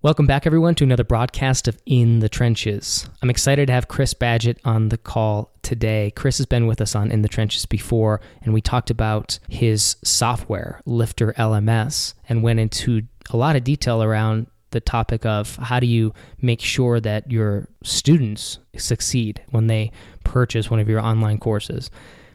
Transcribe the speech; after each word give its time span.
Welcome 0.00 0.26
back, 0.26 0.46
everyone, 0.46 0.76
to 0.76 0.84
another 0.84 1.02
broadcast 1.02 1.66
of 1.66 1.76
In 1.84 2.20
the 2.20 2.28
Trenches. 2.28 3.10
I'm 3.20 3.30
excited 3.30 3.66
to 3.66 3.72
have 3.72 3.88
Chris 3.88 4.14
Badgett 4.14 4.58
on 4.64 4.90
the 4.90 4.96
call 4.96 5.50
today. 5.62 6.12
Chris 6.14 6.36
has 6.38 6.46
been 6.46 6.68
with 6.68 6.80
us 6.80 6.94
on 6.94 7.10
In 7.10 7.22
the 7.22 7.28
Trenches 7.28 7.66
before, 7.66 8.20
and 8.42 8.54
we 8.54 8.60
talked 8.60 8.90
about 8.90 9.40
his 9.48 9.96
software, 10.04 10.80
Lifter 10.86 11.32
LMS, 11.32 12.14
and 12.28 12.44
went 12.44 12.60
into 12.60 13.02
a 13.30 13.36
lot 13.36 13.56
of 13.56 13.64
detail 13.64 14.00
around 14.00 14.46
the 14.70 14.78
topic 14.78 15.26
of 15.26 15.56
how 15.56 15.80
do 15.80 15.88
you 15.88 16.14
make 16.40 16.60
sure 16.60 17.00
that 17.00 17.28
your 17.32 17.66
students 17.82 18.60
succeed 18.76 19.42
when 19.50 19.66
they 19.66 19.90
purchase 20.22 20.70
one 20.70 20.78
of 20.78 20.88
your 20.88 21.00
online 21.00 21.38
courses, 21.38 21.90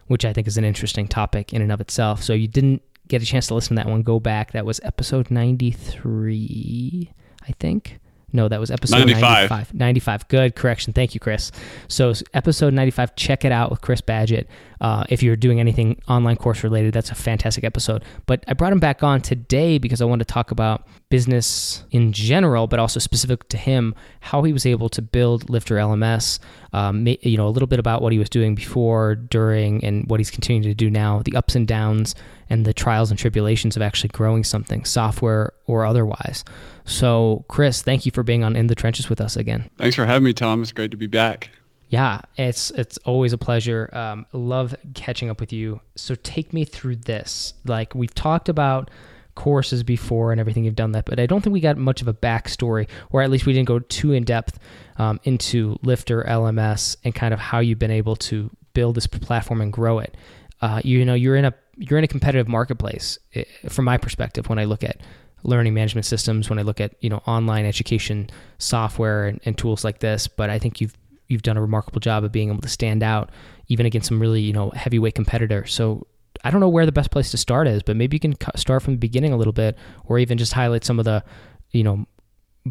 which 0.07 0.25
I 0.25 0.33
think 0.33 0.47
is 0.47 0.57
an 0.57 0.65
interesting 0.65 1.07
topic 1.07 1.53
in 1.53 1.61
and 1.61 1.71
of 1.71 1.79
itself. 1.79 2.23
So 2.23 2.33
you 2.33 2.49
didn't 2.49 2.81
get 3.07 3.21
a 3.21 3.25
chance 3.25 3.47
to 3.47 3.55
listen 3.55 3.77
to 3.77 3.83
that 3.83 3.89
one, 3.89 4.01
go 4.01 4.19
back. 4.19 4.51
That 4.51 4.65
was 4.65 4.81
episode 4.83 5.31
93 5.31 7.13
I 7.47 7.53
think. 7.59 7.99
No, 8.35 8.47
that 8.47 8.59
was 8.59 8.71
episode 8.71 8.97
95. 8.97 9.21
95. 9.21 9.73
95. 9.75 10.27
Good 10.27 10.55
correction. 10.55 10.91
Thank 10.91 11.13
you, 11.13 11.19
Chris. 11.19 11.51
So, 11.87 12.13
episode 12.33 12.73
95, 12.73 13.15
check 13.15 13.45
it 13.45 13.51
out 13.51 13.69
with 13.69 13.81
Chris 13.81 14.01
Badgett. 14.01 14.47
Uh, 14.83 15.05
if 15.07 15.23
you're 15.23 15.37
doing 15.37 15.61
anything 15.61 15.97
online 16.09 16.35
course 16.35 16.61
related, 16.61 16.93
that's 16.93 17.09
a 17.09 17.15
fantastic 17.15 17.63
episode. 17.63 18.03
But 18.25 18.43
I 18.49 18.53
brought 18.53 18.73
him 18.73 18.81
back 18.81 19.01
on 19.01 19.21
today 19.21 19.77
because 19.77 20.01
I 20.01 20.05
wanted 20.05 20.27
to 20.27 20.33
talk 20.33 20.51
about 20.51 20.85
business 21.07 21.85
in 21.91 22.11
general, 22.11 22.67
but 22.67 22.79
also 22.79 22.99
specific 22.99 23.47
to 23.47 23.57
him, 23.57 23.95
how 24.19 24.43
he 24.43 24.51
was 24.51 24.65
able 24.65 24.89
to 24.89 25.01
build 25.01 25.49
Lifter 25.49 25.75
LMS. 25.75 26.37
Um, 26.73 27.07
you 27.07 27.37
know, 27.37 27.47
a 27.47 27.49
little 27.49 27.67
bit 27.67 27.79
about 27.79 28.01
what 28.01 28.11
he 28.11 28.19
was 28.19 28.29
doing 28.29 28.55
before, 28.55 29.15
during, 29.15 29.81
and 29.85 30.05
what 30.09 30.19
he's 30.19 30.31
continuing 30.31 30.63
to 30.63 30.73
do 30.73 30.89
now, 30.89 31.21
the 31.23 31.35
ups 31.37 31.55
and 31.55 31.65
downs, 31.65 32.13
and 32.49 32.65
the 32.65 32.73
trials 32.73 33.09
and 33.09 33.17
tribulations 33.17 33.77
of 33.77 33.81
actually 33.81 34.09
growing 34.09 34.43
something, 34.43 34.83
software 34.83 35.53
or 35.65 35.85
otherwise. 35.85 36.43
So, 36.83 37.45
Chris, 37.47 37.81
thank 37.81 38.05
you 38.05 38.11
for 38.11 38.23
being 38.23 38.43
on 38.43 38.57
In 38.57 38.67
the 38.67 38.75
Trenches 38.75 39.09
with 39.09 39.21
us 39.21 39.37
again. 39.37 39.69
Thanks 39.77 39.95
for 39.95 40.05
having 40.05 40.25
me, 40.25 40.33
Tom. 40.33 40.61
It's 40.61 40.73
great 40.73 40.91
to 40.91 40.97
be 40.97 41.07
back. 41.07 41.51
Yeah, 41.93 42.21
it's 42.37 42.71
it's 42.71 42.97
always 43.05 43.33
a 43.33 43.37
pleasure. 43.37 43.87
Um, 43.93 44.25
love 44.33 44.73
catching 44.95 45.29
up 45.29 45.39
with 45.39 45.53
you. 45.53 45.79
So 45.95 46.15
take 46.15 46.51
me 46.51 46.65
through 46.65 46.95
this. 46.95 47.53
Like 47.65 47.93
we've 47.93 48.15
talked 48.15 48.49
about 48.49 48.89
courses 49.35 49.83
before 49.83 50.31
and 50.31 50.41
everything 50.41 50.63
you've 50.63 50.75
done 50.75 50.93
that, 50.93 51.05
but 51.05 51.19
I 51.19 51.27
don't 51.27 51.43
think 51.43 51.53
we 51.53 51.59
got 51.59 51.77
much 51.77 52.01
of 52.01 52.07
a 52.07 52.13
backstory, 52.15 52.89
or 53.11 53.21
at 53.21 53.29
least 53.29 53.45
we 53.45 53.53
didn't 53.53 53.67
go 53.67 53.77
too 53.77 54.11
in 54.11 54.23
depth 54.23 54.57
um, 54.97 55.19
into 55.23 55.77
Lifter 55.83 56.23
LMS 56.23 56.97
and 57.03 57.13
kind 57.13 57.31
of 57.31 57.39
how 57.39 57.59
you've 57.59 57.77
been 57.77 57.91
able 57.91 58.15
to 58.15 58.49
build 58.73 58.95
this 58.95 59.05
platform 59.05 59.61
and 59.61 59.71
grow 59.71 59.99
it. 59.99 60.17
Uh, 60.61 60.81
you 60.83 61.05
know, 61.05 61.13
you're 61.13 61.35
in 61.35 61.45
a 61.45 61.53
you're 61.77 61.99
in 61.99 62.03
a 62.03 62.07
competitive 62.07 62.47
marketplace 62.47 63.19
eh, 63.35 63.43
from 63.69 63.85
my 63.85 63.99
perspective 63.99 64.49
when 64.49 64.57
I 64.57 64.63
look 64.63 64.83
at 64.83 64.99
learning 65.43 65.75
management 65.75 66.05
systems 66.05 66.49
when 66.49 66.57
I 66.57 66.63
look 66.63 66.81
at 66.81 66.95
you 67.01 67.09
know 67.09 67.21
online 67.27 67.65
education 67.65 68.29
software 68.57 69.27
and, 69.27 69.39
and, 69.45 69.55
tools 69.57 69.83
like 69.83 69.99
this. 69.99 70.27
But 70.27 70.49
I 70.49 70.57
think 70.57 70.81
you've 70.81 70.95
you've 71.33 71.41
done 71.41 71.57
a 71.57 71.61
remarkable 71.61 71.99
job 71.99 72.23
of 72.23 72.31
being 72.31 72.49
able 72.49 72.61
to 72.61 72.69
stand 72.69 73.03
out 73.03 73.29
even 73.67 73.85
against 73.85 74.07
some 74.07 74.21
really 74.21 74.41
you 74.41 74.53
know 74.53 74.69
heavyweight 74.71 75.15
competitors. 75.15 75.73
So 75.73 76.07
I 76.43 76.51
don't 76.51 76.61
know 76.61 76.69
where 76.69 76.85
the 76.85 76.91
best 76.91 77.11
place 77.11 77.31
to 77.31 77.37
start 77.37 77.67
is, 77.67 77.83
but 77.83 77.95
maybe 77.95 78.15
you 78.15 78.19
can 78.19 78.35
start 78.55 78.83
from 78.83 78.93
the 78.93 78.99
beginning 78.99 79.33
a 79.33 79.37
little 79.37 79.53
bit, 79.53 79.77
or 80.05 80.19
even 80.19 80.37
just 80.37 80.53
highlight 80.53 80.85
some 80.85 80.99
of 80.99 81.05
the 81.05 81.23
you 81.71 81.83
know 81.83 82.05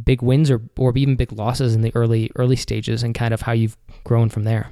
big 0.04 0.22
wins 0.22 0.50
or 0.50 0.62
or 0.78 0.96
even 0.96 1.16
big 1.16 1.32
losses 1.32 1.74
in 1.74 1.82
the 1.82 1.92
early 1.94 2.30
early 2.36 2.56
stages 2.56 3.02
and 3.02 3.14
kind 3.14 3.34
of 3.34 3.42
how 3.42 3.52
you've 3.52 3.76
grown 4.04 4.28
from 4.28 4.44
there. 4.44 4.70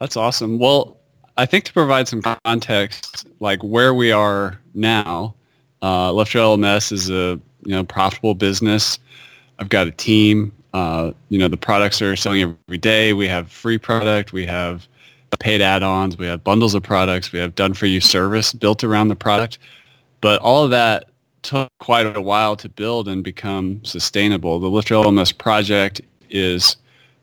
That's 0.00 0.16
awesome. 0.16 0.58
Well, 0.58 0.96
I 1.36 1.46
think 1.46 1.64
to 1.64 1.72
provide 1.72 2.08
some 2.08 2.22
context, 2.44 3.26
like 3.38 3.62
where 3.62 3.94
we 3.94 4.12
are 4.12 4.58
now, 4.74 5.34
uh, 5.82 6.12
Lifter 6.12 6.38
LMS 6.38 6.92
is 6.92 7.10
a 7.10 7.40
you 7.64 7.72
know 7.72 7.84
profitable 7.84 8.34
business. 8.34 8.98
I've 9.58 9.68
got 9.68 9.86
a 9.86 9.92
team. 9.92 10.52
Uh, 10.72 11.12
you 11.28 11.38
know 11.38 11.48
the 11.48 11.56
products 11.56 12.00
are 12.00 12.16
selling 12.16 12.42
every 12.42 12.78
day. 12.78 13.12
We 13.12 13.26
have 13.28 13.50
free 13.50 13.78
product. 13.78 14.32
We 14.32 14.46
have 14.46 14.86
paid 15.38 15.62
add-ons. 15.62 16.18
We 16.18 16.26
have 16.26 16.44
bundles 16.44 16.74
of 16.74 16.82
products. 16.82 17.32
We 17.32 17.38
have 17.38 17.54
done 17.54 17.72
for 17.74 17.86
you 17.86 18.00
service 18.00 18.52
built 18.52 18.84
around 18.84 19.08
the 19.08 19.16
product. 19.16 19.58
But 20.20 20.40
all 20.42 20.64
of 20.64 20.70
that 20.70 21.10
took 21.42 21.70
quite 21.78 22.14
a 22.14 22.20
while 22.20 22.56
to 22.56 22.68
build 22.68 23.08
and 23.08 23.24
become 23.24 23.82
sustainable. 23.84 24.58
The 24.58 24.68
Lifter 24.68 24.94
LMS 24.94 25.36
project 25.36 26.02
is 26.28 26.76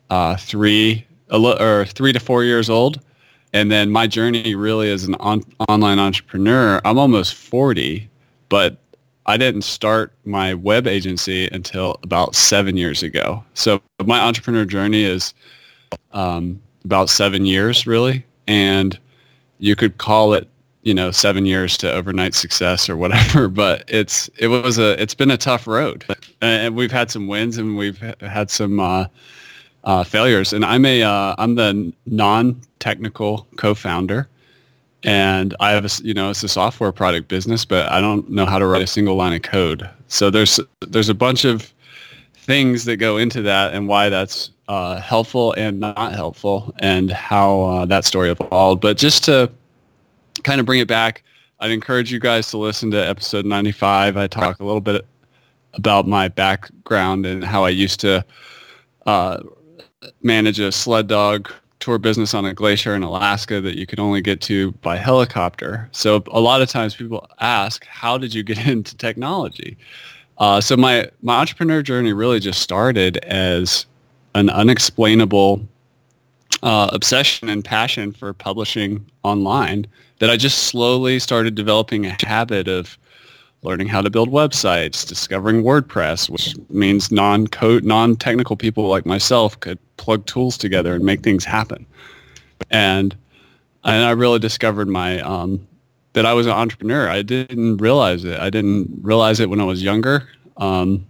uh, 0.09 0.35
three 0.37 1.05
or 1.29 1.85
three 1.85 2.13
to 2.13 2.19
four 2.19 2.43
years 2.43 2.69
old. 2.69 2.99
And 3.53 3.71
then 3.71 3.91
my 3.91 4.07
journey 4.07 4.55
really 4.55 4.89
as 4.89 5.03
an 5.03 5.15
on- 5.15 5.43
online 5.69 5.99
entrepreneur, 5.99 6.81
I'm 6.83 6.97
almost 6.97 7.35
40 7.35 8.09
but 8.49 8.77
I 9.27 9.35
didn't 9.35 9.63
start 9.63 10.13
my 10.23 10.53
web 10.53 10.87
agency 10.87 11.49
until 11.51 11.99
about 12.03 12.33
seven 12.33 12.77
years 12.77 13.03
ago. 13.03 13.43
So 13.55 13.81
my 14.05 14.19
entrepreneur 14.21 14.63
journey 14.63 15.03
is 15.03 15.33
um, 16.13 16.61
about 16.85 17.09
seven 17.09 17.45
years, 17.45 17.85
really, 17.85 18.25
and 18.47 18.97
you 19.59 19.75
could 19.75 19.97
call 19.97 20.33
it, 20.33 20.47
you 20.83 20.93
know, 20.93 21.11
seven 21.11 21.45
years 21.45 21.77
to 21.79 21.91
overnight 21.91 22.35
success 22.35 22.89
or 22.89 22.95
whatever. 22.95 23.49
But 23.57 23.83
it's 23.89 24.29
it 24.37 24.47
was 24.47 24.77
a 24.77 25.01
it's 25.01 25.13
been 25.13 25.31
a 25.31 25.37
tough 25.37 25.67
road, 25.67 26.05
and 26.41 26.75
we've 26.75 26.91
had 26.91 27.11
some 27.11 27.27
wins 27.27 27.57
and 27.57 27.77
we've 27.77 27.97
had 28.21 28.49
some 28.49 28.79
uh, 28.79 29.07
uh, 29.83 30.05
failures. 30.05 30.53
And 30.53 30.63
I'm 30.63 30.85
a 30.85 31.03
uh, 31.03 31.35
I'm 31.37 31.55
the 31.55 31.91
non-technical 32.05 33.45
co-founder 33.57 34.29
and 35.03 35.55
I 35.59 35.71
have 35.71 35.85
a, 35.85 35.89
you 36.03 36.13
know, 36.13 36.29
it's 36.29 36.43
a 36.43 36.47
software 36.47 36.91
product 36.91 37.27
business, 37.27 37.65
but 37.65 37.89
I 37.91 38.01
don't 38.01 38.29
know 38.29 38.45
how 38.45 38.59
to 38.59 38.65
write 38.65 38.81
a 38.81 38.87
single 38.87 39.15
line 39.15 39.33
of 39.33 39.41
code. 39.41 39.89
So 40.07 40.29
there's, 40.29 40.59
there's 40.81 41.09
a 41.09 41.13
bunch 41.13 41.45
of 41.45 41.71
things 42.33 42.85
that 42.85 42.97
go 42.97 43.17
into 43.17 43.41
that 43.43 43.73
and 43.73 43.87
why 43.87 44.09
that's 44.09 44.51
uh, 44.67 44.99
helpful 44.99 45.53
and 45.53 45.79
not 45.79 46.13
helpful 46.13 46.73
and 46.79 47.11
how 47.11 47.61
uh, 47.61 47.85
that 47.85 48.05
story 48.05 48.29
evolved. 48.29 48.81
But 48.81 48.97
just 48.97 49.23
to 49.25 49.51
kind 50.43 50.59
of 50.59 50.65
bring 50.65 50.79
it 50.79 50.87
back, 50.87 51.23
I'd 51.59 51.71
encourage 51.71 52.11
you 52.11 52.19
guys 52.19 52.49
to 52.51 52.57
listen 52.57 52.91
to 52.91 52.97
episode 52.97 53.45
95. 53.45 54.17
I 54.17 54.27
talk 54.27 54.59
a 54.59 54.63
little 54.63 54.81
bit 54.81 55.05
about 55.73 56.07
my 56.07 56.27
background 56.27 57.25
and 57.25 57.43
how 57.43 57.63
I 57.63 57.69
used 57.69 57.99
to 58.01 58.25
uh, 59.05 59.39
manage 60.21 60.59
a 60.59 60.71
sled 60.71 61.07
dog 61.07 61.51
tour 61.79 61.97
business 61.97 62.33
on 62.33 62.45
a 62.45 62.53
glacier 62.53 62.95
in 62.95 63.03
Alaska 63.03 63.61
that 63.61 63.77
you 63.77 63.85
could 63.85 63.99
only 63.99 64.21
get 64.21 64.41
to 64.41 64.71
by 64.73 64.97
helicopter. 64.97 65.87
So 65.91 66.23
a 66.31 66.39
lot 66.39 66.61
of 66.61 66.69
times 66.69 66.95
people 66.95 67.27
ask, 67.39 67.85
how 67.85 68.17
did 68.17 68.33
you 68.33 68.43
get 68.43 68.65
into 68.67 68.95
technology? 68.97 69.77
Uh, 70.37 70.61
so 70.61 70.77
my, 70.77 71.09
my 71.21 71.39
entrepreneur 71.39 71.81
journey 71.81 72.13
really 72.13 72.39
just 72.39 72.61
started 72.61 73.17
as 73.17 73.85
an 74.35 74.49
unexplainable 74.49 75.67
uh, 76.63 76.89
obsession 76.93 77.49
and 77.49 77.63
passion 77.63 78.11
for 78.11 78.33
publishing 78.33 79.05
online 79.23 79.85
that 80.19 80.29
I 80.29 80.37
just 80.37 80.63
slowly 80.63 81.19
started 81.19 81.55
developing 81.55 82.05
a 82.05 82.15
habit 82.25 82.67
of 82.67 82.97
learning 83.63 83.87
how 83.87 84.01
to 84.01 84.09
build 84.09 84.29
websites, 84.29 85.07
discovering 85.07 85.63
WordPress, 85.63 86.29
which 86.29 86.55
means 86.69 87.11
non-code, 87.11 87.83
non-technical 87.83 88.55
people 88.55 88.87
like 88.87 89.05
myself 89.05 89.59
could 89.59 89.79
plug 89.97 90.25
tools 90.25 90.57
together 90.57 90.93
and 90.95 91.03
make 91.03 91.21
things 91.21 91.43
happen. 91.43 91.85
And 92.69 93.15
and 93.83 94.03
I 94.03 94.11
really 94.11 94.39
discovered 94.39 94.87
my 94.87 95.19
um, 95.21 95.65
that 96.13 96.25
I 96.25 96.33
was 96.33 96.45
an 96.45 96.53
entrepreneur. 96.53 97.09
I 97.09 97.21
didn't 97.21 97.77
realize 97.77 98.25
it. 98.25 98.39
I 98.39 98.49
didn't 98.49 98.89
realize 99.01 99.39
it 99.39 99.49
when 99.49 99.61
I 99.61 99.63
was 99.63 99.83
younger. 99.83 100.27
Um, 100.57 101.05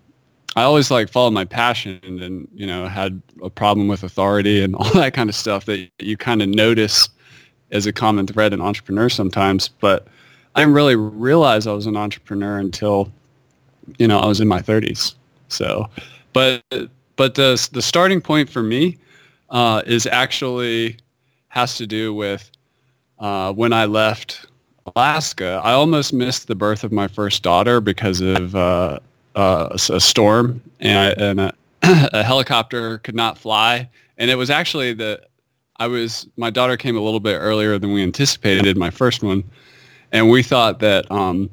I 0.55 0.63
always 0.63 0.91
like 0.91 1.09
followed 1.09 1.31
my 1.31 1.45
passion 1.45 1.99
and 2.03 2.47
you 2.53 2.65
know 2.65 2.87
had 2.87 3.21
a 3.43 3.49
problem 3.49 3.87
with 3.87 4.03
authority 4.03 4.61
and 4.61 4.75
all 4.77 4.91
that 4.93 5.13
kind 5.13 5.29
of 5.29 5.35
stuff 5.35 5.65
that 5.65 5.89
you 5.99 6.17
kind 6.17 6.41
of 6.41 6.49
notice 6.49 7.09
as 7.71 7.85
a 7.85 7.93
common 7.93 8.27
thread 8.27 8.53
in 8.53 8.61
entrepreneurs 8.61 9.13
sometimes. 9.13 9.67
But 9.67 10.07
I 10.57 10.61
didn't 10.61 10.73
really 10.73 10.95
realize 10.95 11.67
I 11.67 11.71
was 11.71 11.85
an 11.85 11.95
entrepreneur 11.95 12.57
until, 12.57 13.11
you 13.99 14.07
know, 14.07 14.17
I 14.17 14.25
was 14.25 14.41
in 14.41 14.47
my 14.47 14.59
30s. 14.59 15.13
So, 15.49 15.87
but 16.33 16.63
but 17.15 17.35
the 17.35 17.69
the 17.73 17.81
starting 17.81 18.21
point 18.21 18.49
for 18.49 18.63
me 18.63 18.97
uh, 19.51 19.83
is 19.85 20.07
actually 20.07 20.97
has 21.49 21.77
to 21.77 21.85
do 21.85 22.11
with 22.11 22.49
uh, 23.19 23.53
when 23.53 23.71
I 23.71 23.85
left 23.85 24.47
Alaska. 24.95 25.61
I 25.63 25.73
almost 25.73 26.11
missed 26.11 26.47
the 26.47 26.55
birth 26.55 26.83
of 26.83 26.91
my 26.91 27.07
first 27.07 27.43
daughter 27.43 27.79
because 27.79 28.19
of 28.19 28.55
uh, 28.55 28.97
uh 29.35 29.69
a 29.71 29.99
storm 29.99 30.59
and, 30.79 30.97
I, 30.97 31.23
and 31.23 31.39
a, 31.39 31.53
a 32.13 32.23
helicopter 32.23 32.97
could 32.99 33.15
not 33.15 33.37
fly. 33.37 33.87
And 34.17 34.31
it 34.31 34.35
was 34.35 34.49
actually 34.49 34.93
the 34.93 35.21
I 35.75 35.85
was 35.85 36.27
my 36.35 36.49
daughter 36.49 36.77
came 36.77 36.97
a 36.97 37.01
little 37.01 37.19
bit 37.19 37.35
earlier 37.35 37.77
than 37.77 37.93
we 37.93 38.01
anticipated. 38.01 38.75
My 38.75 38.89
first 38.89 39.21
one 39.21 39.43
and 40.11 40.29
we 40.29 40.43
thought 40.43 40.79
that 40.79 41.09
um, 41.11 41.49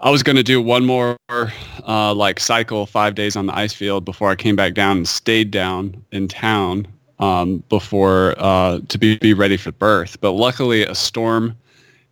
I 0.00 0.10
was 0.10 0.22
going 0.22 0.36
to 0.36 0.42
do 0.42 0.60
one 0.60 0.84
more 0.84 1.16
uh, 1.28 2.14
like 2.14 2.38
cycle, 2.38 2.86
five 2.86 3.14
days 3.14 3.36
on 3.36 3.46
the 3.46 3.56
ice 3.56 3.72
field 3.72 4.04
before 4.04 4.30
I 4.30 4.36
came 4.36 4.56
back 4.56 4.74
down 4.74 4.98
and 4.98 5.08
stayed 5.08 5.50
down 5.50 6.02
in 6.12 6.28
town 6.28 6.86
um, 7.18 7.62
before 7.68 8.34
uh, 8.38 8.80
to 8.88 8.98
be, 8.98 9.16
be 9.18 9.34
ready 9.34 9.56
for 9.56 9.72
birth. 9.72 10.20
But 10.20 10.32
luckily, 10.32 10.84
a 10.84 10.94
storm 10.94 11.56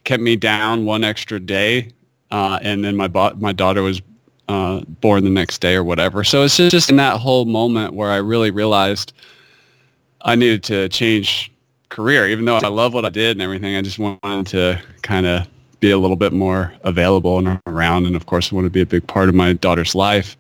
kept 0.05 0.23
me 0.23 0.37
down 0.37 0.87
one 0.87 1.05
extra 1.05 1.39
day, 1.39 1.93
uh, 2.31 2.59
and 2.63 2.85
then 2.85 2.97
my 2.97 3.09
bo- 3.09 3.35
my 3.37 3.53
daughter 3.53 3.83
was 3.83 4.01
uh, 4.49 4.81
born 5.01 5.25
the 5.25 5.31
next 5.31 5.61
day 5.61 5.75
or 5.75 5.85
whatever. 5.85 6.25
So 6.25 6.43
it's 6.43 6.57
just 6.57 6.91
in 6.91 6.97
that 6.97 7.19
whole 7.19 7.45
moment 7.45 7.95
where 7.95 8.11
I 8.11 8.17
really 8.17 8.51
realized 8.51 9.13
I 10.23 10.35
needed 10.35 10.63
to 10.65 10.89
change 10.89 11.53
career, 11.89 12.29
even 12.29 12.45
though 12.45 12.57
I 12.57 12.69
love 12.69 12.95
what 12.95 13.05
I 13.05 13.11
did 13.11 13.33
and 13.33 13.43
everything. 13.43 13.77
I 13.77 13.83
just 13.83 13.99
wanted 13.99 14.47
to 14.49 14.83
kind 15.03 15.27
of 15.27 15.47
be 15.81 15.91
a 15.91 15.99
little 15.99 16.17
bit 16.17 16.33
more 16.33 16.73
available 16.83 17.39
and 17.39 17.61
around. 17.67 18.07
And 18.07 18.17
of 18.17 18.27
course, 18.27 18.53
I 18.53 18.55
want 18.55 18.67
to 18.67 18.71
be 18.71 18.81
a 18.81 18.87
big 18.87 19.07
part 19.07 19.29
of 19.29 19.35
my 19.35 19.53
daughter's 19.53 19.95
life. 19.95 20.37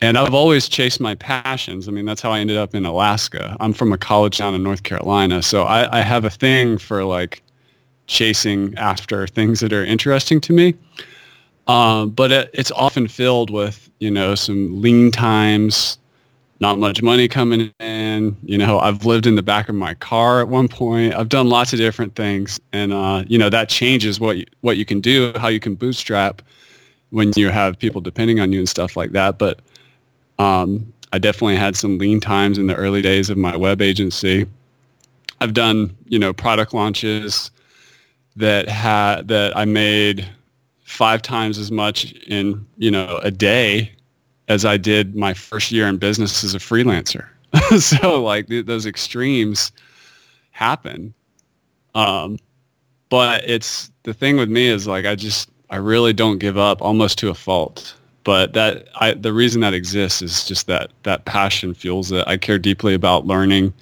And 0.00 0.18
I've 0.18 0.34
always 0.34 0.68
chased 0.68 1.00
my 1.00 1.14
passions. 1.14 1.88
I 1.88 1.92
mean, 1.92 2.04
that's 2.04 2.20
how 2.20 2.32
I 2.32 2.40
ended 2.40 2.56
up 2.56 2.74
in 2.74 2.84
Alaska. 2.84 3.56
I'm 3.60 3.72
from 3.72 3.92
a 3.92 3.98
college 3.98 4.38
town 4.38 4.54
in 4.54 4.62
North 4.62 4.82
Carolina. 4.82 5.42
So 5.42 5.62
I, 5.64 5.98
I 5.98 6.02
have 6.02 6.24
a 6.24 6.30
thing 6.30 6.78
for 6.78 7.04
like 7.04 7.42
chasing 8.06 8.74
after 8.76 9.26
things 9.26 9.60
that 9.60 9.72
are 9.72 9.84
interesting 9.84 10.40
to 10.42 10.52
me. 10.52 10.74
Um, 11.66 12.10
but 12.10 12.32
it, 12.32 12.50
it's 12.52 12.70
often 12.72 13.08
filled 13.08 13.50
with, 13.50 13.88
you 14.00 14.10
know, 14.10 14.34
some 14.34 14.82
lean 14.82 15.10
times, 15.10 15.98
not 16.60 16.78
much 16.78 17.02
money 17.02 17.28
coming 17.28 17.72
in. 17.80 18.36
You 18.44 18.58
know, 18.58 18.78
I've 18.78 19.04
lived 19.04 19.26
in 19.26 19.36
the 19.36 19.42
back 19.42 19.68
of 19.68 19.74
my 19.74 19.94
car 19.94 20.40
at 20.40 20.48
one 20.48 20.68
point. 20.68 21.14
I've 21.14 21.28
done 21.28 21.48
lots 21.48 21.72
of 21.72 21.78
different 21.78 22.14
things, 22.14 22.60
and 22.72 22.92
uh, 22.92 23.24
you 23.26 23.38
know 23.38 23.50
that 23.50 23.68
changes 23.68 24.20
what 24.20 24.38
you, 24.38 24.46
what 24.60 24.76
you 24.76 24.84
can 24.84 25.00
do, 25.00 25.32
how 25.36 25.48
you 25.48 25.60
can 25.60 25.74
bootstrap 25.74 26.42
when 27.10 27.32
you 27.36 27.50
have 27.50 27.78
people 27.78 28.00
depending 28.00 28.40
on 28.40 28.52
you 28.52 28.58
and 28.58 28.68
stuff 28.68 28.96
like 28.96 29.12
that. 29.12 29.38
But 29.38 29.60
um, 30.38 30.92
I 31.12 31.18
definitely 31.18 31.56
had 31.56 31.76
some 31.76 31.98
lean 31.98 32.20
times 32.20 32.58
in 32.58 32.66
the 32.66 32.74
early 32.74 33.02
days 33.02 33.30
of 33.30 33.36
my 33.36 33.56
web 33.56 33.82
agency. 33.82 34.46
I've 35.40 35.54
done 35.54 35.96
you 36.06 36.18
know 36.18 36.32
product 36.32 36.72
launches 36.72 37.50
that 38.36 38.68
had 38.68 39.28
that 39.28 39.56
I 39.56 39.64
made 39.64 40.28
five 40.84 41.22
times 41.22 41.58
as 41.58 41.70
much 41.70 42.12
in 42.28 42.64
you 42.78 42.90
know 42.90 43.18
a 43.22 43.30
day 43.30 43.92
as 44.48 44.64
I 44.64 44.76
did 44.76 45.16
my 45.16 45.34
first 45.34 45.72
year 45.72 45.88
in 45.88 45.96
business 45.96 46.44
as 46.44 46.54
a 46.54 46.58
freelancer. 46.58 47.26
so 47.78 48.22
like 48.22 48.48
th- 48.48 48.66
those 48.66 48.86
extremes 48.86 49.72
happen. 50.50 51.14
Um, 51.94 52.38
but 53.08 53.48
it's 53.48 53.90
the 54.02 54.14
thing 54.14 54.36
with 54.36 54.48
me 54.50 54.66
is 54.66 54.86
like 54.86 55.06
I 55.06 55.14
just 55.14 55.50
I 55.70 55.76
really 55.76 56.12
don't 56.12 56.38
give 56.38 56.58
up 56.58 56.82
almost 56.82 57.18
to 57.18 57.30
a 57.30 57.34
fault. 57.34 57.94
But 58.24 58.54
that 58.54 58.88
I 58.96 59.14
the 59.14 59.32
reason 59.32 59.60
that 59.60 59.74
exists 59.74 60.22
is 60.22 60.44
just 60.46 60.66
that 60.66 60.90
that 61.02 61.24
passion 61.24 61.74
fuels 61.74 62.10
it. 62.10 62.24
I 62.26 62.36
care 62.36 62.58
deeply 62.58 62.94
about 62.94 63.26
learning. 63.26 63.72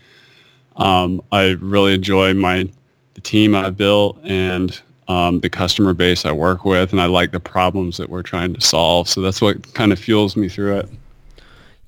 Um, 0.76 1.22
I 1.32 1.50
really 1.60 1.94
enjoy 1.94 2.34
my 2.34 2.68
the 3.14 3.20
team 3.20 3.54
I 3.54 3.70
built 3.70 4.18
and 4.24 4.80
um, 5.12 5.40
the 5.40 5.50
customer 5.50 5.92
base 5.92 6.24
I 6.24 6.32
work 6.32 6.64
with, 6.64 6.92
and 6.92 7.00
I 7.00 7.06
like 7.06 7.32
the 7.32 7.40
problems 7.40 7.96
that 7.98 8.08
we're 8.08 8.22
trying 8.22 8.54
to 8.54 8.60
solve. 8.60 9.08
So 9.08 9.20
that's 9.20 9.40
what 9.42 9.74
kind 9.74 9.92
of 9.92 9.98
fuels 9.98 10.36
me 10.36 10.48
through 10.48 10.78
it. 10.78 10.88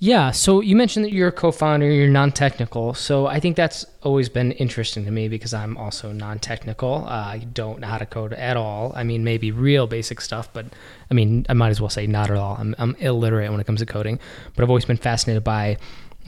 Yeah. 0.01 0.33
So 0.33 0.61
you 0.61 0.77
mentioned 0.77 1.07
that 1.07 1.13
you're 1.13 1.29
a 1.29 1.33
co-founder, 1.33 1.91
you're 1.91 2.09
non-technical. 2.09 2.93
So 2.93 3.27
I 3.27 3.41
think 3.41 3.57
that's 3.57 3.87
always 4.03 4.29
been 4.29 4.53
interesting 4.53 5.07
to 5.07 5.11
me 5.11 5.29
because 5.29 5.55
I'm 5.55 5.79
also 5.79 6.13
non-technical. 6.13 7.07
Uh, 7.07 7.09
I 7.09 7.39
don't 7.55 7.81
know 7.81 7.87
how 7.87 7.97
to 7.97 8.05
code 8.05 8.35
at 8.35 8.59
all. 8.59 8.93
I 8.95 9.03
mean, 9.05 9.25
maybe 9.25 9.51
real 9.51 9.87
basic 9.87 10.21
stuff, 10.21 10.53
but 10.53 10.67
I 11.11 11.15
mean, 11.15 11.47
I 11.49 11.55
might 11.55 11.71
as 11.71 11.81
well 11.81 11.89
say 11.89 12.07
not 12.07 12.31
at 12.31 12.37
all. 12.37 12.57
I'm, 12.59 12.75
I'm 12.79 12.95
illiterate 12.97 13.51
when 13.51 13.61
it 13.61 13.67
comes 13.67 13.81
to 13.81 13.87
coding, 13.87 14.19
but 14.55 14.63
I've 14.63 14.69
always 14.69 14.85
been 14.85 14.99
fascinated 14.99 15.43
by 15.43 15.79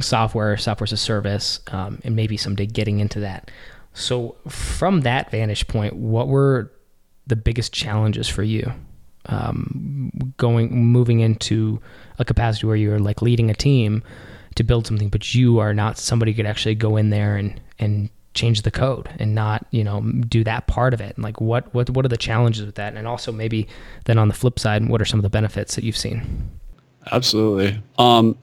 software, 0.01 0.57
software 0.57 0.87
as 0.87 0.93
a 0.93 0.97
service, 0.97 1.61
um, 1.67 2.01
and 2.05 2.17
maybe 2.17 2.39
someday 2.39 2.67
getting 2.67 3.01
into 3.01 3.21
that. 3.21 3.51
So 3.93 4.37
from 4.49 5.03
that 5.03 5.31
vantage 5.31 5.67
point, 5.69 5.97
what 5.97 6.29
were 6.29 6.71
the 7.27 7.37
biggest 7.37 7.73
challenges 7.73 8.29
for 8.29 8.43
you 8.43 8.73
um, 9.27 10.11
going 10.37 10.73
moving 10.73 11.21
into 11.21 11.81
a 12.19 12.25
capacity 12.25 12.67
where 12.67 12.77
you're 12.77 12.99
like 12.99 13.23
leading 13.23 13.51
a 13.51 13.55
team 13.55 14.03
to 14.55 14.63
build 14.65 14.87
something 14.87 15.09
but 15.09 15.35
you 15.35 15.59
are 15.59 15.75
not 15.75 15.99
somebody 15.99 16.33
could 16.33 16.47
actually 16.47 16.75
go 16.75 16.97
in 16.97 17.11
there 17.11 17.37
and 17.37 17.61
and 17.79 18.09
change 18.37 18.63
the 18.63 18.71
code 18.71 19.09
and 19.19 19.35
not 19.35 19.67
you 19.73 19.83
know 19.83 20.03
do 20.29 20.45
that 20.45 20.69
part 20.69 20.95
of 20.95 21.01
it? 21.01 21.17
And 21.17 21.25
like 21.25 21.41
what 21.41 21.75
what 21.75 21.91
what 21.91 22.05
are 22.05 22.09
the 22.09 22.17
challenges 22.17 22.65
with 22.65 22.77
that? 22.77 22.95
And 22.95 23.09
also 23.09 23.33
maybe 23.33 23.67
then 24.05 24.19
on 24.19 24.29
the 24.29 24.35
flip 24.35 24.61
side 24.61 24.89
what 24.89 25.01
are 25.01 25.05
some 25.05 25.19
of 25.19 25.25
the 25.25 25.31
benefits 25.31 25.75
that 25.75 25.83
you've 25.83 25.97
seen? 25.97 26.49
Absolutely. 27.11 27.81
Um, 27.99 28.37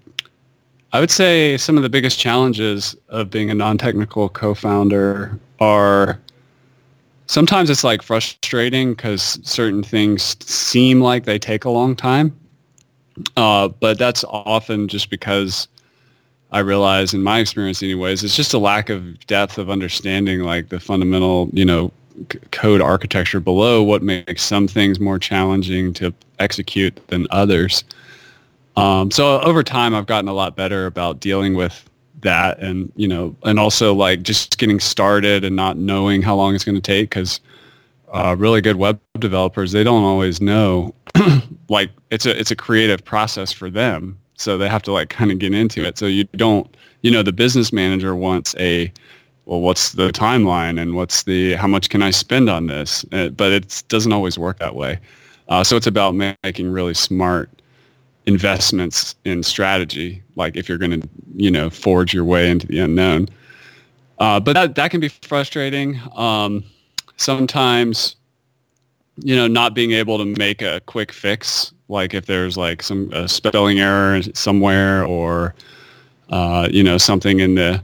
i 0.91 0.99
would 0.99 1.11
say 1.11 1.57
some 1.57 1.75
of 1.75 1.83
the 1.83 1.89
biggest 1.89 2.19
challenges 2.19 2.95
of 3.09 3.29
being 3.29 3.49
a 3.49 3.55
non-technical 3.55 4.29
co-founder 4.29 5.39
are 5.59 6.19
sometimes 7.27 7.69
it's 7.69 7.83
like 7.83 8.01
frustrating 8.01 8.93
because 8.93 9.39
certain 9.43 9.83
things 9.83 10.35
seem 10.45 11.01
like 11.01 11.25
they 11.25 11.39
take 11.39 11.65
a 11.65 11.69
long 11.69 11.95
time. 11.95 12.37
Uh, 13.37 13.67
but 13.67 13.99
that's 13.99 14.23
often 14.25 14.87
just 14.87 15.09
because 15.09 15.67
I 16.51 16.59
realize 16.59 17.13
in 17.13 17.23
my 17.23 17.39
experience 17.39 17.81
anyways, 17.83 18.23
it's 18.23 18.35
just 18.35 18.53
a 18.53 18.59
lack 18.59 18.89
of 18.89 19.25
depth 19.27 19.57
of 19.57 19.69
understanding 19.69 20.41
like 20.41 20.69
the 20.69 20.79
fundamental, 20.79 21.49
you 21.53 21.65
know, 21.65 21.91
c- 22.31 22.39
code 22.51 22.81
architecture 22.81 23.39
below 23.39 23.83
what 23.83 24.03
makes 24.03 24.43
some 24.43 24.67
things 24.67 24.99
more 24.99 25.19
challenging 25.19 25.93
to 25.93 26.13
execute 26.39 26.99
than 27.07 27.27
others. 27.31 27.83
Um, 28.75 29.11
so 29.11 29.39
over 29.41 29.63
time, 29.63 29.93
I've 29.93 30.07
gotten 30.07 30.27
a 30.27 30.33
lot 30.33 30.55
better 30.55 30.85
about 30.85 31.19
dealing 31.19 31.53
with 31.53 31.87
that 32.23 32.59
and 32.59 32.91
you 32.95 33.07
know 33.07 33.35
and 33.43 33.59
also 33.59 33.93
like 33.93 34.23
just 34.23 34.57
getting 34.57 34.79
started 34.79 35.43
and 35.43 35.55
not 35.55 35.77
knowing 35.77 36.21
how 36.21 36.35
long 36.35 36.55
it's 36.55 36.65
going 36.65 36.75
to 36.75 36.81
take 36.81 37.09
because 37.09 37.39
uh, 38.11 38.35
really 38.37 38.61
good 38.61 38.75
web 38.75 38.99
developers 39.19 39.71
they 39.71 39.83
don't 39.83 40.03
always 40.03 40.41
know 40.41 40.93
like 41.69 41.89
it's 42.09 42.25
a 42.25 42.37
it's 42.37 42.51
a 42.51 42.55
creative 42.55 43.03
process 43.03 43.51
for 43.51 43.69
them 43.69 44.17
so 44.35 44.57
they 44.57 44.69
have 44.69 44.83
to 44.83 44.91
like 44.91 45.09
kind 45.09 45.31
of 45.31 45.39
get 45.39 45.53
into 45.53 45.85
it. 45.85 45.97
So 45.97 46.05
you 46.05 46.25
don't 46.35 46.75
you 47.01 47.11
know 47.11 47.23
the 47.23 47.31
business 47.31 47.71
manager 47.71 48.15
wants 48.15 48.55
a 48.59 48.91
well 49.45 49.61
what's 49.61 49.93
the 49.93 50.09
timeline 50.09 50.79
and 50.79 50.95
what's 50.95 51.23
the 51.23 51.53
how 51.53 51.67
much 51.67 51.89
can 51.89 52.01
i 52.01 52.11
spend 52.11 52.49
on 52.49 52.67
this? 52.67 53.05
Uh, 53.11 53.29
but 53.29 53.51
it 53.51 53.83
doesn't 53.87 54.13
always 54.13 54.37
work 54.37 54.59
that 54.59 54.75
way. 54.75 54.99
Uh, 55.49 55.63
so 55.63 55.75
it's 55.75 55.87
about 55.87 56.15
making 56.15 56.71
really 56.71 56.93
smart 56.93 57.49
investments 58.25 59.15
in 59.25 59.43
strategy, 59.43 60.23
like 60.35 60.55
if 60.55 60.69
you're 60.69 60.77
going 60.77 61.01
to, 61.01 61.09
you 61.35 61.51
know, 61.51 61.69
forge 61.69 62.13
your 62.13 62.23
way 62.23 62.49
into 62.49 62.65
the 62.67 62.79
unknown. 62.79 63.27
Uh, 64.19 64.39
but 64.39 64.53
that, 64.53 64.75
that 64.75 64.91
can 64.91 65.01
be 65.01 65.09
frustrating. 65.09 65.99
Um, 66.15 66.63
sometimes, 67.17 68.15
you 69.17 69.35
know, 69.35 69.47
not 69.47 69.73
being 69.73 69.91
able 69.91 70.17
to 70.17 70.25
make 70.25 70.61
a 70.61 70.79
quick 70.85 71.11
fix, 71.11 71.73
like 71.89 72.13
if 72.13 72.25
there's 72.25 72.55
like 72.55 72.81
some 72.81 73.11
a 73.11 73.27
spelling 73.27 73.79
error 73.79 74.21
somewhere 74.33 75.03
or, 75.05 75.53
uh, 76.29 76.69
you 76.71 76.81
know, 76.81 76.97
something 76.97 77.41
in 77.41 77.55
the, 77.55 77.83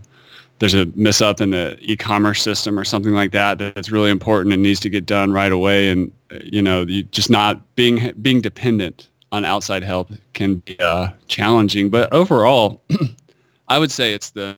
there's 0.59 0.73
a 0.73 0.85
miss 0.95 1.21
up 1.21 1.41
in 1.41 1.51
the 1.51 1.77
e-commerce 1.81 2.41
system 2.41 2.79
or 2.79 2.85
something 2.85 3.13
like 3.13 3.31
that 3.31 3.57
that's 3.57 3.91
really 3.91 4.09
important 4.09 4.53
and 4.53 4.63
needs 4.63 4.79
to 4.79 4.89
get 4.89 5.05
done 5.05 5.33
right 5.33 5.51
away. 5.51 5.89
And, 5.89 6.11
you 6.43 6.61
know, 6.61 6.83
you 6.83 7.03
just 7.03 7.29
not 7.29 7.75
being, 7.75 8.13
being 8.21 8.39
dependent 8.39 9.08
on 9.31 9.45
outside 9.45 9.83
help 9.83 10.11
can 10.33 10.55
be 10.55 10.79
uh, 10.79 11.09
challenging. 11.27 11.89
But 11.89 12.11
overall, 12.13 12.81
I 13.67 13.79
would 13.79 13.91
say 13.91 14.13
it's 14.13 14.31
the 14.31 14.57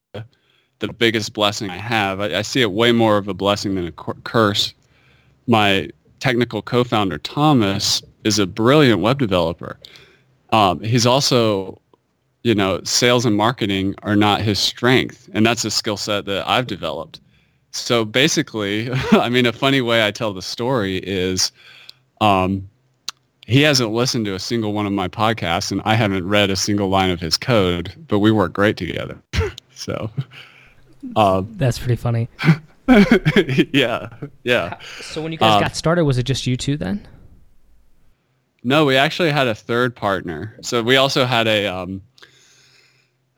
the 0.79 0.91
biggest 0.91 1.33
blessing 1.33 1.69
I 1.69 1.77
have. 1.77 2.19
I, 2.19 2.39
I, 2.39 2.41
see 2.41 2.61
it 2.61 2.71
way 2.71 2.91
more 2.91 3.17
of 3.17 3.27
a 3.27 3.35
blessing 3.35 3.75
than 3.75 3.85
a 3.85 3.91
curse. 3.91 4.73
My 5.45 5.89
technical 6.19 6.63
co-founder 6.63 7.19
Thomas 7.19 8.01
is 8.23 8.39
a 8.39 8.47
brilliant 8.47 8.99
web 8.99 9.19
developer. 9.19 9.77
Um, 10.51 10.79
he's 10.79 11.05
also, 11.05 11.79
you 12.41 12.55
know, 12.55 12.81
sales 12.83 13.27
and 13.27 13.37
marketing 13.37 13.93
are 14.01 14.15
not 14.15 14.41
his 14.41 14.57
strength, 14.57 15.29
and 15.33 15.45
that's 15.45 15.63
a 15.65 15.69
skill 15.69 15.97
set 15.97 16.25
that 16.25 16.49
I've 16.49 16.65
developed. 16.65 17.21
So 17.69 18.03
basically, 18.03 18.89
I 19.11 19.29
mean, 19.29 19.45
a 19.45 19.53
funny 19.53 19.81
way 19.81 20.05
I 20.05 20.09
tell 20.09 20.33
the 20.33 20.41
story 20.41 20.97
is. 20.97 21.51
Um, 22.21 22.70
he 23.48 23.62
hasn't 23.62 23.91
listened 23.91 24.25
to 24.25 24.36
a 24.36 24.39
single 24.39 24.74
one 24.74 24.86
of 24.86 24.93
my 24.93 25.07
podcasts 25.07 25.71
and 25.71 25.81
I 25.83 25.95
haven't 25.95 26.27
read 26.27 26.50
a 26.50 26.55
single 26.55 26.89
line 26.89 27.10
of 27.10 27.19
his 27.19 27.38
code, 27.38 27.93
but 28.07 28.19
we 28.19 28.31
work 28.31 28.53
great 28.53 28.77
together. 28.77 29.21
so 29.75 30.10
uh, 31.15 31.43
that's 31.51 31.79
pretty 31.79 31.95
funny. 31.95 32.29
yeah. 33.74 34.10
Yeah. 34.43 34.77
So 35.01 35.21
when 35.21 35.31
you 35.31 35.38
guys 35.38 35.57
uh, 35.57 35.60
got 35.60 35.75
started, 35.75 36.05
was 36.05 36.17
it 36.17 36.24
just 36.24 36.45
you 36.45 36.55
two 36.55 36.77
then? 36.77 37.07
No, 38.63 38.86
we 38.86 38.95
actually 38.95 39.31
had 39.31 39.48
a 39.48 39.55
third 39.55 39.95
partner. 39.95 40.55
So 40.62 40.83
we 40.83 40.98
also 40.98 41.25
had 41.25 41.48
a, 41.48 41.65
um, 41.65 42.01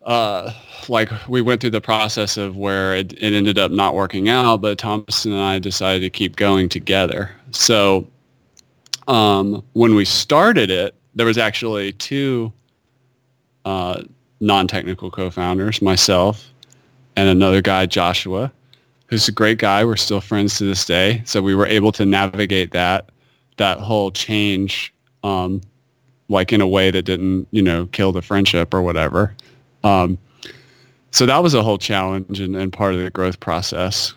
uh, 0.02 0.52
like 0.90 1.10
we 1.30 1.42
went 1.42 1.62
through 1.62 1.70
the 1.70 1.82
process 1.82 2.36
of 2.36 2.58
where 2.58 2.94
it, 2.94 3.14
it 3.14 3.34
ended 3.34 3.58
up 3.58 3.72
not 3.72 3.96
working 3.96 4.28
out, 4.28 4.60
but 4.60 4.78
Thomas 4.78 5.24
and 5.24 5.34
I 5.34 5.60
decided 5.60 6.02
to 6.02 6.10
keep 6.10 6.36
going 6.36 6.68
together. 6.68 7.32
So 7.52 8.06
um, 9.08 9.64
when 9.74 9.96
we 9.96 10.06
started 10.06 10.70
it, 10.70 10.96
there 11.16 11.26
was 11.26 11.38
actually 11.38 11.94
two 11.94 12.52
uh, 13.66 14.02
non-technical 14.40 15.12
co-founders, 15.12 15.82
myself 15.82 16.54
and 17.16 17.30
another 17.30 17.62
guy, 17.62 17.86
Joshua, 17.86 18.52
who's 19.08 19.28
a 19.28 19.32
great 19.32 19.58
guy. 19.58 19.86
We're 19.86 19.96
still 19.96 20.22
friends 20.22 20.58
to 20.58 20.66
this 20.66 20.86
day. 20.86 21.22
So 21.26 21.42
we 21.42 21.56
were 21.56 21.68
able 21.68 21.92
to 21.94 22.06
navigate 22.06 22.72
that 22.72 23.10
that 23.58 23.80
whole 23.80 24.10
change 24.10 24.92
um, 25.24 25.62
like 26.28 26.52
in 26.52 26.60
a 26.60 26.68
way 26.68 26.90
that 26.90 27.04
didn't, 27.04 27.48
you 27.52 27.62
know, 27.62 27.86
kill 27.88 28.12
the 28.12 28.22
friendship 28.22 28.74
or 28.74 28.82
whatever. 28.82 29.36
Um, 29.84 30.18
so 31.12 31.28
that 31.28 31.44
was 31.44 31.54
a 31.54 31.62
whole 31.62 31.78
challenge 31.78 32.40
and, 32.40 32.56
and 32.56 32.74
part 32.74 32.96
of 32.96 33.02
the 33.02 33.12
growth 33.12 33.40
process. 33.40 34.14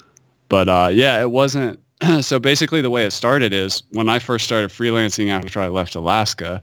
But 0.49 0.69
uh, 0.69 0.88
yeah, 0.93 1.21
it 1.21 1.31
wasn't. 1.31 1.78
so 2.21 2.38
basically, 2.38 2.81
the 2.83 2.91
way 2.91 3.05
it 3.05 3.12
started 3.12 3.53
is 3.53 3.83
when 3.93 4.09
I 4.09 4.19
first 4.19 4.45
started 4.45 4.71
freelancing 4.71 5.31
after 5.31 5.61
I 5.61 5.69
left 5.69 5.95
Alaska, 5.95 6.62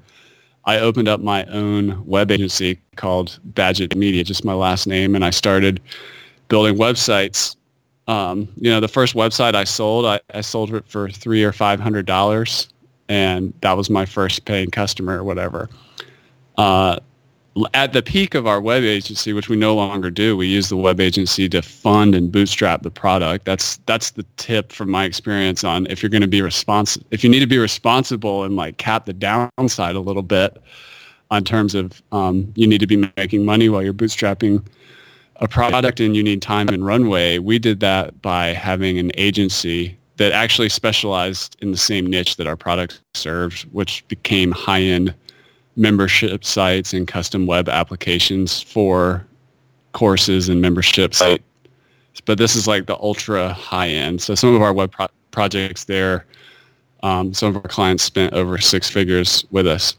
I 0.66 0.80
opened 0.80 1.08
up 1.08 1.20
my 1.20 1.46
own 1.46 2.06
web 2.06 2.32
agency 2.32 2.80
called 2.96 3.40
Badgett 3.54 3.96
Media, 3.96 4.24
just 4.24 4.46
my 4.46 4.54
last 4.54 4.88
name, 4.88 5.16
and 5.16 5.25
I 5.25 5.30
started 5.30 5.82
building 6.48 6.75
websites. 6.75 7.56
Um, 8.08 8.48
you 8.58 8.70
know, 8.70 8.80
the 8.80 8.88
first 8.88 9.16
website 9.16 9.56
I 9.56 9.63
sold, 9.63 10.06
I, 10.06 10.20
I 10.34 10.42
sold 10.42 10.74
it 10.74 10.88
for 10.88 11.10
three 11.10 11.44
or 11.44 11.52
five 11.52 11.80
hundred 11.80 12.06
dollars, 12.06 12.70
and 13.10 13.54
that 13.62 13.75
was 13.75 13.90
my 13.90 14.06
first 14.06 14.46
paying 14.46 14.70
customer 14.70 15.18
or 15.18 15.24
whatever. 15.24 15.70
Uh, 16.58 17.00
at 17.74 17.93
the 17.93 18.01
peak 18.01 18.33
of 18.33 18.48
our 18.48 18.60
web 18.60 18.83
agency, 18.83 19.31
which 19.31 19.48
we 19.48 19.55
no 19.55 19.75
longer 19.75 20.10
do, 20.10 20.36
we 20.36 20.48
use 20.48 20.69
the 20.69 20.77
web 20.77 21.00
agency 21.00 21.48
to 21.50 21.62
fund 21.62 22.15
and 22.15 22.31
bootstrap 22.31 22.81
the 22.81 22.89
product. 22.89 23.45
That's 23.45 23.77
that's 23.86 24.12
the 24.12 24.25
tip 24.38 24.72
from 24.72 24.89
my 24.89 25.05
experience 25.05 25.63
on 25.63 25.86
if 25.88 26.01
you're 26.01 26.10
going 26.10 26.22
to 26.22 26.27
be 26.27 26.41
responsible, 26.41 27.05
if 27.12 27.24
you 27.24 27.29
need 27.29 27.41
to 27.41 27.48
be 27.48 27.60
responsible 27.60 28.43
and 28.43 28.55
like 28.55 28.77
cap 28.77 29.05
the 29.05 29.13
downside 29.13 29.95
a 29.95 30.00
little 30.00 30.24
bit 30.24 30.57
on 31.29 31.43
terms 31.43 31.75
of 31.75 32.01
um, 32.12 32.51
you 32.55 32.67
need 32.67 32.79
to 32.79 32.88
be 32.88 33.10
making 33.17 33.45
money 33.45 33.69
while 33.69 33.83
you're 33.83 33.93
bootstrapping 33.93 34.65
a 35.38 35.48
product 35.48 36.00
and 36.00 36.15
you 36.15 36.24
need 36.24 36.41
time 36.41 36.69
and 36.69 36.86
runway. 36.86 37.38
We 37.38 37.60
did 37.60 37.79
that 37.81 38.22
by 38.22 38.48
having 38.48 38.98
an 38.98 39.12
agency 39.15 39.98
that 40.17 40.31
actually 40.31 40.69
specialized 40.69 41.57
in 41.60 41.72
the 41.72 41.77
same 41.77 42.05
niche 42.05 42.36
that 42.38 42.48
our 42.48 42.55
product 42.55 43.01
served, 43.15 43.63
which 43.74 44.07
became 44.07 44.51
high-end 44.51 45.13
membership 45.75 46.44
sites 46.46 46.94
and 46.94 47.08
custom 47.08 47.46
web 47.48 47.68
applications 47.70 48.62
for 48.62 49.25
courses 49.94 50.50
and 50.50 50.62
membership 50.62 51.13
sites. 51.13 51.44
But 52.25 52.38
this 52.38 52.56
is 52.56 52.68
like 52.68 52.86
the 52.86 52.98
ultra 52.98 53.53
high 53.53 53.89
end. 53.89 54.22
So 54.22 54.36
some 54.36 54.53
of 54.53 54.62
our 54.62 54.74
web 54.74 54.92
pro- 54.92 55.08
projects 55.32 55.86
there, 55.86 56.25
um, 57.01 57.34
some 57.34 57.50
of 57.50 57.56
our 57.56 57.70
clients 57.70 58.03
spent 58.03 58.34
over 58.34 58.58
six 58.60 58.89
figures 58.89 59.46
with 59.51 59.68
us. 59.68 59.98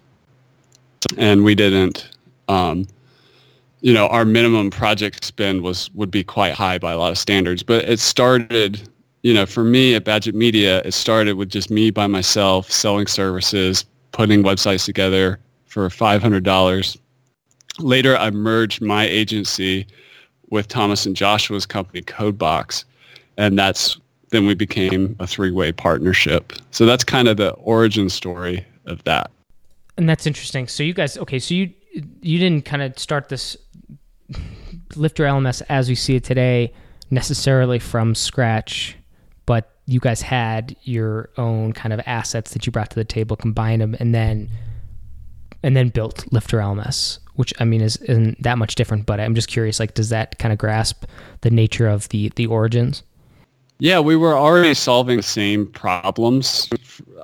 And 1.19 1.45
we 1.45 1.55
didn't, 1.55 2.09
um, 2.49 2.87
you 3.81 3.93
know, 3.93 4.07
our 4.09 4.25
minimum 4.25 4.71
project 4.71 5.25
spend 5.25 5.63
was 5.63 5.91
would 5.95 6.11
be 6.11 6.25
quite 6.25 6.55
high 6.55 6.79
by 6.79 6.93
a 6.93 6.99
lot 6.99 7.11
of 7.11 7.19
standards. 7.19 7.63
But 7.63 7.85
it 7.85 8.01
started, 8.01 8.89
you 9.23 9.35
know, 9.35 9.45
for 9.45 9.65
me 9.65 9.95
at 9.95 10.05
Badgett 10.05 10.35
Media, 10.35 10.81
it 10.85 10.95
started 10.95 11.35
with 11.35 11.51
just 11.51 11.71
me 11.71 11.91
by 11.91 12.07
myself 12.07 12.71
selling 12.71 13.07
services, 13.07 13.85
putting 14.13 14.43
websites 14.43 14.87
together, 14.87 15.39
for 15.75 15.89
$500. 15.89 16.97
Later, 17.81 18.17
I 18.17 18.31
merged 18.31 18.81
my 18.81 19.09
agency 19.09 19.89
with 20.51 20.69
Thomas 20.69 21.05
and 21.05 21.17
Joshua's 21.17 21.67
company, 21.67 22.01
Codebox, 22.01 22.85
and 23.37 23.59
that's 23.59 23.99
then 24.31 24.47
we 24.47 24.55
became 24.55 25.17
a 25.19 25.27
three-way 25.27 25.73
partnership. 25.73 26.53
So 26.71 26.87
that's 26.87 27.03
kind 27.03 27.27
of 27.27 27.39
the 27.39 27.51
origin 27.55 28.09
story 28.09 28.65
of 28.87 29.03
that. 29.03 29.33
And 29.97 30.09
that's 30.09 30.29
interesting. 30.29 30.69
So 30.69 30.85
you 30.85 30.95
guys, 30.95 31.19
okay, 31.19 31.41
so 31.41 31.55
you 31.55 31.73
you 32.23 32.39
didn't 32.39 32.65
kind 32.65 32.83
of 32.83 32.97
start 32.97 33.29
this 33.29 33.57
Lifter 34.95 35.25
LMS 35.25 35.61
as 35.69 35.89
we 35.89 35.97
see 35.97 36.15
it 36.17 36.25
today 36.25 36.73
necessarily 37.11 37.81
from 37.81 38.15
scratch, 38.15 38.97
but 39.45 39.73
you 39.87 39.99
guys 39.99 40.23
had 40.23 40.77
your 40.83 41.31
own 41.37 41.73
kind 41.73 41.93
of 41.93 42.01
assets 42.07 42.53
that 42.53 42.65
you 42.65 42.73
brought 42.73 42.91
to 42.91 42.97
the 42.97 43.05
table, 43.05 43.37
combined 43.37 43.83
them, 43.83 43.97
and 43.99 44.15
then 44.15 44.49
and 45.65 45.75
then 45.75 45.89
built 45.89 46.31
Lifter 46.31 46.59
LMS, 46.59 47.19
which 47.35 47.53
I 47.59 47.65
mean 47.65 47.81
is 47.81 47.97
isn't 47.97 48.41
that 48.43 48.59
much 48.59 48.75
different. 48.77 49.07
But 49.07 49.19
I'm 49.19 49.35
just 49.35 49.49
curious, 49.49 49.81
like, 49.81 49.95
does 49.95 50.11
that 50.11 50.39
kind 50.39 50.53
of 50.53 50.59
grasp 50.59 51.05
the 51.41 51.51
nature 51.51 51.89
of 51.89 52.09
the 52.11 52.31
the 52.37 52.47
origins? 52.47 53.03
Yeah, 53.79 53.99
we 53.99 54.15
were 54.15 54.37
already 54.37 54.75
solving 54.75 55.17
the 55.17 55.23
same 55.23 55.67
problems 55.67 56.69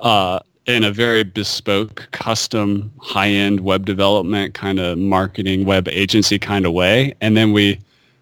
uh, 0.01 0.39
in 0.65 0.83
a 0.83 0.91
very 0.91 1.23
bespoke, 1.23 2.09
custom, 2.11 2.91
high-end 2.99 3.61
web 3.61 3.85
development 3.85 4.53
kind 4.53 4.79
of 4.79 4.97
marketing 4.97 5.65
web 5.65 5.87
agency 5.87 6.37
kind 6.37 6.65
of 6.65 6.73
way, 6.73 7.13
and 7.21 7.37
then 7.37 7.53
we 7.53 7.79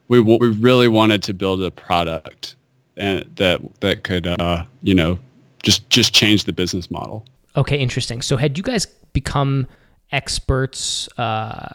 we 0.09 0.19
we 0.19 0.49
really 0.49 0.89
wanted 0.89 1.23
to 1.23 1.33
build 1.33 1.63
a 1.63 1.71
product 1.71 2.55
and 2.97 3.23
that 3.38 3.61
that 3.79 4.03
could 4.03 4.27
uh, 4.27 4.65
you 4.83 4.93
know 4.93 5.17
just 5.63 5.89
just 5.89 6.13
change 6.13 6.43
the 6.43 6.53
business 6.53 6.91
model. 6.91 7.25
Okay, 7.55 7.77
interesting. 7.77 8.21
So 8.21 8.35
had 8.38 8.57
you 8.57 8.63
guys 8.63 8.85
become 9.13 9.65
experts 10.11 11.07
uh, 11.17 11.69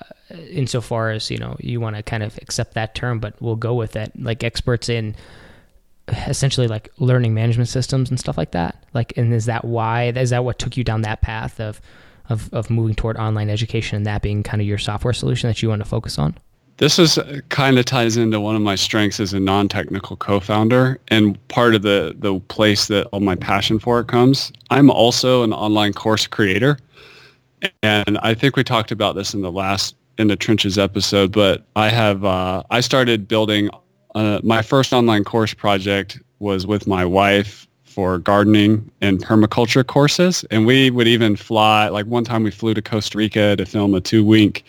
insofar 0.50 1.10
as 1.10 1.30
you 1.30 1.38
know 1.38 1.56
you 1.60 1.80
want 1.80 1.96
to 1.96 2.02
kind 2.02 2.22
of 2.22 2.36
accept 2.38 2.74
that 2.74 2.94
term 2.94 3.18
but 3.18 3.40
we'll 3.40 3.56
go 3.56 3.74
with 3.74 3.96
it. 3.96 4.12
Like 4.18 4.42
experts 4.42 4.88
in 4.88 5.14
essentially 6.26 6.68
like 6.68 6.90
learning 6.98 7.34
management 7.34 7.68
systems 7.68 8.10
and 8.10 8.18
stuff 8.18 8.36
like 8.36 8.50
that. 8.50 8.84
Like 8.92 9.16
and 9.16 9.32
is 9.32 9.46
that 9.46 9.64
why 9.64 10.08
is 10.08 10.30
that 10.30 10.44
what 10.44 10.58
took 10.58 10.76
you 10.76 10.84
down 10.84 11.02
that 11.02 11.22
path 11.22 11.60
of 11.60 11.80
of, 12.28 12.52
of 12.52 12.70
moving 12.70 12.94
toward 12.94 13.16
online 13.18 13.50
education 13.50 13.96
and 13.96 14.06
that 14.06 14.22
being 14.22 14.42
kind 14.42 14.60
of 14.60 14.66
your 14.66 14.78
software 14.78 15.12
solution 15.12 15.48
that 15.48 15.62
you 15.62 15.68
want 15.68 15.82
to 15.82 15.88
focus 15.88 16.18
on? 16.18 16.36
This 16.78 16.98
is 16.98 17.18
uh, 17.18 17.40
kind 17.50 17.78
of 17.78 17.84
ties 17.84 18.16
into 18.16 18.40
one 18.40 18.56
of 18.56 18.62
my 18.62 18.74
strengths 18.74 19.20
as 19.20 19.32
a 19.32 19.38
non-technical 19.38 20.16
co-founder 20.16 20.98
and 21.08 21.48
part 21.48 21.74
of 21.74 21.82
the 21.82 22.16
the 22.18 22.40
place 22.40 22.88
that 22.88 23.06
all 23.06 23.20
my 23.20 23.36
passion 23.36 23.78
for 23.78 24.00
it 24.00 24.08
comes. 24.08 24.52
I'm 24.70 24.90
also 24.90 25.44
an 25.44 25.52
online 25.52 25.92
course 25.92 26.26
creator 26.26 26.78
and 27.82 28.18
I 28.18 28.34
think 28.34 28.56
we 28.56 28.64
talked 28.64 28.90
about 28.90 29.14
this 29.14 29.34
in 29.34 29.42
the 29.42 29.52
last 29.52 29.96
in 30.18 30.28
the 30.28 30.36
trenches 30.36 30.78
episode, 30.78 31.32
but 31.32 31.64
I 31.76 31.88
have 31.88 32.24
uh, 32.24 32.62
I 32.70 32.80
started 32.80 33.26
building 33.26 33.70
uh, 34.14 34.40
my 34.42 34.62
first 34.62 34.92
online 34.92 35.24
course 35.24 35.54
project 35.54 36.20
was 36.38 36.66
with 36.66 36.86
my 36.86 37.04
wife 37.04 37.66
for 37.84 38.18
gardening 38.18 38.90
and 39.00 39.24
permaculture 39.24 39.86
courses, 39.86 40.44
and 40.50 40.66
we 40.66 40.90
would 40.90 41.06
even 41.06 41.36
fly. 41.36 41.88
Like 41.88 42.06
one 42.06 42.24
time, 42.24 42.42
we 42.42 42.50
flew 42.50 42.74
to 42.74 42.82
Costa 42.82 43.18
Rica 43.18 43.56
to 43.56 43.64
film 43.64 43.94
a 43.94 44.00
two-week 44.00 44.64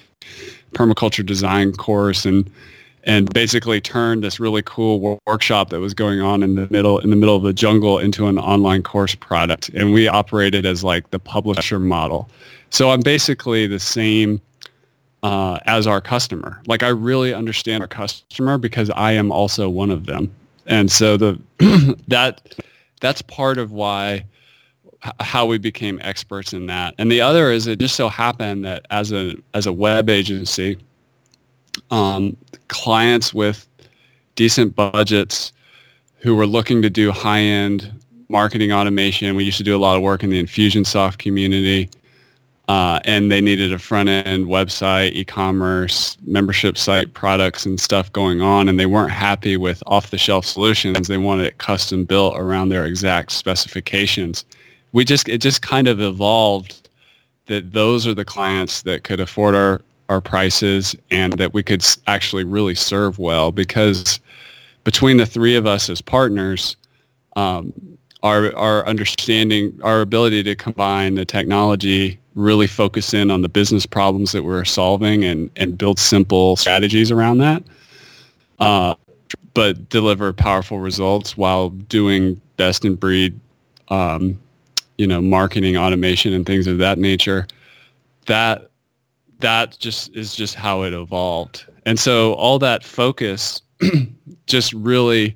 permaculture 0.74 1.26
design 1.26 1.74
course, 1.74 2.26
and 2.26 2.50
and 3.06 3.32
basically 3.34 3.80
turned 3.80 4.24
this 4.24 4.40
really 4.40 4.64
cool 4.64 5.20
workshop 5.28 5.70
that 5.70 5.80
was 5.80 5.94
going 5.94 6.22
on 6.22 6.42
in 6.42 6.56
the 6.56 6.68
middle 6.72 7.00
in 7.00 7.12
the 7.12 7.16
middle 7.16 7.36
of 7.36 7.44
the 7.44 7.54
jungle 7.54 8.00
into 8.00 8.28
an 8.28 8.38
online 8.40 8.84
course 8.84 9.16
product. 9.16 9.70
And 9.70 9.94
we 9.94 10.08
operated 10.08 10.66
as 10.66 10.84
like 10.84 11.12
the 11.12 11.20
publisher 11.20 11.80
model. 11.80 12.30
So 12.72 12.90
i'm 12.90 13.02
basically 13.02 13.68
the 13.68 13.80
same 13.80 14.42
uh, 15.24 15.60
as 15.66 15.88
our 15.88 16.02
customer. 16.02 16.62
Like 16.68 16.84
i 16.84 16.90
really 16.90 17.34
understand 17.34 17.82
our 17.82 17.88
customer 17.88 18.58
because 18.58 18.90
i 18.92 19.12
am 19.12 19.32
also 19.32 19.70
one 19.70 19.92
of 19.92 20.08
them. 20.08 20.34
And 20.66 20.92
so 20.92 21.16
the 21.16 21.40
that 22.08 22.56
that's 23.02 23.22
part 23.22 23.60
of 23.60 23.72
why 23.72 24.26
how 25.20 25.46
we 25.46 25.60
became 25.60 26.00
experts 26.02 26.52
in 26.54 26.66
that. 26.66 26.96
And 26.98 27.12
the 27.12 27.22
other 27.22 27.52
is 27.52 27.68
it 27.68 27.78
just 27.78 27.96
so 27.96 28.10
happened 28.10 28.66
that 28.66 28.88
as 28.90 29.12
a 29.12 29.36
as 29.54 29.68
a 29.68 29.74
web 29.74 30.10
agency 30.10 30.80
um, 31.92 32.36
clients 32.68 33.34
with 33.34 33.68
decent 34.36 34.76
budgets 34.76 35.52
who 36.18 36.36
were 36.36 36.48
looking 36.48 36.82
to 36.82 36.90
do 36.90 37.12
high-end 37.12 37.92
marketing 38.30 38.72
automation. 38.72 39.36
We 39.36 39.44
used 39.44 39.58
to 39.58 39.64
do 39.64 39.76
a 39.76 39.80
lot 39.80 39.96
of 39.96 40.02
work 40.02 40.24
in 40.24 40.30
the 40.30 40.44
Infusionsoft 40.44 41.20
community. 41.20 41.90
Uh, 42.68 43.00
and 43.06 43.32
they 43.32 43.42
needed 43.42 43.72
a 43.72 43.78
front-end 43.78 44.48
website, 44.48 45.12
e-commerce, 45.14 46.18
membership 46.26 46.80
site 46.80 47.14
products 47.14 47.64
and 47.64 47.80
stuff 47.80 48.12
going 48.12 48.42
on, 48.42 48.68
and 48.68 48.80
they 48.80 48.88
weren't 48.88 49.12
happy 49.12 49.56
with 49.56 49.84
off-the-shelf 49.86 50.44
solutions. 50.44 51.08
They 51.08 51.20
wanted 51.20 51.46
it 51.46 51.60
custom 51.60 52.06
built 52.06 52.34
around 52.40 52.70
their 52.70 52.86
exact 52.86 53.34
specifications. 53.34 54.46
We 54.94 55.06
just 55.06 55.30
it 55.30 55.40
just 55.42 55.62
kind 55.62 55.88
of 55.88 56.02
evolved 56.02 56.90
that 57.46 57.74
those 57.74 58.08
are 58.08 58.16
the 58.16 58.26
clients 58.26 58.82
that 58.82 59.04
could 59.04 59.20
afford 59.20 59.54
our 59.54 59.82
our 60.10 60.22
prices 60.22 60.96
and 61.12 61.34
that 61.34 61.54
we 61.54 61.64
could 61.64 61.84
actually 62.08 62.44
really 62.44 62.76
serve 62.76 63.20
well 63.20 63.52
because 63.52 64.20
between 64.84 65.18
the 65.18 65.26
three 65.26 65.56
of 65.56 65.66
us 65.66 65.90
as 65.90 66.02
partners, 66.02 66.76
um, 67.36 67.74
our, 68.24 68.56
our 68.56 68.86
understanding, 68.86 69.78
our 69.84 70.02
ability 70.02 70.44
to 70.44 70.56
combine 70.56 71.16
the 71.16 71.26
technology, 71.26 72.20
really 72.36 72.68
focus 72.68 73.14
in 73.14 73.32
on 73.32 73.42
the 73.42 73.50
business 73.50 73.86
problems 73.86 74.32
that 74.32 74.44
we're 74.44 74.66
solving 74.66 75.24
and, 75.24 75.50
and 75.56 75.78
build 75.78 75.98
simple 76.00 76.56
strategies 76.56 77.12
around 77.12 77.38
that, 77.40 77.64
uh, 78.60 78.94
but 79.54 79.90
deliver 79.90 80.34
powerful 80.34 80.80
results 80.80 81.38
while 81.38 81.70
doing 81.70 82.40
best 82.58 82.86
in 82.86 82.96
breed, 82.96 83.40
um, 83.90 84.40
you 84.98 85.08
know, 85.08 85.22
marketing 85.22 85.78
automation 85.78 86.34
and 86.34 86.46
things 86.46 86.68
of 86.68 86.78
that 86.78 86.98
nature. 86.98 87.48
That 88.28 88.70
that 89.40 89.78
just 89.80 90.16
is 90.16 90.36
just 90.36 90.56
how 90.56 90.84
it 90.84 90.94
evolved. 90.94 91.66
And 91.86 92.00
so 92.00 92.34
all 92.34 92.60
that 92.60 92.84
focus 92.84 93.62
just 94.48 94.74
really 94.74 95.36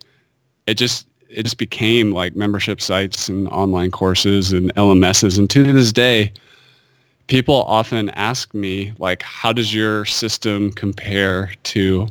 it 0.67 0.75
just 0.75 1.07
it 1.29 1.43
just 1.43 1.57
became 1.57 2.11
like 2.11 2.35
membership 2.35 2.81
sites 2.81 3.29
and 3.29 3.47
online 3.49 3.91
courses 3.91 4.51
and 4.51 4.73
LMSs. 4.75 5.37
And 5.37 5.49
to 5.51 5.71
this 5.71 5.91
day, 5.91 6.33
people 7.27 7.63
often 7.63 8.09
ask 8.11 8.53
me 8.53 8.93
like, 8.97 9.21
how 9.21 9.53
does 9.53 9.73
your 9.73 10.05
system 10.05 10.71
compare 10.71 11.51
to 11.63 12.07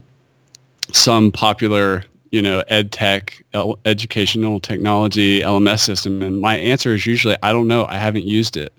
some 0.93 1.33
popular, 1.33 2.05
you 2.31 2.41
know, 2.41 2.63
ed 2.69 2.93
tech, 2.93 3.45
educational 3.85 4.61
technology 4.61 5.41
LMS 5.41 5.81
system? 5.81 6.23
And 6.23 6.41
my 6.41 6.57
answer 6.57 6.95
is 6.95 7.05
usually, 7.05 7.37
I 7.43 7.53
don't 7.53 7.67
know. 7.67 7.87
I 7.87 7.97
haven't 7.97 8.25
used 8.25 8.57
it. 8.57 8.73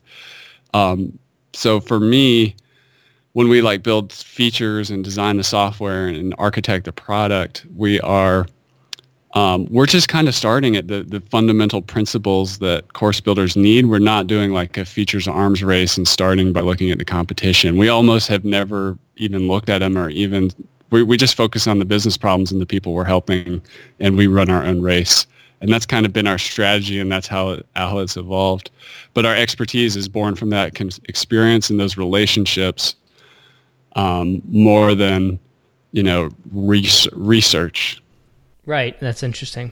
Um, 0.74 1.20
so 1.54 1.82
for 1.82 2.00
me, 2.00 2.56
when 3.40 3.48
we 3.48 3.62
like 3.62 3.84
build 3.84 4.12
features 4.12 4.92
and 4.92 5.02
design 5.02 5.38
the 5.38 5.46
software 5.46 6.08
and 6.10 6.36
architect 6.38 6.84
the 6.84 6.92
product, 6.92 7.66
we 7.74 7.98
are 8.02 8.46
um, 9.34 9.66
we're 9.72 9.86
just 9.86 10.10
kind 10.10 10.28
of 10.28 10.36
starting 10.36 10.76
at 10.76 10.90
the, 10.90 11.04
the 11.04 11.22
fundamental 11.22 11.82
principles 11.82 12.60
that 12.60 12.92
course 12.92 13.22
builders 13.22 13.56
need. 13.56 13.86
We're 13.86 14.00
not 14.00 14.28
doing 14.28 14.52
like 14.52 14.78
a 14.78 14.84
features 14.84 15.26
arms 15.26 15.64
race 15.64 15.96
and 15.96 16.06
starting 16.06 16.52
by 16.52 16.60
looking 16.60 16.92
at 16.92 16.98
the 16.98 17.06
competition. 17.06 17.78
We 17.78 17.88
almost 17.88 18.28
have 18.28 18.44
never 18.44 18.98
even 19.16 19.48
looked 19.48 19.70
at 19.70 19.80
them 19.80 19.98
or 19.98 20.10
even 20.10 20.52
we, 20.90 21.04
we 21.04 21.16
just 21.16 21.36
focus 21.36 21.66
on 21.66 21.80
the 21.80 21.86
business 21.86 22.18
problems 22.18 22.52
and 22.52 22.60
the 22.60 22.66
people 22.66 22.92
we're 22.94 23.06
helping 23.06 23.62
and 24.02 24.18
we 24.18 24.28
run 24.28 24.50
our 24.50 24.66
own 24.66 24.82
race. 24.82 25.26
And 25.62 25.72
that's 25.72 25.86
kind 25.86 26.06
of 26.06 26.12
been 26.12 26.28
our 26.28 26.40
strategy 26.40 27.00
and 27.00 27.10
that's 27.10 27.28
how, 27.28 27.52
it, 27.52 27.66
how 27.78 28.00
it's 28.00 28.18
evolved. 28.18 28.70
But 29.14 29.26
our 29.26 29.36
expertise 29.36 29.96
is 29.96 30.10
born 30.10 30.36
from 30.36 30.50
that 30.50 30.78
experience 31.08 31.70
and 31.70 31.80
those 31.80 31.96
relationships 31.96 32.96
um, 33.96 34.42
more 34.46 34.96
than, 34.96 35.40
you 35.92 36.04
know, 36.04 36.30
research. 36.52 38.02
Right. 38.66 39.00
That's 39.00 39.24
interesting. 39.24 39.72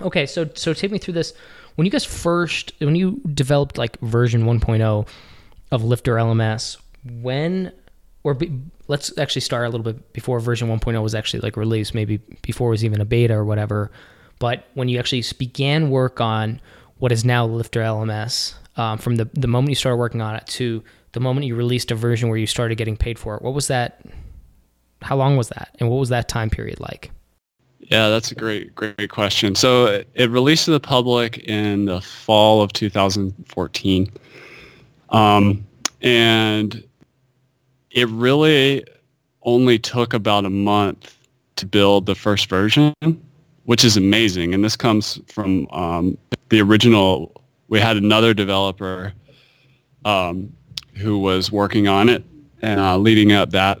Okay, 0.00 0.26
so 0.26 0.48
so 0.54 0.72
take 0.72 0.90
me 0.90 0.98
through 0.98 1.14
this. 1.14 1.34
When 1.76 1.84
you 1.84 1.90
guys 1.90 2.04
first 2.04 2.72
when 2.78 2.96
you 2.96 3.20
developed 3.32 3.78
like 3.78 3.98
version 4.00 4.44
1.0 4.44 5.08
of 5.70 5.84
Lifter 5.84 6.14
LMS, 6.14 6.76
when 7.04 7.72
or 8.22 8.34
be, 8.34 8.58
let's 8.88 9.16
actually 9.18 9.42
start 9.42 9.66
a 9.66 9.68
little 9.68 9.84
bit 9.84 10.12
before 10.12 10.40
version 10.40 10.68
1.0 10.68 11.00
was 11.02 11.14
actually 11.14 11.40
like 11.40 11.56
released, 11.56 11.94
maybe 11.94 12.18
before 12.42 12.68
it 12.68 12.70
was 12.70 12.84
even 12.84 13.00
a 13.00 13.04
beta 13.04 13.34
or 13.34 13.44
whatever. 13.44 13.90
But 14.38 14.66
when 14.74 14.88
you 14.88 14.98
actually 14.98 15.24
began 15.38 15.90
work 15.90 16.20
on 16.20 16.60
what 16.98 17.12
is 17.12 17.24
now 17.24 17.46
Lifter 17.46 17.80
LMS, 17.80 18.54
um, 18.76 18.98
from 18.98 19.16
the 19.16 19.28
the 19.34 19.46
moment 19.46 19.70
you 19.70 19.76
started 19.76 19.98
working 19.98 20.22
on 20.22 20.34
it 20.34 20.46
to 20.48 20.82
the 21.14 21.20
moment 21.20 21.46
you 21.46 21.54
released 21.54 21.90
a 21.90 21.94
version 21.94 22.28
where 22.28 22.38
you 22.38 22.46
started 22.46 22.76
getting 22.76 22.96
paid 22.96 23.18
for 23.18 23.36
it, 23.36 23.42
what 23.42 23.54
was 23.54 23.68
that? 23.68 24.04
How 25.02 25.16
long 25.16 25.36
was 25.36 25.48
that, 25.48 25.74
and 25.80 25.88
what 25.88 25.98
was 25.98 26.10
that 26.10 26.28
time 26.28 26.50
period 26.50 26.80
like? 26.80 27.10
Yeah, 27.78 28.08
that's 28.08 28.30
a 28.30 28.34
great, 28.34 28.74
great 28.74 29.10
question. 29.10 29.54
So 29.54 30.02
it 30.14 30.30
released 30.30 30.64
to 30.66 30.70
the 30.70 30.80
public 30.80 31.38
in 31.38 31.84
the 31.84 32.00
fall 32.00 32.62
of 32.62 32.72
2014. 32.72 34.10
Um, 35.10 35.66
and 36.00 36.82
it 37.90 38.08
really 38.08 38.84
only 39.42 39.78
took 39.78 40.14
about 40.14 40.46
a 40.46 40.50
month 40.50 41.16
to 41.56 41.66
build 41.66 42.06
the 42.06 42.14
first 42.14 42.48
version, 42.48 42.94
which 43.64 43.84
is 43.84 43.98
amazing. 43.98 44.54
And 44.54 44.64
this 44.64 44.76
comes 44.76 45.20
from 45.28 45.68
um, 45.70 46.16
the 46.48 46.62
original. 46.62 47.32
We 47.68 47.80
had 47.80 47.98
another 47.98 48.32
developer 48.32 49.12
um, 50.06 50.52
who 50.96 51.18
was 51.18 51.50
working 51.50 51.88
on 51.88 52.08
it 52.08 52.24
and 52.62 52.80
uh, 52.80 52.96
leading 52.96 53.32
up 53.32 53.50
that 53.50 53.80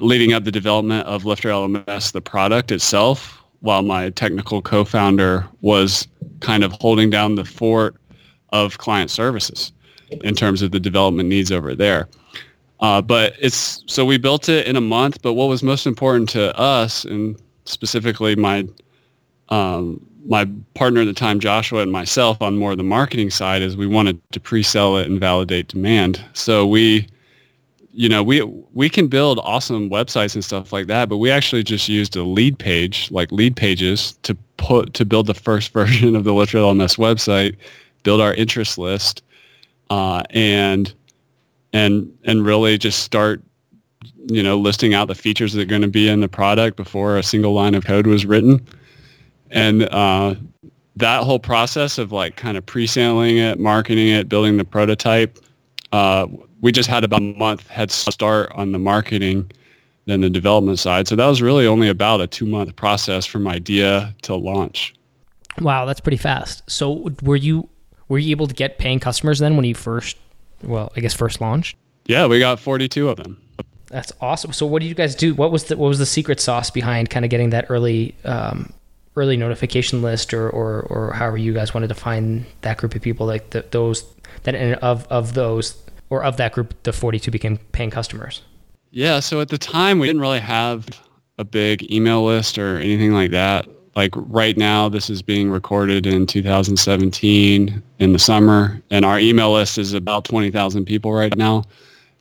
leading 0.00 0.32
up 0.32 0.44
the 0.44 0.50
development 0.50 1.06
of 1.06 1.24
Lifter 1.24 1.48
LMS, 1.48 2.12
the 2.12 2.20
product 2.20 2.72
itself, 2.72 3.42
while 3.60 3.82
my 3.82 4.10
technical 4.10 4.60
co-founder 4.60 5.46
was 5.60 6.08
kind 6.40 6.64
of 6.64 6.72
holding 6.72 7.10
down 7.10 7.36
the 7.36 7.44
fort 7.44 7.96
of 8.52 8.78
client 8.78 9.10
services 9.10 9.72
in 10.22 10.34
terms 10.34 10.62
of 10.62 10.72
the 10.72 10.80
development 10.80 11.28
needs 11.28 11.52
over 11.52 11.74
there. 11.74 12.08
Uh, 12.80 13.00
but 13.00 13.34
it's 13.38 13.84
so 13.86 14.04
we 14.04 14.18
built 14.18 14.48
it 14.48 14.66
in 14.66 14.76
a 14.76 14.80
month. 14.80 15.22
But 15.22 15.34
what 15.34 15.46
was 15.46 15.62
most 15.62 15.86
important 15.86 16.28
to 16.30 16.56
us, 16.58 17.04
and 17.04 17.40
specifically 17.64 18.36
my 18.36 18.68
um, 19.48 20.04
my 20.26 20.48
partner 20.74 21.02
at 21.02 21.06
the 21.06 21.12
time, 21.12 21.40
Joshua, 21.40 21.82
and 21.82 21.92
myself 21.92 22.40
on 22.40 22.56
more 22.56 22.72
of 22.72 22.78
the 22.78 22.84
marketing 22.84 23.30
side, 23.30 23.62
is 23.62 23.76
we 23.76 23.86
wanted 23.86 24.20
to 24.32 24.40
pre-sell 24.40 24.96
it 24.96 25.06
and 25.06 25.20
validate 25.20 25.68
demand. 25.68 26.24
So 26.32 26.66
we 26.66 27.06
you 27.94 28.08
know, 28.08 28.24
we 28.24 28.42
we 28.72 28.90
can 28.90 29.06
build 29.06 29.38
awesome 29.44 29.88
websites 29.88 30.34
and 30.34 30.44
stuff 30.44 30.72
like 30.72 30.88
that, 30.88 31.08
but 31.08 31.18
we 31.18 31.30
actually 31.30 31.62
just 31.62 31.88
used 31.88 32.16
a 32.16 32.24
lead 32.24 32.58
page, 32.58 33.08
like 33.12 33.30
lead 33.30 33.54
pages, 33.54 34.18
to 34.24 34.34
put 34.56 34.94
to 34.94 35.04
build 35.04 35.26
the 35.28 35.34
first 35.34 35.72
version 35.72 36.16
of 36.16 36.24
the 36.24 36.34
Lifter 36.34 36.58
LMS 36.58 36.98
website, 36.98 37.56
build 38.02 38.20
our 38.20 38.34
interest 38.34 38.78
list, 38.78 39.22
uh, 39.90 40.24
and 40.30 40.92
and 41.72 42.12
and 42.24 42.44
really 42.44 42.76
just 42.78 43.04
start, 43.04 43.40
you 44.26 44.42
know, 44.42 44.58
listing 44.58 44.92
out 44.92 45.06
the 45.06 45.14
features 45.14 45.52
that 45.52 45.62
are 45.62 45.66
going 45.66 45.82
to 45.82 45.88
be 45.88 46.08
in 46.08 46.20
the 46.20 46.28
product 46.28 46.76
before 46.76 47.16
a 47.16 47.22
single 47.22 47.54
line 47.54 47.76
of 47.76 47.84
code 47.84 48.08
was 48.08 48.26
written, 48.26 48.66
and 49.54 49.84
uh, 49.84 50.34
that 50.96 51.24
whole 51.24 51.38
process 51.38 51.96
of 51.96 52.12
like 52.12 52.36
kind 52.36 52.56
of 52.56 52.66
pre-selling 52.66 53.38
it, 53.38 53.58
marketing 53.58 54.08
it, 54.08 54.28
building 54.28 54.56
the 54.56 54.64
prototype. 54.64 55.38
Uh, 55.92 56.26
we 56.60 56.72
just 56.72 56.88
had 56.88 57.04
about 57.04 57.20
a 57.20 57.34
month 57.38 57.66
head 57.68 57.90
start 57.90 58.50
on 58.52 58.72
the 58.72 58.78
marketing 58.78 59.50
than 60.06 60.20
the 60.20 60.30
development 60.30 60.78
side. 60.78 61.08
So 61.08 61.16
that 61.16 61.26
was 61.26 61.40
really 61.40 61.66
only 61.66 61.88
about 61.88 62.20
a 62.20 62.26
two 62.26 62.46
month 62.46 62.74
process 62.76 63.24
from 63.24 63.48
idea 63.48 64.14
to 64.22 64.34
launch. 64.34 64.94
Wow, 65.60 65.84
that's 65.84 66.00
pretty 66.00 66.16
fast. 66.16 66.68
So 66.68 67.10
were 67.22 67.36
you 67.36 67.68
were 68.08 68.18
you 68.18 68.32
able 68.32 68.46
to 68.48 68.54
get 68.54 68.78
paying 68.78 69.00
customers 69.00 69.38
then 69.38 69.56
when 69.56 69.64
you 69.64 69.74
first 69.74 70.16
well, 70.62 70.92
I 70.96 71.00
guess 71.00 71.14
first 71.14 71.40
launched? 71.40 71.76
Yeah, 72.06 72.26
we 72.26 72.38
got 72.38 72.60
42 72.60 73.08
of 73.08 73.16
them. 73.16 73.40
That's 73.86 74.12
awesome. 74.20 74.52
So 74.52 74.66
what 74.66 74.82
did 74.82 74.88
you 74.88 74.94
guys 74.94 75.14
do? 75.14 75.34
What 75.34 75.52
was 75.52 75.64
the 75.64 75.76
what 75.76 75.88
was 75.88 75.98
the 75.98 76.06
secret 76.06 76.40
sauce 76.40 76.70
behind 76.70 77.10
kind 77.10 77.24
of 77.24 77.30
getting 77.30 77.50
that 77.50 77.66
early 77.68 78.14
um, 78.24 78.72
early 79.16 79.36
notification 79.36 80.02
list 80.02 80.34
or, 80.34 80.50
or 80.50 80.82
or 80.82 81.12
however 81.12 81.36
you 81.36 81.54
guys 81.54 81.72
wanted 81.72 81.88
to 81.88 81.94
find 81.94 82.44
that 82.62 82.78
group 82.78 82.94
of 82.94 83.02
people 83.02 83.26
like 83.26 83.50
the, 83.50 83.64
those 83.70 84.04
that 84.42 84.54
of 84.82 85.06
of 85.08 85.34
those 85.34 85.80
or 86.10 86.22
of 86.24 86.36
that 86.36 86.52
group, 86.52 86.80
the 86.82 86.92
42 86.92 87.30
became 87.30 87.58
paying 87.72 87.90
customers? 87.90 88.42
Yeah, 88.90 89.20
so 89.20 89.40
at 89.40 89.48
the 89.48 89.58
time 89.58 89.98
we 89.98 90.06
didn't 90.06 90.22
really 90.22 90.40
have 90.40 90.86
a 91.38 91.44
big 91.44 91.90
email 91.90 92.24
list 92.24 92.58
or 92.58 92.78
anything 92.78 93.12
like 93.12 93.32
that. 93.32 93.66
Like 93.96 94.10
right 94.14 94.56
now, 94.56 94.88
this 94.88 95.08
is 95.08 95.22
being 95.22 95.50
recorded 95.50 96.06
in 96.06 96.26
2017 96.26 97.82
in 97.98 98.12
the 98.12 98.18
summer, 98.18 98.80
and 98.90 99.04
our 99.04 99.18
email 99.18 99.52
list 99.52 99.78
is 99.78 99.92
about 99.92 100.24
20,000 100.24 100.84
people 100.84 101.12
right 101.12 101.36
now. 101.36 101.64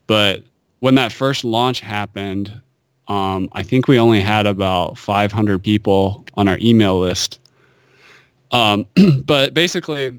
But 0.08 0.44
when 0.80 0.96
that 0.96 1.12
first 1.12 1.44
launch 1.44 1.80
happened, 1.80 2.62
um, 3.08 3.50
I 3.54 3.64
think 3.64 3.88
we 3.88 4.00
only 4.00 4.22
had 4.22 4.46
about 4.46 4.98
500 4.98 5.62
people 5.62 6.26
on 6.36 6.48
our 6.48 6.58
email 6.62 7.00
list. 7.00 7.40
Um, 8.52 8.86
but 9.26 9.54
basically, 9.54 10.18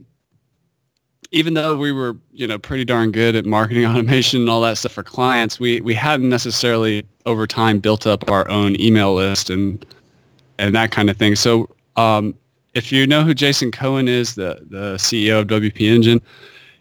even 1.30 1.54
though 1.54 1.76
we 1.76 1.92
were, 1.92 2.16
you 2.32 2.46
know, 2.46 2.58
pretty 2.58 2.84
darn 2.84 3.10
good 3.10 3.34
at 3.34 3.46
marketing 3.46 3.84
automation 3.86 4.40
and 4.40 4.50
all 4.50 4.60
that 4.62 4.78
stuff 4.78 4.92
for 4.92 5.02
clients, 5.02 5.58
we, 5.58 5.80
we 5.80 5.94
hadn't 5.94 6.28
necessarily 6.28 7.06
over 7.26 7.46
time 7.46 7.80
built 7.80 8.06
up 8.06 8.30
our 8.30 8.48
own 8.50 8.80
email 8.80 9.14
list 9.14 9.50
and 9.50 9.84
and 10.58 10.74
that 10.74 10.92
kind 10.92 11.10
of 11.10 11.16
thing. 11.16 11.34
So 11.34 11.68
um, 11.96 12.34
if 12.74 12.92
you 12.92 13.06
know 13.06 13.22
who 13.22 13.34
Jason 13.34 13.70
Cohen 13.70 14.08
is, 14.08 14.34
the, 14.34 14.60
the 14.68 14.94
CEO 14.96 15.40
of 15.40 15.48
WP 15.48 15.80
Engine, 15.80 16.20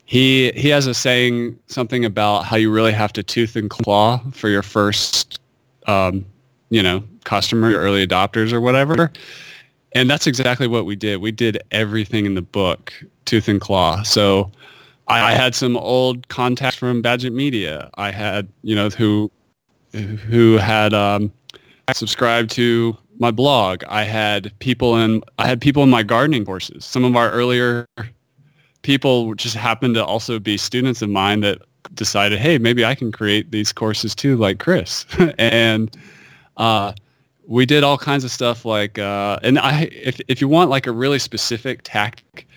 he 0.06 0.52
he 0.52 0.70
has 0.70 0.86
a 0.86 0.94
saying 0.94 1.58
something 1.68 2.04
about 2.06 2.46
how 2.46 2.58
you 2.58 2.72
really 2.72 2.92
have 2.92 3.14
to 3.14 3.24
tooth 3.24 3.56
and 3.56 3.70
claw 3.70 4.20
for 4.32 4.50
your 4.50 4.62
first, 4.62 5.40
um, 5.88 6.26
you 6.70 6.82
know, 6.82 7.04
customer, 7.24 7.72
early 7.74 8.06
adopters 8.06 8.52
or 8.52 8.60
whatever. 8.62 9.12
And 9.94 10.10
that's 10.10 10.26
exactly 10.26 10.68
what 10.68 10.86
we 10.86 10.96
did. 10.96 11.22
We 11.22 11.32
did 11.32 11.62
everything 11.72 12.26
in 12.26 12.36
the 12.36 12.42
book, 12.42 12.92
tooth 13.26 13.48
and 13.48 13.62
claw. 13.62 14.02
So 14.04 14.52
I, 15.08 15.34
had 15.34 15.54
some 15.54 15.78
old 15.78 16.28
contacts 16.30 16.78
from 16.78 17.04
Badgett 17.04 17.34
Media. 17.34 17.90
I 17.96 18.12
had, 18.12 18.48
you 18.64 18.76
know, 18.76 18.90
who 18.90 19.30
who 19.92 20.58
had 20.58 20.94
um, 20.94 21.32
subscribed 21.94 22.50
to 22.52 22.98
my 23.20 23.30
blog. 23.30 23.84
I 23.88 24.04
had 24.04 24.52
people 24.60 24.98
in 24.98 25.22
I 25.38 25.48
had 25.48 25.62
people 25.62 25.84
in 25.84 25.90
my 25.90 26.04
gardening 26.04 26.46
courses. 26.46 26.86
Some 26.86 27.04
of 27.04 27.16
our 27.16 27.30
earlier 27.32 27.86
people 28.82 29.36
just 29.36 29.56
happened 29.56 29.96
to 29.96 30.06
also 30.06 30.40
be 30.40 30.58
students 30.58 31.02
of 31.02 31.10
mine 31.10 31.42
that 31.42 31.62
decided, 31.94 32.40
hey, 32.40 32.58
maybe 32.58 32.86
I 32.86 32.96
can 32.96 33.12
create 33.12 33.52
these 33.52 33.72
courses 33.72 34.16
too, 34.16 34.38
like 34.38 34.60
Chris. 34.60 35.06
and 35.38 35.96
uh, 36.58 36.94
we 37.48 37.66
did 37.66 37.84
all 37.84 37.98
kinds 37.98 38.24
of 38.24 38.32
stuff 38.32 38.66
like, 38.66 38.98
uh, 39.00 39.40
and 39.44 39.60
I, 39.60 39.84
if, 39.92 40.20
if 40.28 40.42
you 40.42 40.48
want 40.48 40.70
like 40.70 40.88
a 40.88 40.92
really 40.92 41.20
specific 41.20 41.82
tactic, 41.84 42.48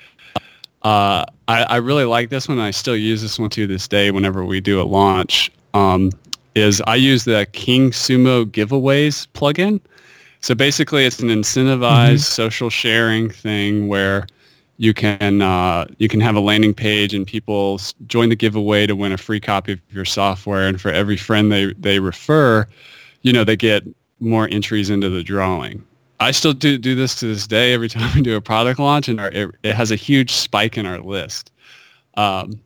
uh, 0.83 1.25
I, 1.49 1.65
I 1.65 1.77
really 1.77 2.05
like 2.05 2.31
this 2.31 2.49
one. 2.49 2.59
I 2.59 2.71
still 2.71 2.97
use 2.97 3.23
this 3.23 3.39
one 3.39 3.51
to 3.51 3.67
this 3.67 3.89
day 3.89 4.11
whenever 4.11 4.45
we 4.45 4.61
do 4.61 4.81
a 4.81 4.85
launch. 4.85 5.51
Um, 5.75 6.11
is 6.55 6.81
I 6.87 6.95
use 6.95 7.25
the 7.25 7.47
King 7.53 7.91
Sumo 7.91 8.45
giveaways 8.47 9.27
plugin. 9.35 9.79
So 10.41 10.55
basically, 10.55 11.05
it's 11.05 11.21
an 11.21 11.29
incentivized 11.29 11.81
mm-hmm. 11.81 12.17
social 12.17 12.71
sharing 12.71 13.29
thing 13.29 13.89
where 13.89 14.27
you 14.79 14.93
can 14.95 15.43
uh, 15.43 15.87
you 15.99 16.09
can 16.09 16.21
have 16.21 16.37
a 16.37 16.41
landing 16.41 16.75
page 16.75 17.15
and 17.15 17.27
people 17.27 17.81
join 18.07 18.29
the 18.29 18.37
giveaway 18.37 18.87
to 18.87 18.95
win 18.95 19.13
a 19.13 19.19
free 19.19 19.41
copy 19.41 19.73
of 19.73 19.81
your 19.91 20.05
software. 20.05 20.69
And 20.69 20.81
for 20.81 20.91
every 20.91 21.17
friend 21.17 21.51
they 21.51 21.73
they 21.75 21.99
refer, 21.99 22.67
you 23.23 23.33
know 23.33 23.45
they 23.45 23.57
get 23.57 23.85
more 24.21 24.49
entries 24.51 24.91
into 24.91 25.09
the 25.09 25.23
drawing. 25.23 25.85
I 26.21 26.31
still 26.31 26.53
do 26.53 26.79
do 26.79 26.95
this 26.95 27.15
to 27.17 27.27
this 27.27 27.47
day 27.47 27.75
every 27.75 27.89
time 27.91 28.11
we 28.15 28.23
do 28.23 28.37
a 28.37 28.41
product 28.41 28.79
launch, 28.79 29.09
and 29.09 29.21
our, 29.21 29.29
it, 29.29 29.51
it 29.63 29.75
has 29.75 29.91
a 29.91 29.97
huge 29.97 30.33
spike 30.33 30.77
in 30.77 30.87
our 30.87 31.01
list. 31.01 31.53
Um, 32.17 32.61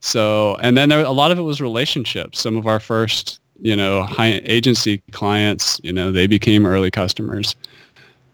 so, 0.00 0.56
and 0.56 0.76
then 0.76 0.88
there, 0.88 1.04
a 1.04 1.10
lot 1.10 1.30
of 1.30 1.38
it 1.38 1.42
was 1.42 1.60
relationships. 1.60 2.40
Some 2.40 2.56
of 2.56 2.66
our 2.66 2.80
first, 2.80 3.40
you 3.60 3.76
know, 3.76 4.02
high 4.02 4.40
agency 4.44 5.00
clients, 5.12 5.80
you 5.84 5.92
know, 5.92 6.10
they 6.10 6.26
became 6.26 6.66
early 6.66 6.90
customers. 6.90 7.54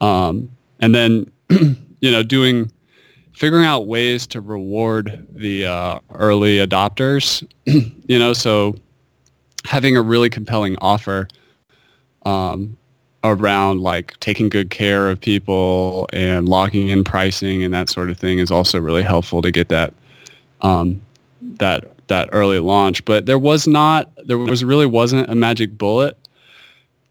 Um, 0.00 0.50
and 0.80 0.94
then, 0.94 1.30
you 1.50 2.10
know, 2.10 2.22
doing, 2.22 2.72
figuring 3.38 3.64
out 3.64 3.86
ways 3.86 4.26
to 4.26 4.40
reward 4.40 5.24
the 5.30 5.64
uh, 5.64 6.00
early 6.14 6.56
adopters, 6.56 7.46
you 7.66 8.18
know, 8.18 8.32
so 8.32 8.74
having 9.64 9.96
a 9.96 10.02
really 10.02 10.28
compelling 10.28 10.76
offer 10.80 11.28
um, 12.26 12.76
around 13.22 13.80
like 13.80 14.18
taking 14.18 14.48
good 14.48 14.70
care 14.70 15.08
of 15.08 15.20
people 15.20 16.08
and 16.12 16.48
locking 16.48 16.88
in 16.88 17.04
pricing 17.04 17.62
and 17.62 17.72
that 17.72 17.88
sort 17.88 18.10
of 18.10 18.18
thing 18.18 18.40
is 18.40 18.50
also 18.50 18.80
really 18.80 19.04
helpful 19.04 19.40
to 19.40 19.52
get 19.52 19.68
that 19.68 19.94
um, 20.62 21.00
that 21.40 21.84
that 22.08 22.28
early 22.32 22.58
launch. 22.58 23.04
But 23.04 23.26
there 23.26 23.38
was 23.38 23.68
not 23.68 24.10
there 24.26 24.38
was 24.38 24.64
really 24.64 24.86
wasn't 24.86 25.30
a 25.30 25.36
magic 25.36 25.78
bullet. 25.78 26.18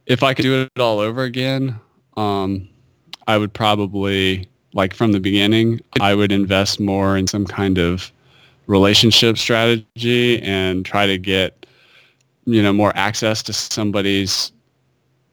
If 0.07 0.23
I 0.23 0.33
could 0.33 0.43
do 0.43 0.63
it 0.75 0.81
all 0.81 0.99
over 0.99 1.23
again, 1.23 1.79
um, 2.17 2.67
I 3.27 3.37
would 3.37 3.53
probably 3.53 4.49
like 4.73 4.93
from 4.93 5.11
the 5.11 5.19
beginning, 5.19 5.81
I 6.01 6.15
would 6.15 6.31
invest 6.31 6.79
more 6.79 7.17
in 7.17 7.27
some 7.27 7.45
kind 7.45 7.77
of 7.77 8.11
relationship 8.67 9.37
strategy 9.37 10.41
and 10.41 10.85
try 10.85 11.07
to 11.07 11.17
get 11.17 11.65
you 12.45 12.61
know 12.61 12.73
more 12.73 12.91
access 12.95 13.41
to 13.43 13.53
somebody's 13.53 14.51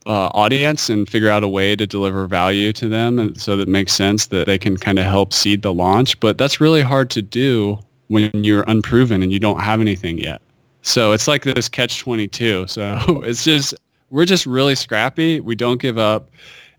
uh, 0.07 0.29
audience 0.35 0.89
and 0.89 1.09
figure 1.09 1.31
out 1.31 1.43
a 1.43 1.49
way 1.49 1.75
to 1.75 1.87
deliver 1.87 2.27
value 2.27 2.73
to 2.75 2.89
them 2.89 3.19
and 3.19 3.41
so 3.41 3.57
that 3.57 3.67
makes 3.69 3.93
sense 3.93 4.27
that 4.27 4.47
they 4.47 4.59
can 4.59 4.77
kind 4.77 4.99
of 4.99 5.05
help 5.07 5.33
seed 5.33 5.63
the 5.63 5.73
launch 5.73 6.21
but 6.21 6.37
that's 6.37 6.61
really 6.61 6.83
hard 6.83 7.09
to 7.09 7.23
do 7.23 7.79
when 8.09 8.31
you're 8.45 8.65
unproven 8.69 9.23
and 9.23 9.33
you 9.33 9.41
don't 9.41 9.61
have 9.61 9.81
anything 9.81 10.19
yet. 10.19 10.43
So 10.83 11.13
it's 11.13 11.27
like 11.27 11.45
this 11.45 11.69
catch 11.69 11.99
22. 11.99 12.67
So 12.67 12.99
it's 13.25 13.45
just, 13.45 13.75
we're 14.11 14.27
just 14.27 14.47
really 14.47 14.75
scrappy. 14.75 15.41
We 15.41 15.55
don't 15.55 15.81
give 15.81 15.99
up. 15.99 16.31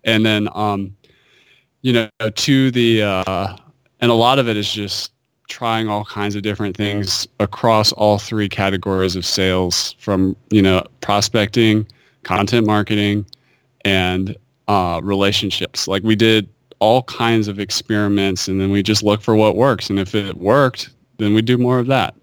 And 0.04 0.26
then, 0.26 0.50
um, 0.54 0.96
you 1.86 1.94
know, 1.94 2.10
to 2.34 2.72
the, 2.72 3.04
uh, 3.04 3.56
and 4.02 4.10
a 4.10 4.16
lot 4.16 4.40
of 4.40 4.50
it 4.50 4.58
is 4.58 4.74
just 4.74 5.12
trying 5.48 5.88
all 5.88 6.04
kinds 6.04 6.34
of 6.34 6.42
different 6.42 6.76
things 6.76 7.28
across 7.40 7.92
all 7.92 8.18
three 8.18 8.50
categories 8.50 9.16
of 9.16 9.24
sales 9.24 9.96
from, 10.00 10.36
you 10.50 10.64
know, 10.64 10.84
prospecting, 11.02 11.86
content 12.24 12.66
marketing, 12.66 13.24
and 13.82 14.36
uh, 14.68 15.00
relationships. 15.04 15.88
Like 15.88 16.02
we 16.02 16.16
did 16.16 16.50
all 16.80 17.04
kinds 17.04 17.48
of 17.48 17.60
experiments 17.60 18.48
and 18.48 18.60
then 18.60 18.72
we 18.72 18.82
just 18.82 19.04
look 19.04 19.22
for 19.22 19.36
what 19.36 19.56
works. 19.56 19.88
And 19.88 20.00
if 20.00 20.16
it 20.16 20.38
worked, 20.38 20.90
then 21.20 21.36
we 21.36 21.44
do 21.44 21.56
more 21.56 21.78
of 21.78 21.86
that. 21.86 22.16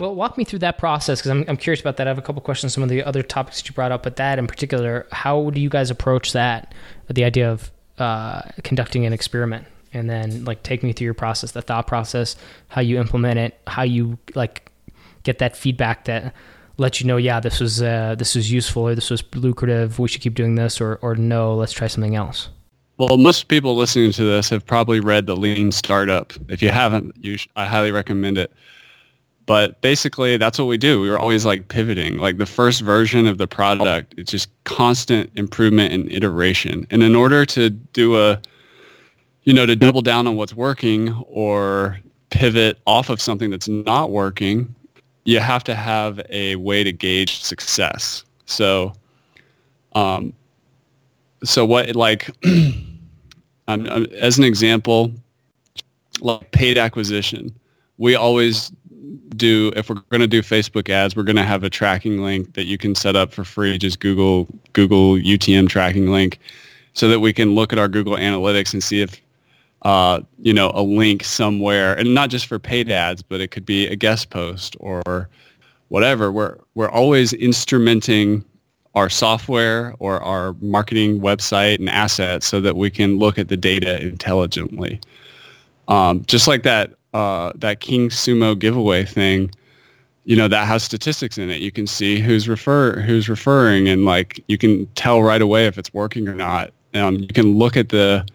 Well, 0.00 0.16
walk 0.16 0.36
me 0.36 0.42
through 0.42 0.58
that 0.58 0.76
process 0.76 1.20
because 1.20 1.30
I'm, 1.30 1.44
I'm 1.46 1.56
curious 1.56 1.80
about 1.80 1.98
that. 1.98 2.08
I 2.08 2.10
have 2.10 2.18
a 2.18 2.22
couple 2.22 2.42
questions, 2.42 2.74
some 2.74 2.82
of 2.82 2.88
the 2.88 3.04
other 3.04 3.22
topics 3.22 3.58
that 3.62 3.68
you 3.68 3.74
brought 3.74 3.92
up, 3.92 4.02
but 4.02 4.16
that 4.16 4.40
in 4.40 4.48
particular, 4.48 5.06
how 5.12 5.50
do 5.50 5.60
you 5.60 5.68
guys 5.68 5.88
approach 5.88 6.32
that? 6.32 6.74
The 7.08 7.22
idea 7.22 7.48
of 7.48 7.70
uh, 7.98 8.42
conducting 8.62 9.06
an 9.06 9.12
experiment 9.12 9.66
and 9.92 10.10
then 10.10 10.44
like 10.44 10.62
take 10.62 10.82
me 10.82 10.92
through 10.92 11.06
your 11.06 11.14
process, 11.14 11.52
the 11.52 11.62
thought 11.62 11.86
process, 11.86 12.36
how 12.68 12.80
you 12.80 12.98
implement 12.98 13.38
it, 13.38 13.58
how 13.66 13.82
you 13.82 14.18
like 14.34 14.70
get 15.22 15.38
that 15.38 15.56
feedback 15.56 16.04
that 16.04 16.34
lets 16.76 17.00
you 17.00 17.06
know, 17.06 17.16
yeah, 17.16 17.40
this 17.40 17.60
was 17.60 17.82
uh, 17.82 18.14
this 18.18 18.34
was 18.34 18.50
useful 18.50 18.82
or 18.82 18.94
this 18.94 19.10
was 19.10 19.22
lucrative. 19.34 19.98
We 19.98 20.08
should 20.08 20.20
keep 20.20 20.34
doing 20.34 20.56
this, 20.56 20.80
or 20.80 20.98
or 21.02 21.14
no, 21.14 21.54
let's 21.54 21.72
try 21.72 21.86
something 21.86 22.16
else. 22.16 22.48
Well, 22.96 23.16
most 23.16 23.48
people 23.48 23.76
listening 23.76 24.12
to 24.12 24.24
this 24.24 24.50
have 24.50 24.64
probably 24.64 25.00
read 25.00 25.26
the 25.26 25.36
Lean 25.36 25.72
Startup. 25.72 26.32
If 26.48 26.62
you 26.62 26.68
haven't, 26.70 27.16
you 27.20 27.38
sh- 27.38 27.48
I 27.56 27.66
highly 27.66 27.90
recommend 27.90 28.38
it. 28.38 28.52
But 29.46 29.80
basically, 29.82 30.36
that's 30.38 30.58
what 30.58 30.66
we 30.66 30.78
do. 30.78 31.00
We 31.00 31.10
were 31.10 31.18
always 31.18 31.44
like 31.44 31.68
pivoting. 31.68 32.18
Like 32.18 32.38
the 32.38 32.46
first 32.46 32.80
version 32.80 33.26
of 33.26 33.36
the 33.36 33.46
product, 33.46 34.14
it's 34.16 34.30
just 34.30 34.48
constant 34.64 35.30
improvement 35.34 35.92
and 35.92 36.10
iteration. 36.10 36.86
And 36.90 37.02
in 37.02 37.14
order 37.14 37.44
to 37.46 37.68
do 37.68 38.18
a, 38.18 38.40
you 39.42 39.52
know, 39.52 39.66
to 39.66 39.76
double 39.76 40.00
down 40.00 40.26
on 40.26 40.36
what's 40.36 40.54
working 40.54 41.12
or 41.28 41.98
pivot 42.30 42.78
off 42.86 43.10
of 43.10 43.20
something 43.20 43.50
that's 43.50 43.68
not 43.68 44.10
working, 44.10 44.74
you 45.24 45.40
have 45.40 45.62
to 45.64 45.74
have 45.74 46.20
a 46.30 46.56
way 46.56 46.82
to 46.82 46.92
gauge 46.92 47.42
success. 47.42 48.24
So, 48.46 48.94
um, 49.94 50.32
so 51.44 51.66
what 51.66 51.94
like 51.94 52.30
um, 53.68 53.86
as 54.18 54.38
an 54.38 54.44
example 54.44 55.12
like 56.20 56.50
paid 56.52 56.78
acquisition 56.78 57.54
we 57.98 58.14
always 58.14 58.72
do 59.36 59.72
if 59.76 59.88
we're 59.88 59.96
going 60.10 60.20
to 60.20 60.26
do 60.26 60.42
facebook 60.42 60.88
ads 60.88 61.16
we're 61.16 61.22
going 61.22 61.36
to 61.36 61.44
have 61.44 61.64
a 61.64 61.70
tracking 61.70 62.22
link 62.22 62.54
that 62.54 62.64
you 62.64 62.78
can 62.78 62.94
set 62.94 63.16
up 63.16 63.32
for 63.32 63.44
free 63.44 63.76
just 63.78 64.00
google 64.00 64.46
google 64.72 65.14
utm 65.14 65.68
tracking 65.68 66.10
link 66.10 66.38
so 66.92 67.08
that 67.08 67.20
we 67.20 67.32
can 67.32 67.54
look 67.54 67.72
at 67.72 67.78
our 67.78 67.88
google 67.88 68.16
analytics 68.16 68.72
and 68.72 68.82
see 68.82 69.00
if 69.00 69.20
uh, 69.82 70.20
you 70.38 70.54
know 70.54 70.70
a 70.74 70.82
link 70.82 71.22
somewhere 71.22 71.94
and 71.98 72.14
not 72.14 72.30
just 72.30 72.46
for 72.46 72.58
paid 72.58 72.90
ads 72.90 73.22
but 73.22 73.40
it 73.40 73.50
could 73.50 73.66
be 73.66 73.86
a 73.86 73.96
guest 73.96 74.30
post 74.30 74.76
or 74.80 75.28
whatever 75.88 76.32
we're 76.32 76.56
we're 76.74 76.90
always 76.90 77.32
instrumenting 77.34 78.42
our 78.94 79.10
software 79.10 79.94
or 79.98 80.22
our 80.22 80.54
marketing 80.60 81.20
website 81.20 81.78
and 81.78 81.90
assets 81.90 82.46
so 82.46 82.60
that 82.60 82.76
we 82.76 82.90
can 82.90 83.18
look 83.18 83.38
at 83.38 83.48
the 83.48 83.56
data 83.56 84.00
intelligently. 84.00 85.00
Um, 85.88 86.24
just 86.26 86.46
like 86.46 86.62
that 86.62 86.94
uh, 87.14 87.52
that 87.54 87.80
King 87.80 88.10
Sumo 88.10 88.58
giveaway 88.58 89.04
thing, 89.04 89.50
you 90.24 90.36
know 90.36 90.48
that 90.48 90.66
has 90.66 90.82
statistics 90.82 91.38
in 91.38 91.50
it. 91.50 91.60
You 91.60 91.72
can 91.72 91.86
see 91.86 92.20
who's 92.20 92.48
refer 92.48 93.00
who's 93.00 93.28
referring, 93.28 93.88
and 93.88 94.04
like 94.04 94.42
you 94.48 94.58
can 94.58 94.86
tell 94.94 95.22
right 95.22 95.42
away 95.42 95.66
if 95.66 95.78
it's 95.78 95.92
working 95.94 96.28
or 96.28 96.34
not. 96.34 96.72
Um, 96.94 97.16
you 97.16 97.28
can 97.28 97.56
look 97.56 97.76
at 97.76 97.88
the 97.88 98.26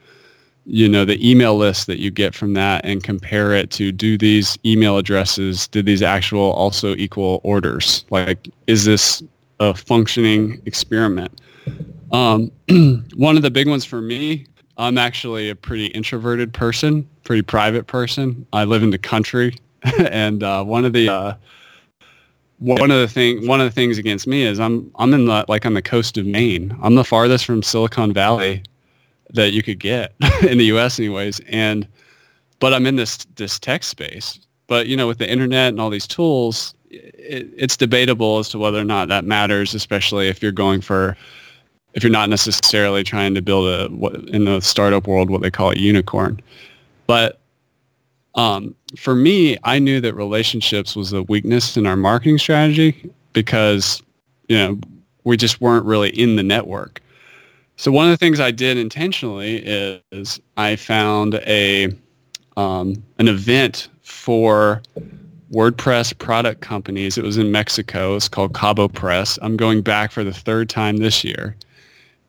you 0.66 0.88
know 0.90 1.06
the 1.06 1.30
email 1.30 1.56
list 1.56 1.88
that 1.88 2.00
you 2.00 2.12
get 2.12 2.34
from 2.34 2.54
that 2.54 2.86
and 2.86 3.04
compare 3.04 3.54
it 3.54 3.72
to 3.72 3.92
do 3.92 4.18
these 4.18 4.58
email 4.66 4.98
addresses 4.98 5.68
did 5.68 5.86
these 5.86 6.04
actual 6.04 6.52
also 6.52 6.96
equal 6.96 7.42
orders 7.44 8.06
like 8.12 8.50
is 8.68 8.86
this 8.86 9.24
a 9.60 9.74
functioning 9.74 10.62
experiment. 10.66 11.42
Um, 12.12 12.52
one 13.16 13.36
of 13.36 13.44
the 13.44 13.52
big 13.52 13.68
ones 13.68 13.86
for 13.86 14.02
me, 14.02 14.48
I'm 14.80 14.98
actually 14.98 15.50
a 15.50 15.56
pretty 15.56 15.88
introverted 15.88 16.54
person, 16.54 17.08
pretty 17.26 17.42
private 17.42 17.88
person. 17.88 18.48
I 18.54 18.64
live 18.64 18.82
in 18.82 18.92
the 18.92 18.98
country, 18.98 19.56
and 20.00 20.42
uh, 20.42 20.64
one 20.64 20.86
of 20.86 20.94
the 20.94 21.10
uh, 21.10 21.34
one 22.60 22.90
of 22.90 23.00
the 23.00 23.08
thing 23.08 23.46
one 23.46 23.60
of 23.60 23.66
the 23.66 23.72
things 23.72 23.98
against 23.98 24.26
me 24.26 24.44
is 24.44 24.58
I'm 24.58 24.90
I'm 24.96 25.14
in 25.14 25.26
the 25.26 25.46
like 25.50 25.66
on 25.66 25.74
the 25.74 25.82
coast 25.82 26.18
of 26.18 26.26
Maine. 26.26 26.76
I'm 26.82 26.96
the 26.96 27.04
farthest 27.04 27.46
from 27.46 27.62
Silicon 27.62 28.14
Valley 28.14 28.64
that 29.32 29.52
you 29.52 29.62
could 29.62 29.80
get 29.80 30.14
in 30.48 30.58
the 30.58 30.66
U.S. 30.66 30.98
anyways, 30.98 31.42
and 31.50 31.86
but 32.60 32.74
I'm 32.74 32.86
in 32.86 32.96
this 32.96 33.18
this 33.36 33.60
tech 33.60 33.84
space. 33.84 34.40
But 34.68 34.88
you 34.88 34.96
know, 34.96 35.08
with 35.08 35.18
the 35.18 35.30
internet 35.30 35.70
and 35.70 35.82
all 35.82 35.90
these 35.90 36.08
tools, 36.08 36.74
it, 36.90 37.50
it's 37.58 37.76
debatable 37.76 38.40
as 38.40 38.48
to 38.50 38.60
whether 38.60 38.80
or 38.80 38.86
not 38.86 39.10
that 39.10 39.26
matters, 39.26 39.74
especially 39.74 40.30
if 40.30 40.42
you're 40.42 40.54
going 40.54 40.80
for 40.80 41.18
if 41.94 42.04
you're 42.04 42.12
not 42.12 42.30
necessarily 42.30 43.04
trying 43.04 43.34
to 43.36 43.42
build 43.42 43.68
a 43.68 43.88
what 43.90 44.16
in 44.30 44.46
the 44.46 44.60
startup 44.62 45.08
world 45.08 45.30
what 45.30 45.42
they 45.42 45.52
call 45.52 45.72
a 45.72 45.76
unicorn. 45.76 46.40
But 47.08 47.40
um, 48.36 48.76
for 48.96 49.16
me, 49.16 49.58
I 49.64 49.80
knew 49.80 50.00
that 50.02 50.14
relationships 50.14 50.96
was 50.96 51.14
a 51.14 51.24
weakness 51.24 51.76
in 51.78 51.88
our 51.88 51.96
marketing 51.96 52.38
strategy 52.38 53.10
because 53.34 54.02
you 54.48 54.58
know 54.58 54.80
we 55.24 55.38
just 55.38 55.62
weren't 55.62 55.86
really 55.86 56.10
in 56.10 56.36
the 56.36 56.44
network. 56.44 57.02
So 57.78 57.92
one 57.92 58.06
of 58.06 58.12
the 58.12 58.18
things 58.18 58.40
I 58.40 58.52
did 58.52 58.78
intentionally 58.78 59.58
is 60.12 60.40
I 60.58 60.76
found 60.76 61.36
a 61.36 61.94
um, 62.58 63.02
an 63.20 63.28
event 63.28 63.88
for 64.02 64.82
WordPress 65.52 66.18
product 66.18 66.62
companies. 66.62 67.18
It 67.18 67.24
was 67.24 67.38
in 67.38 67.52
Mexico. 67.52 68.16
It's 68.16 68.28
called 68.28 68.54
Cabo 68.54 68.88
Press. 68.88 69.40
I'm 69.42 69.58
going 69.58 69.82
back 69.82 70.12
for 70.12 70.24
the 70.24 70.34
third 70.34 70.70
time 70.70 70.98
this 70.98 71.24
year. 71.24 71.56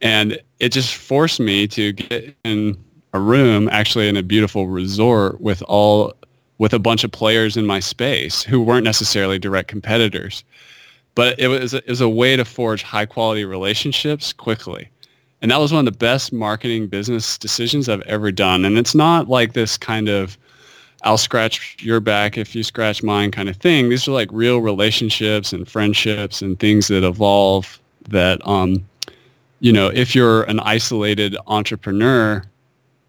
And 0.01 0.41
it 0.59 0.71
just 0.71 0.95
forced 0.95 1.41
me 1.41 1.67
to 1.69 1.93
get 1.93 2.35
in 2.45 2.77
a 3.13 3.21
room, 3.21 3.69
actually 3.71 4.09
in 4.09 4.17
a 4.17 4.23
beautiful 4.23 4.69
resort 4.69 5.41
with 5.41 5.63
all 5.63 6.15
with 6.59 6.75
a 6.75 6.79
bunch 6.79 7.05
of 7.05 7.11
players 7.11 7.57
in 7.57 7.65
my 7.65 7.81
space 7.81 8.43
who 8.43 8.61
weren't 8.61 8.85
necessarily 8.85 9.39
direct 9.39 9.69
competitors. 9.69 10.45
But 11.15 11.39
it 11.41 11.49
was, 11.49 11.73
it 11.73 11.89
was 11.89 12.03
a 12.03 12.09
way 12.09 12.37
to 12.37 12.45
forge 12.45 12.83
high 12.83 13.07
quality 13.07 13.47
relationships 13.47 14.33
quickly. 14.35 14.89
And 15.41 15.51
that 15.51 15.59
was 15.59 15.73
one 15.73 15.87
of 15.87 15.93
the 15.93 15.99
best 15.99 16.35
marketing 16.35 16.89
business 16.89 17.39
decisions 17.39 17.89
I've 17.89 18.03
ever 18.03 18.31
done. 18.31 18.67
And 18.67 18.77
it's 18.77 18.95
not 18.95 19.29
like 19.29 19.55
this 19.55 19.79
kind 19.79 20.11
of 20.11 20.37
I'll 21.03 21.19
scratch 21.19 21.77
your 21.81 22.01
back 22.01 22.37
if 22.37 22.55
you 22.55 22.63
scratch 22.63 23.03
mine 23.03 23.31
kind 23.31 23.49
of 23.49 23.57
thing. 23.57 23.89
These 23.89 24.07
are 24.07 24.13
like 24.13 24.29
real 24.33 24.59
relationships 24.59 25.53
and 25.53 25.67
friendships 25.67 26.43
and 26.43 26.59
things 26.59 26.89
that 26.89 27.05
evolve 27.05 27.81
that 28.09 28.47
um, 28.47 28.87
you 29.61 29.73
know, 29.73 29.89
if 29.89 30.15
you're 30.15 30.43
an 30.45 30.59
isolated 30.61 31.37
entrepreneur, 31.47 32.43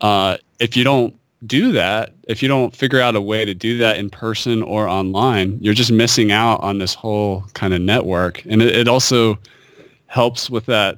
uh, 0.02 0.38
if 0.60 0.78
you 0.78 0.84
don't 0.84 1.16
do 1.48 1.72
that, 1.72 2.14
if 2.28 2.44
you 2.44 2.48
don't 2.48 2.76
figure 2.76 3.02
out 3.02 3.16
a 3.16 3.22
way 3.22 3.46
to 3.46 3.54
do 3.54 3.78
that 3.78 3.98
in 3.98 4.10
person 4.10 4.62
or 4.62 4.88
online, 4.88 5.58
you're 5.62 5.74
just 5.74 5.92
missing 5.92 6.32
out 6.32 6.62
on 6.62 6.78
this 6.78 6.94
whole 6.94 7.42
kind 7.54 7.74
of 7.74 7.82
network. 7.82 8.46
And 8.46 8.62
it, 8.62 8.76
it 8.76 8.88
also 8.88 9.40
helps 10.08 10.50
with 10.50 10.66
that, 10.68 10.98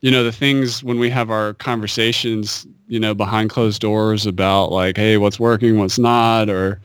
you 0.00 0.10
know, 0.10 0.24
the 0.24 0.32
things 0.32 0.82
when 0.82 0.98
we 0.98 1.10
have 1.10 1.28
our 1.30 1.54
conversations, 1.54 2.66
you 2.86 3.00
know, 3.00 3.14
behind 3.14 3.50
closed 3.50 3.82
doors 3.82 4.26
about 4.26 4.70
like, 4.70 4.96
hey, 4.96 5.18
what's 5.18 5.40
working, 5.40 5.78
what's 5.78 5.98
not, 5.98 6.48
or, 6.48 6.80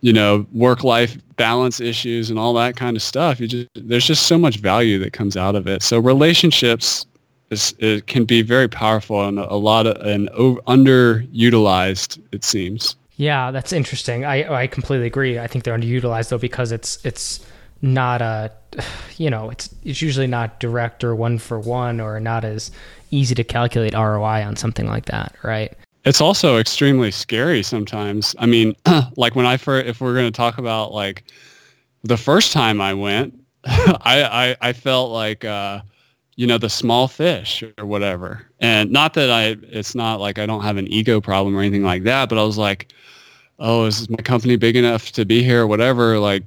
you 0.00 0.12
know, 0.12 0.46
work-life 0.52 1.16
balance 1.36 1.80
issues 1.80 2.30
and 2.30 2.38
all 2.38 2.54
that 2.54 2.76
kind 2.76 2.96
of 2.96 3.02
stuff. 3.02 3.38
You 3.38 3.46
just, 3.46 3.68
there's 3.74 4.06
just 4.06 4.26
so 4.26 4.38
much 4.38 4.56
value 4.56 4.98
that 5.00 5.12
comes 5.12 5.36
out 5.36 5.54
of 5.54 5.66
it. 5.66 5.82
So 5.82 5.98
relationships 5.98 7.06
is, 7.50 7.74
it 7.78 8.06
can 8.06 8.24
be 8.24 8.42
very 8.42 8.68
powerful 8.68 9.26
and 9.26 9.38
a 9.38 9.54
lot 9.54 9.86
of 9.86 9.96
and 10.06 10.28
over, 10.30 10.60
underutilized 10.62 12.20
it 12.32 12.44
seems. 12.44 12.96
Yeah 13.16 13.50
that's 13.50 13.72
interesting. 13.72 14.24
I 14.24 14.62
i 14.62 14.66
completely 14.66 15.06
agree. 15.06 15.38
I 15.38 15.46
think 15.46 15.64
they're 15.64 15.76
underutilized 15.76 16.30
though 16.30 16.38
because 16.38 16.72
it's 16.72 17.04
it's 17.04 17.44
not 17.82 18.22
a 18.22 18.50
you 19.16 19.30
know 19.30 19.50
it's 19.50 19.74
it's 19.84 20.02
usually 20.02 20.26
not 20.26 20.60
direct 20.60 21.04
or 21.04 21.14
one 21.14 21.38
for 21.38 21.58
one 21.60 22.00
or 22.00 22.18
not 22.20 22.44
as 22.44 22.70
easy 23.10 23.34
to 23.34 23.44
calculate 23.44 23.94
roi 23.94 24.42
on 24.42 24.56
something 24.56 24.86
like 24.86 25.06
that 25.06 25.34
right? 25.42 25.74
It's 26.04 26.20
also 26.20 26.58
extremely 26.58 27.10
scary 27.10 27.64
sometimes. 27.64 28.34
I 28.38 28.46
mean 28.46 28.74
like 29.16 29.34
when 29.36 29.46
i 29.46 29.56
first 29.56 29.86
if 29.86 30.00
we're 30.00 30.14
going 30.14 30.30
to 30.30 30.36
talk 30.36 30.58
about 30.58 30.92
like 30.92 31.24
the 32.02 32.16
first 32.16 32.52
time 32.52 32.80
i 32.80 32.92
went 32.94 33.38
I, 33.64 34.22
I 34.22 34.68
i 34.68 34.72
felt 34.72 35.10
like 35.12 35.44
uh 35.44 35.80
you 36.36 36.46
know, 36.46 36.58
the 36.58 36.68
small 36.68 37.08
fish 37.08 37.64
or 37.78 37.86
whatever. 37.86 38.46
And 38.60 38.90
not 38.90 39.14
that 39.14 39.30
I, 39.30 39.56
it's 39.62 39.94
not 39.94 40.20
like 40.20 40.38
I 40.38 40.44
don't 40.44 40.62
have 40.62 40.76
an 40.76 40.86
ego 40.88 41.20
problem 41.20 41.56
or 41.56 41.60
anything 41.60 41.82
like 41.82 42.04
that, 42.04 42.28
but 42.28 42.38
I 42.38 42.42
was 42.42 42.58
like, 42.58 42.92
oh, 43.58 43.86
is 43.86 44.08
my 44.10 44.18
company 44.18 44.56
big 44.56 44.76
enough 44.76 45.12
to 45.12 45.24
be 45.24 45.42
here 45.42 45.62
or 45.62 45.66
whatever? 45.66 46.18
Like, 46.18 46.42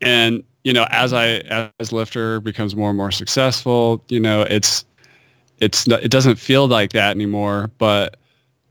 and, 0.00 0.44
you 0.62 0.72
know, 0.72 0.86
as 0.90 1.12
I, 1.12 1.70
as 1.80 1.92
Lifter 1.92 2.40
becomes 2.40 2.76
more 2.76 2.90
and 2.90 2.96
more 2.96 3.10
successful, 3.10 4.02
you 4.08 4.20
know, 4.20 4.42
it's, 4.42 4.84
it's, 5.58 5.88
it 5.88 6.10
doesn't 6.10 6.36
feel 6.36 6.68
like 6.68 6.92
that 6.92 7.10
anymore. 7.10 7.70
But 7.78 8.16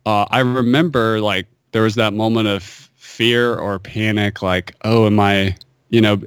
uh, 0.06 0.26
I 0.30 0.40
remember 0.40 1.20
like 1.20 1.48
there 1.74 1.84
was 1.84 1.96
that 1.96 2.14
moment 2.14 2.48
of 2.48 2.64
fear 2.64 3.56
or 3.56 3.78
panic, 3.78 4.42
like, 4.42 4.74
oh, 4.86 5.06
am 5.06 5.20
I, 5.20 5.58
you 5.90 6.00
know, 6.00 6.22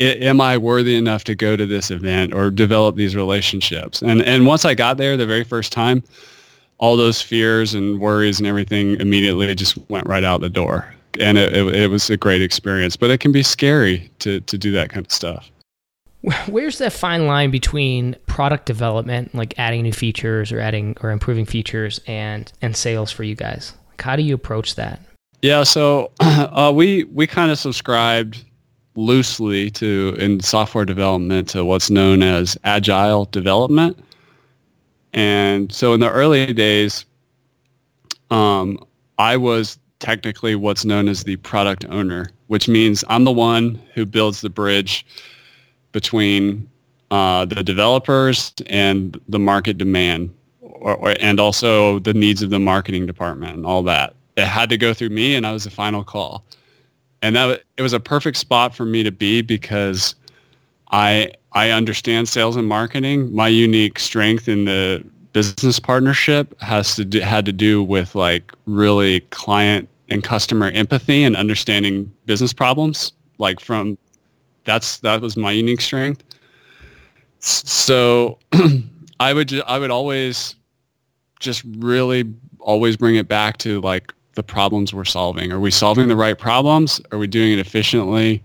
am 0.00 0.40
I 0.40 0.56
worthy 0.56 0.96
enough 0.96 1.24
to 1.24 1.34
go 1.34 1.56
to 1.56 1.66
this 1.66 1.90
event 1.90 2.32
or 2.34 2.50
develop 2.50 2.96
these 2.96 3.16
relationships? 3.16 4.02
And 4.02 4.22
and 4.22 4.46
once 4.46 4.64
I 4.64 4.74
got 4.74 4.96
there 4.96 5.16
the 5.16 5.26
very 5.26 5.44
first 5.44 5.72
time, 5.72 6.02
all 6.78 6.96
those 6.96 7.20
fears 7.20 7.74
and 7.74 8.00
worries 8.00 8.38
and 8.38 8.46
everything 8.46 8.98
immediately 9.00 9.54
just 9.54 9.76
went 9.88 10.06
right 10.06 10.24
out 10.24 10.40
the 10.40 10.48
door. 10.48 10.94
And 11.20 11.36
it, 11.36 11.52
it, 11.52 11.74
it 11.74 11.90
was 11.90 12.08
a 12.10 12.16
great 12.16 12.42
experience, 12.42 12.96
but 12.96 13.10
it 13.10 13.18
can 13.18 13.32
be 13.32 13.42
scary 13.42 14.10
to, 14.20 14.40
to 14.40 14.56
do 14.56 14.70
that 14.72 14.90
kind 14.90 15.04
of 15.04 15.10
stuff. 15.10 15.50
Where's 16.48 16.78
that 16.78 16.92
fine 16.92 17.26
line 17.26 17.50
between 17.50 18.16
product 18.26 18.66
development, 18.66 19.34
like 19.34 19.54
adding 19.58 19.82
new 19.82 19.92
features 19.92 20.52
or 20.52 20.60
adding 20.60 20.96
or 21.00 21.10
improving 21.10 21.46
features, 21.46 22.00
and 22.06 22.50
and 22.60 22.76
sales 22.76 23.12
for 23.12 23.22
you 23.22 23.34
guys? 23.34 23.72
Like 23.90 24.02
how 24.02 24.16
do 24.16 24.22
you 24.22 24.34
approach 24.34 24.74
that? 24.74 25.00
Yeah, 25.42 25.62
so 25.62 26.10
uh, 26.20 26.72
we 26.74 27.04
we 27.04 27.28
kind 27.28 27.52
of 27.52 27.58
subscribed 27.58 28.44
loosely 28.98 29.70
to 29.70 30.16
in 30.18 30.40
software 30.40 30.84
development 30.84 31.48
to 31.48 31.64
what's 31.64 31.88
known 31.88 32.20
as 32.20 32.58
agile 32.64 33.26
development. 33.26 33.96
And 35.14 35.72
so 35.72 35.94
in 35.94 36.00
the 36.00 36.10
early 36.10 36.52
days, 36.52 37.04
um, 38.30 38.84
I 39.18 39.36
was 39.36 39.78
technically 40.00 40.56
what's 40.56 40.84
known 40.84 41.08
as 41.08 41.22
the 41.22 41.36
product 41.36 41.84
owner, 41.88 42.30
which 42.48 42.68
means 42.68 43.04
I'm 43.08 43.22
the 43.22 43.32
one 43.32 43.80
who 43.94 44.04
builds 44.04 44.40
the 44.40 44.50
bridge 44.50 45.06
between 45.92 46.68
uh, 47.12 47.44
the 47.44 47.62
developers 47.62 48.52
and 48.66 49.18
the 49.28 49.38
market 49.38 49.78
demand, 49.78 50.34
or, 50.60 50.96
or, 50.96 51.14
and 51.20 51.38
also 51.38 52.00
the 52.00 52.14
needs 52.14 52.42
of 52.42 52.50
the 52.50 52.58
marketing 52.58 53.06
department 53.06 53.56
and 53.56 53.64
all 53.64 53.84
that. 53.84 54.14
It 54.36 54.46
had 54.46 54.68
to 54.70 54.76
go 54.76 54.92
through 54.92 55.10
me, 55.10 55.36
and 55.36 55.46
I 55.46 55.52
was 55.52 55.64
the 55.64 55.70
final 55.70 56.02
call 56.02 56.44
and 57.22 57.36
that 57.36 57.62
it 57.76 57.82
was 57.82 57.92
a 57.92 58.00
perfect 58.00 58.36
spot 58.36 58.74
for 58.74 58.84
me 58.84 59.02
to 59.02 59.12
be 59.12 59.42
because 59.42 60.14
I 60.90 61.32
I 61.52 61.70
understand 61.70 62.28
sales 62.28 62.56
and 62.56 62.68
marketing. 62.68 63.34
My 63.34 63.48
unique 63.48 63.98
strength 63.98 64.48
in 64.48 64.64
the 64.64 65.04
business 65.32 65.78
partnership 65.78 66.58
has 66.60 66.94
to 66.96 67.04
do, 67.04 67.20
had 67.20 67.44
to 67.46 67.52
do 67.52 67.82
with 67.82 68.14
like 68.14 68.52
really 68.66 69.20
client 69.30 69.88
and 70.08 70.22
customer 70.22 70.70
empathy 70.70 71.24
and 71.24 71.36
understanding 71.36 72.10
business 72.26 72.52
problems. 72.52 73.12
Like 73.38 73.60
from 73.60 73.98
that's 74.64 74.98
that 74.98 75.20
was 75.20 75.36
my 75.36 75.52
unique 75.52 75.80
strength. 75.80 76.22
So 77.40 78.38
I 79.20 79.32
would 79.32 79.48
ju- 79.48 79.62
I 79.66 79.78
would 79.78 79.90
always 79.90 80.54
just 81.40 81.62
really 81.78 82.24
always 82.60 82.96
bring 82.96 83.16
it 83.16 83.28
back 83.28 83.58
to 83.58 83.80
like 83.80 84.12
the 84.38 84.42
problems 84.44 84.94
we're 84.94 85.04
solving. 85.04 85.50
Are 85.50 85.58
we 85.58 85.72
solving 85.72 86.06
the 86.06 86.14
right 86.14 86.38
problems? 86.38 87.00
Are 87.10 87.18
we 87.18 87.26
doing 87.26 87.52
it 87.52 87.58
efficiently? 87.58 88.40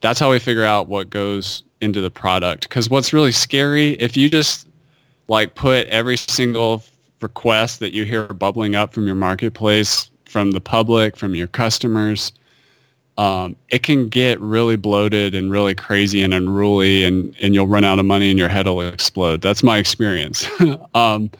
That's 0.00 0.18
how 0.18 0.32
we 0.32 0.40
figure 0.40 0.64
out 0.64 0.88
what 0.88 1.10
goes 1.10 1.62
into 1.80 2.00
the 2.00 2.10
product. 2.10 2.68
Because 2.68 2.90
what's 2.90 3.12
really 3.12 3.30
scary, 3.30 3.90
if 4.00 4.16
you 4.16 4.28
just 4.28 4.66
like 5.28 5.54
put 5.54 5.86
every 5.86 6.16
single 6.16 6.82
request 7.20 7.78
that 7.78 7.92
you 7.94 8.04
hear 8.04 8.24
bubbling 8.26 8.74
up 8.74 8.92
from 8.92 9.06
your 9.06 9.14
marketplace, 9.14 10.10
from 10.24 10.50
the 10.50 10.60
public, 10.60 11.16
from 11.16 11.36
your 11.36 11.46
customers, 11.46 12.32
um, 13.16 13.54
it 13.68 13.84
can 13.84 14.08
get 14.08 14.40
really 14.40 14.76
bloated 14.76 15.36
and 15.36 15.52
really 15.52 15.74
crazy 15.74 16.20
and 16.20 16.34
unruly 16.34 17.04
and, 17.04 17.32
and 17.40 17.54
you'll 17.54 17.68
run 17.68 17.84
out 17.84 18.00
of 18.00 18.06
money 18.06 18.30
and 18.30 18.40
your 18.40 18.48
head 18.48 18.66
will 18.66 18.80
explode. 18.80 19.40
That's 19.40 19.62
my 19.62 19.78
experience. 19.78 20.48
um, 20.94 21.30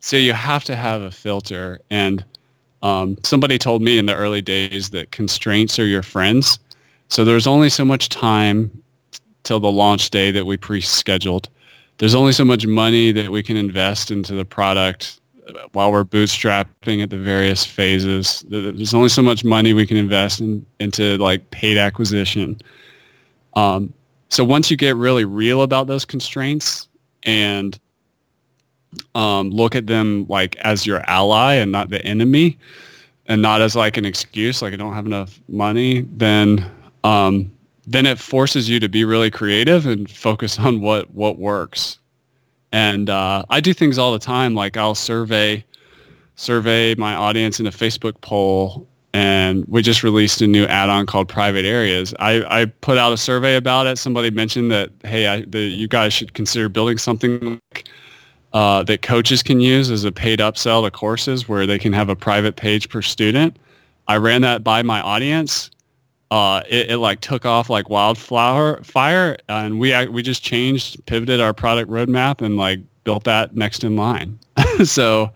so 0.00 0.16
you 0.16 0.32
have 0.32 0.64
to 0.64 0.74
have 0.74 1.02
a 1.02 1.10
filter. 1.10 1.80
And 1.90 2.24
um, 2.82 3.16
somebody 3.22 3.58
told 3.58 3.82
me 3.82 3.98
in 3.98 4.06
the 4.06 4.14
early 4.14 4.42
days 4.42 4.90
that 4.90 5.12
constraints 5.12 5.78
are 5.78 5.86
your 5.86 6.02
friends. 6.02 6.58
So 7.08 7.24
there's 7.24 7.46
only 7.46 7.68
so 7.68 7.84
much 7.84 8.08
time 8.08 8.70
till 9.44 9.60
the 9.60 9.70
launch 9.70 10.10
day 10.10 10.30
that 10.30 10.46
we 10.46 10.56
pre-scheduled. 10.56 11.48
There's 11.98 12.14
only 12.14 12.32
so 12.32 12.44
much 12.44 12.66
money 12.66 13.12
that 13.12 13.30
we 13.30 13.42
can 13.42 13.56
invest 13.56 14.10
into 14.10 14.34
the 14.34 14.44
product 14.44 15.20
while 15.72 15.92
we're 15.92 16.04
bootstrapping 16.04 17.02
at 17.02 17.10
the 17.10 17.18
various 17.18 17.64
phases. 17.64 18.44
There's 18.48 18.94
only 18.94 19.08
so 19.08 19.22
much 19.22 19.44
money 19.44 19.72
we 19.72 19.86
can 19.86 19.96
invest 19.96 20.40
in, 20.40 20.64
into 20.80 21.18
like 21.18 21.50
paid 21.50 21.76
acquisition. 21.76 22.60
Um, 23.54 23.92
so 24.28 24.44
once 24.44 24.70
you 24.70 24.76
get 24.76 24.96
really 24.96 25.24
real 25.24 25.62
about 25.62 25.86
those 25.86 26.04
constraints 26.04 26.88
and 27.24 27.78
um, 29.14 29.50
look 29.50 29.74
at 29.74 29.86
them 29.86 30.26
like 30.28 30.56
as 30.56 30.86
your 30.86 31.00
ally 31.08 31.54
and 31.54 31.72
not 31.72 31.90
the 31.90 32.04
enemy 32.04 32.58
and 33.26 33.40
not 33.40 33.60
as 33.60 33.76
like 33.76 33.96
an 33.96 34.04
excuse 34.04 34.62
like 34.62 34.72
i 34.72 34.76
don't 34.76 34.94
have 34.94 35.06
enough 35.06 35.40
money 35.48 36.02
then 36.12 36.70
um, 37.04 37.50
then 37.86 38.06
it 38.06 38.18
forces 38.18 38.68
you 38.68 38.78
to 38.78 38.88
be 38.88 39.04
really 39.04 39.30
creative 39.30 39.86
and 39.86 40.10
focus 40.10 40.58
on 40.58 40.80
what 40.80 41.12
what 41.14 41.38
works. 41.38 41.98
And 42.70 43.10
uh, 43.10 43.44
i 43.50 43.60
do 43.60 43.74
things 43.74 43.98
all 43.98 44.12
the 44.12 44.18
time 44.18 44.54
like 44.54 44.76
i'll 44.76 44.94
survey 44.94 45.64
survey 46.36 46.94
my 46.94 47.14
audience 47.14 47.60
in 47.60 47.66
a 47.66 47.70
facebook 47.70 48.18
poll 48.22 48.86
and 49.14 49.64
we 49.66 49.82
just 49.82 50.02
released 50.02 50.40
a 50.40 50.46
new 50.46 50.64
add-on 50.64 51.04
called 51.04 51.28
private 51.28 51.66
areas. 51.66 52.14
I, 52.18 52.62
I 52.62 52.64
put 52.64 52.96
out 52.96 53.12
a 53.12 53.18
survey 53.18 53.56
about 53.56 53.86
it. 53.86 53.98
Somebody 53.98 54.30
mentioned 54.30 54.70
that 54.70 54.90
hey 55.04 55.26
I, 55.26 55.42
the, 55.42 55.60
you 55.60 55.88
guys 55.88 56.12
should 56.12 56.34
consider 56.34 56.68
building 56.68 56.98
something 56.98 57.60
like 57.74 57.88
uh, 58.52 58.82
that 58.84 59.02
coaches 59.02 59.42
can 59.42 59.60
use 59.60 59.90
as 59.90 60.04
a 60.04 60.12
paid 60.12 60.38
upsell 60.38 60.84
to 60.84 60.90
courses 60.90 61.48
where 61.48 61.66
they 61.66 61.78
can 61.78 61.92
have 61.92 62.08
a 62.08 62.16
private 62.16 62.56
page 62.56 62.88
per 62.88 63.00
student. 63.00 63.56
I 64.08 64.16
ran 64.16 64.42
that 64.42 64.62
by 64.62 64.82
my 64.82 65.00
audience. 65.00 65.70
Uh, 66.30 66.62
it, 66.68 66.90
it, 66.90 66.98
like 66.98 67.20
took 67.20 67.44
off 67.44 67.68
like 67.68 67.90
wildflower 67.90 68.82
fire, 68.82 69.36
and 69.48 69.78
we 69.78 70.06
we 70.08 70.22
just 70.22 70.42
changed, 70.42 71.04
pivoted 71.04 71.40
our 71.40 71.52
product 71.52 71.90
roadmap, 71.90 72.40
and 72.40 72.56
like 72.56 72.80
built 73.04 73.24
that 73.24 73.54
next 73.54 73.84
in 73.84 73.96
line. 73.96 74.38
so 74.84 75.30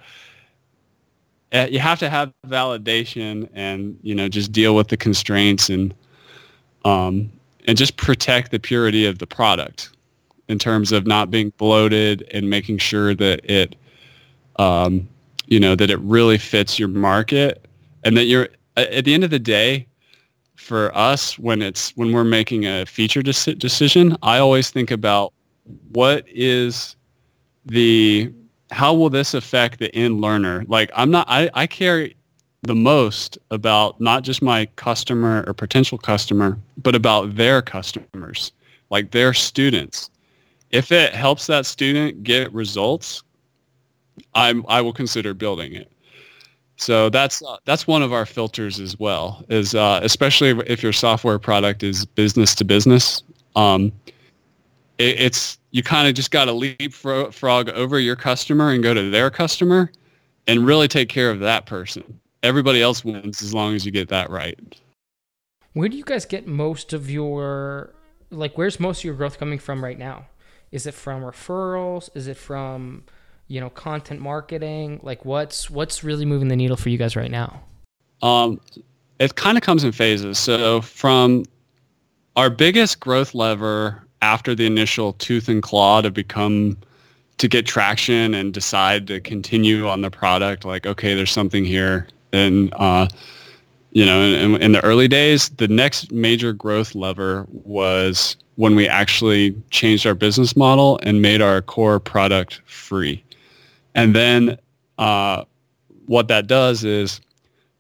uh, 1.52 1.66
you 1.70 1.80
have 1.80 1.98
to 1.98 2.08
have 2.08 2.32
validation, 2.46 3.48
and 3.52 3.98
you 4.02 4.14
know 4.14 4.26
just 4.26 4.52
deal 4.52 4.74
with 4.74 4.88
the 4.88 4.96
constraints 4.96 5.68
and 5.68 5.94
um, 6.86 7.30
and 7.66 7.76
just 7.76 7.98
protect 7.98 8.50
the 8.50 8.58
purity 8.58 9.04
of 9.04 9.18
the 9.18 9.26
product 9.26 9.90
in 10.48 10.58
terms 10.58 10.92
of 10.92 11.06
not 11.06 11.30
being 11.30 11.50
bloated 11.58 12.28
and 12.32 12.48
making 12.48 12.78
sure 12.78 13.14
that 13.14 13.48
it 13.50 13.76
um, 14.56 15.08
you 15.46 15.60
know, 15.60 15.76
that 15.76 15.90
it 15.90 15.98
really 16.00 16.38
fits 16.38 16.78
your 16.78 16.88
market 16.88 17.66
and 18.04 18.16
that 18.16 18.24
you're 18.24 18.48
at 18.76 19.04
the 19.04 19.14
end 19.14 19.24
of 19.24 19.30
the 19.30 19.38
day, 19.38 19.86
for 20.54 20.96
us, 20.96 21.38
when 21.38 21.62
it's 21.62 21.96
when 21.96 22.12
we're 22.12 22.24
making 22.24 22.66
a 22.66 22.84
feature 22.86 23.22
decision, 23.22 24.16
I 24.22 24.38
always 24.38 24.70
think 24.70 24.90
about 24.90 25.32
what 25.92 26.24
is 26.28 26.96
the 27.66 28.32
how 28.70 28.94
will 28.94 29.10
this 29.10 29.34
affect 29.34 29.78
the 29.78 29.94
end 29.94 30.20
learner? 30.20 30.64
Like 30.66 30.90
I'm 30.94 31.10
not 31.10 31.26
I, 31.28 31.50
I 31.54 31.66
care 31.66 32.08
the 32.62 32.74
most 32.74 33.38
about 33.50 34.00
not 34.00 34.24
just 34.24 34.42
my 34.42 34.66
customer 34.76 35.44
or 35.46 35.54
potential 35.54 35.98
customer, 35.98 36.58
but 36.82 36.94
about 36.94 37.36
their 37.36 37.62
customers, 37.62 38.52
like 38.90 39.12
their 39.12 39.32
students. 39.34 40.10
If 40.76 40.92
it 40.92 41.14
helps 41.14 41.46
that 41.46 41.64
student 41.64 42.22
get 42.22 42.52
results, 42.52 43.22
I'm 44.34 44.62
I 44.68 44.82
will 44.82 44.92
consider 44.92 45.32
building 45.32 45.72
it. 45.72 45.90
So 46.76 47.08
that's 47.08 47.42
uh, 47.42 47.56
that's 47.64 47.86
one 47.86 48.02
of 48.02 48.12
our 48.12 48.26
filters 48.26 48.78
as 48.78 48.98
well. 48.98 49.42
Is 49.48 49.74
uh, 49.74 50.00
especially 50.02 50.50
if 50.66 50.82
your 50.82 50.92
software 50.92 51.38
product 51.38 51.82
is 51.82 52.04
business 52.04 52.54
to 52.56 52.64
business, 52.66 53.22
um, 53.56 53.90
it, 54.98 55.18
it's 55.18 55.58
you 55.70 55.82
kind 55.82 56.08
of 56.08 56.14
just 56.14 56.30
got 56.30 56.44
to 56.44 56.52
leapfrog 56.52 57.70
over 57.70 57.98
your 57.98 58.16
customer 58.16 58.70
and 58.70 58.82
go 58.82 58.92
to 58.92 59.08
their 59.08 59.30
customer, 59.30 59.90
and 60.46 60.66
really 60.66 60.88
take 60.88 61.08
care 61.08 61.30
of 61.30 61.40
that 61.40 61.64
person. 61.64 62.20
Everybody 62.42 62.82
else 62.82 63.02
wins 63.02 63.40
as 63.40 63.54
long 63.54 63.74
as 63.74 63.86
you 63.86 63.92
get 63.92 64.10
that 64.10 64.28
right. 64.28 64.58
Where 65.72 65.88
do 65.88 65.96
you 65.96 66.04
guys 66.04 66.26
get 66.26 66.46
most 66.46 66.92
of 66.92 67.10
your 67.10 67.94
like? 68.28 68.58
Where's 68.58 68.78
most 68.78 68.98
of 68.98 69.04
your 69.04 69.14
growth 69.14 69.38
coming 69.38 69.58
from 69.58 69.82
right 69.82 69.98
now? 69.98 70.26
Is 70.72 70.86
it 70.86 70.94
from 70.94 71.22
referrals? 71.22 72.10
Is 72.14 72.26
it 72.26 72.36
from 72.36 73.04
you 73.48 73.60
know 73.60 73.70
content 73.70 74.20
marketing? 74.20 75.00
Like 75.02 75.24
what's 75.24 75.70
what's 75.70 76.02
really 76.02 76.24
moving 76.24 76.48
the 76.48 76.56
needle 76.56 76.76
for 76.76 76.88
you 76.88 76.98
guys 76.98 77.16
right 77.16 77.30
now? 77.30 77.62
Um 78.22 78.60
it 79.18 79.34
kind 79.34 79.56
of 79.56 79.62
comes 79.62 79.84
in 79.84 79.92
phases. 79.92 80.38
So 80.38 80.80
from 80.82 81.44
our 82.36 82.50
biggest 82.50 83.00
growth 83.00 83.34
lever 83.34 84.02
after 84.22 84.54
the 84.54 84.66
initial 84.66 85.14
tooth 85.14 85.48
and 85.48 85.62
claw 85.62 86.00
to 86.02 86.10
become 86.10 86.76
to 87.38 87.48
get 87.48 87.66
traction 87.66 88.34
and 88.34 88.52
decide 88.54 89.06
to 89.06 89.20
continue 89.20 89.86
on 89.88 90.00
the 90.00 90.10
product 90.10 90.64
like 90.64 90.86
okay 90.86 91.14
there's 91.14 91.30
something 91.30 91.64
here 91.64 92.06
and 92.32 92.72
uh 92.74 93.06
you 93.92 94.06
know 94.06 94.22
in, 94.22 94.60
in 94.62 94.72
the 94.72 94.82
early 94.82 95.06
days 95.06 95.50
the 95.50 95.68
next 95.68 96.10
major 96.10 96.52
growth 96.52 96.94
lever 96.94 97.46
was 97.50 98.36
when 98.56 98.74
we 98.74 98.88
actually 98.88 99.54
changed 99.70 100.06
our 100.06 100.14
business 100.14 100.56
model 100.56 100.98
and 101.02 101.22
made 101.22 101.40
our 101.40 101.62
core 101.62 102.00
product 102.00 102.60
free 102.66 103.22
and 103.96 104.14
then 104.14 104.58
uh, 104.98 105.44
what 106.04 106.28
that 106.28 106.46
does 106.46 106.84
is 106.84 107.20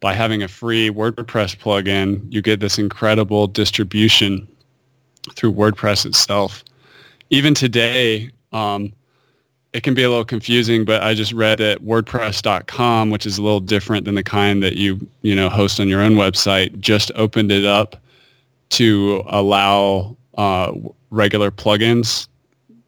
by 0.00 0.14
having 0.14 0.42
a 0.42 0.48
free 0.48 0.90
WordPress 0.90 1.56
plugin, 1.56 2.26
you 2.32 2.42
get 2.42 2.58
this 2.58 2.78
incredible 2.78 3.46
distribution 3.46 4.48
through 5.34 5.52
WordPress 5.52 6.06
itself. 6.06 6.64
Even 7.30 7.54
today, 7.54 8.30
um, 8.52 8.92
it 9.74 9.82
can 9.82 9.92
be 9.92 10.02
a 10.04 10.08
little 10.08 10.24
confusing, 10.24 10.86
but 10.86 11.02
I 11.02 11.12
just 11.12 11.32
read 11.32 11.60
at 11.60 11.80
WordPress.com, 11.80 13.10
which 13.10 13.26
is 13.26 13.36
a 13.36 13.42
little 13.42 13.60
different 13.60 14.06
than 14.06 14.14
the 14.14 14.22
kind 14.22 14.62
that 14.62 14.76
you 14.76 15.06
you 15.20 15.34
know 15.34 15.50
host 15.50 15.80
on 15.80 15.88
your 15.88 16.00
own 16.00 16.12
website, 16.12 16.78
just 16.80 17.12
opened 17.14 17.52
it 17.52 17.66
up 17.66 18.00
to 18.70 19.22
allow 19.26 20.16
uh, 20.36 20.72
regular 21.10 21.50
plugins 21.50 22.28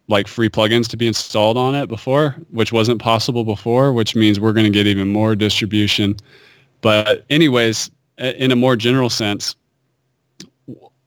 like 0.09 0.27
free 0.27 0.49
plugins 0.49 0.89
to 0.89 0.97
be 0.97 1.07
installed 1.07 1.59
on 1.59 1.75
it 1.75 1.87
before, 1.87 2.35
which 2.51 2.73
wasn't 2.73 3.01
possible 3.01 3.45
before, 3.45 3.93
which 3.93 4.17
means 4.17 4.41
we're 4.41 4.55
going 4.55 4.65
to 4.65 4.71
get 4.71 4.87
even 4.87 5.09
more 5.09 5.37
distribution. 5.37 6.17
But 6.81 7.25
anyways, 7.29 7.91
in 8.17 8.51
a 8.51 8.57
more 8.57 8.75
general 8.75 9.11
sense, 9.11 9.55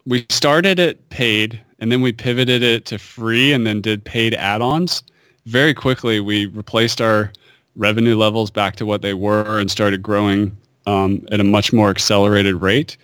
we 0.06 0.26
started 0.30 0.80
it 0.80 1.10
paid 1.10 1.60
and 1.80 1.92
then 1.92 2.02
we 2.02 2.12
pivoted 2.12 2.62
it 2.62 2.86
to 2.86 3.00
free 3.00 3.52
and 3.52 3.66
then 3.66 3.82
did 3.82 4.04
paid 4.04 4.36
add-ons. 4.36 5.04
Very 5.48 5.74
quickly, 5.74 6.20
we 6.20 6.46
replaced 6.46 7.02
our 7.02 7.32
revenue 7.76 8.16
levels 8.16 8.52
back 8.52 8.76
to 8.76 8.86
what 8.86 9.02
they 9.02 9.16
were 9.16 9.60
and 9.60 9.72
started 9.72 10.04
growing 10.04 10.56
um, 10.86 11.26
at 11.32 11.40
a 11.40 11.44
much 11.44 11.74
more 11.74 11.90
accelerated 11.90 12.56
rate 12.56 12.98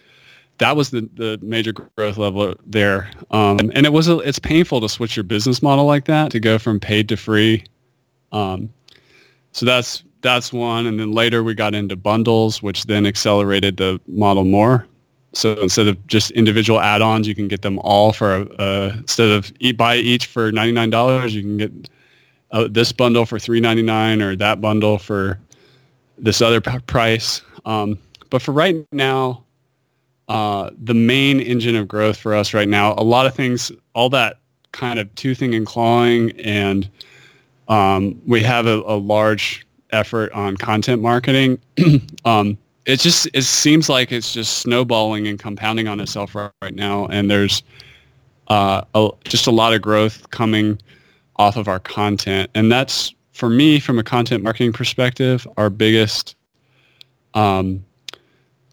that 0.59 0.75
was 0.75 0.89
the, 0.89 1.07
the 1.15 1.39
major 1.41 1.73
growth 1.73 2.17
level 2.17 2.55
there. 2.65 3.09
Um, 3.31 3.59
and 3.73 3.85
it 3.85 3.93
was 3.93 4.07
a, 4.07 4.19
it's 4.19 4.39
painful 4.39 4.81
to 4.81 4.89
switch 4.89 5.15
your 5.15 5.23
business 5.23 5.61
model 5.61 5.85
like 5.85 6.05
that 6.05 6.31
to 6.31 6.39
go 6.39 6.57
from 6.57 6.79
paid 6.79 7.07
to 7.09 7.17
free. 7.17 7.63
Um, 8.31 8.69
so 9.51 9.65
that's 9.65 10.03
that's 10.21 10.51
one. 10.51 10.87
And 10.87 10.99
then 10.99 11.11
later 11.11 11.43
we 11.43 11.53
got 11.53 11.75
into 11.75 11.95
bundles, 11.95 12.61
which 12.63 12.85
then 12.85 13.05
accelerated 13.05 13.77
the 13.77 13.99
model 14.07 14.43
more. 14.43 14.87
So 15.33 15.53
instead 15.61 15.87
of 15.87 16.07
just 16.07 16.31
individual 16.31 16.79
add-ons, 16.79 17.27
you 17.27 17.35
can 17.35 17.47
get 17.47 17.61
them 17.61 17.77
all 17.79 18.11
for 18.11 18.47
uh, 18.59 18.93
instead 18.95 19.29
of 19.29 19.51
eat, 19.59 19.77
buy 19.77 19.97
each 19.97 20.25
for 20.25 20.51
ninety 20.51 20.71
nine 20.71 20.89
dollars, 20.89 21.35
you 21.35 21.43
can 21.43 21.57
get 21.57 21.89
uh, 22.51 22.67
this 22.69 22.91
bundle 22.91 23.25
for 23.25 23.37
three 23.37 23.59
ninety 23.59 23.83
nine 23.83 24.21
or 24.21 24.35
that 24.35 24.59
bundle 24.59 24.97
for 24.97 25.39
this 26.17 26.41
other 26.41 26.59
p- 26.61 26.79
price. 26.87 27.41
Um, 27.65 27.99
but 28.31 28.41
for 28.41 28.51
right 28.51 28.75
now, 28.91 29.43
uh, 30.27 30.69
the 30.77 30.93
main 30.93 31.39
engine 31.39 31.75
of 31.75 31.87
growth 31.87 32.17
for 32.17 32.35
us 32.35 32.53
right 32.53 32.67
now. 32.67 32.93
A 32.97 33.03
lot 33.03 33.25
of 33.25 33.33
things, 33.33 33.71
all 33.93 34.09
that 34.09 34.39
kind 34.71 34.99
of 34.99 35.13
toothing 35.15 35.55
and 35.55 35.65
clawing, 35.65 36.31
and 36.41 36.89
um, 37.67 38.21
we 38.25 38.41
have 38.41 38.67
a, 38.67 38.81
a, 38.85 38.97
large 38.97 39.65
effort 39.91 40.31
on 40.33 40.57
content 40.57 41.01
marketing. 41.01 41.59
um, 42.25 42.57
it 42.85 42.99
just 42.99 43.27
it 43.33 43.43
seems 43.43 43.89
like 43.89 44.11
it's 44.11 44.33
just 44.33 44.59
snowballing 44.59 45.27
and 45.27 45.39
compounding 45.39 45.87
on 45.87 45.99
itself 45.99 46.35
right, 46.35 46.51
right 46.61 46.75
now, 46.75 47.07
and 47.07 47.31
there's 47.31 47.63
uh, 48.49 48.81
a, 48.95 49.09
just 49.25 49.47
a 49.47 49.51
lot 49.51 49.73
of 49.73 49.81
growth 49.81 50.29
coming 50.31 50.79
off 51.37 51.55
of 51.55 51.67
our 51.67 51.79
content, 51.79 52.49
and 52.53 52.71
that's 52.71 53.13
for 53.31 53.49
me 53.49 53.79
from 53.79 53.99
a 53.99 54.03
content 54.03 54.43
marketing 54.43 54.73
perspective, 54.73 55.47
our 55.57 55.69
biggest 55.69 56.35
um, 57.33 57.85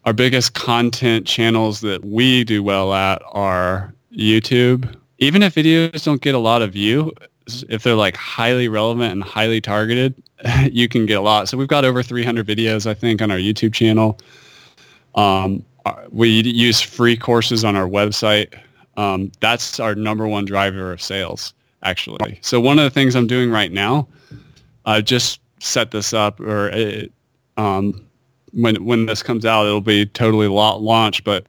our 0.05 0.13
biggest 0.13 0.53
content 0.53 1.25
channels 1.25 1.81
that 1.81 2.05
we 2.05 2.43
do 2.43 2.61
well 2.61 2.93
at 2.93 3.21
are 3.31 3.93
YouTube. 4.15 4.95
Even 5.17 5.41
if 5.41 5.55
videos 5.55 6.03
don't 6.03 6.21
get 6.21 6.35
a 6.35 6.39
lot 6.39 6.61
of 6.61 6.71
view, 6.71 7.11
if 7.69 7.83
they're 7.83 7.95
like 7.95 8.15
highly 8.15 8.67
relevant 8.67 9.11
and 9.11 9.23
highly 9.23 9.61
targeted, 9.61 10.21
you 10.71 10.87
can 10.87 11.05
get 11.05 11.15
a 11.15 11.21
lot. 11.21 11.49
So 11.49 11.57
we've 11.57 11.67
got 11.67 11.85
over 11.85 12.03
300 12.03 12.45
videos, 12.45 12.85
I 12.85 12.93
think, 12.93 13.21
on 13.21 13.31
our 13.31 13.37
YouTube 13.37 13.73
channel. 13.73 14.19
Um, 15.15 15.63
we 16.09 16.29
use 16.29 16.81
free 16.81 17.17
courses 17.17 17.63
on 17.63 17.75
our 17.75 17.87
website. 17.87 18.57
Um, 18.97 19.31
that's 19.39 19.79
our 19.79 19.95
number 19.95 20.27
one 20.27 20.45
driver 20.45 20.91
of 20.91 21.01
sales, 21.01 21.53
actually. 21.83 22.39
So 22.41 22.59
one 22.59 22.79
of 22.79 22.83
the 22.83 22.89
things 22.89 23.15
I'm 23.15 23.27
doing 23.27 23.51
right 23.51 23.71
now, 23.71 24.07
I 24.85 25.01
just 25.01 25.39
set 25.59 25.91
this 25.91 26.13
up, 26.13 26.39
or 26.39 26.69
it, 26.69 27.11
um, 27.57 28.04
when 28.55 28.83
when 28.83 29.05
this 29.05 29.21
comes 29.21 29.45
out, 29.45 29.65
it'll 29.65 29.81
be 29.81 30.05
totally 30.05 30.47
launched. 30.47 31.23
But 31.23 31.45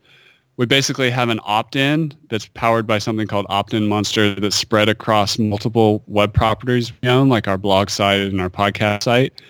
we 0.57 0.67
basically 0.67 1.11
have 1.11 1.29
an 1.29 1.41
opt-in 1.45 2.13
that's 2.29 2.47
powered 2.49 2.87
by 2.87 2.99
something 2.99 3.27
called 3.27 3.47
Opt-in 3.49 3.87
Monster 3.89 4.35
that's 4.35 4.57
spread 4.57 4.89
across 4.89 5.39
multiple 5.39 6.03
web 6.07 6.33
properties 6.33 6.93
we 7.03 7.09
own, 7.09 7.29
like 7.29 7.47
our 7.47 7.59
blog 7.59 7.91
site 7.91 8.21
and 8.21 8.41
our 8.41 8.51
podcast 8.51 9.05
site, 9.05 9.41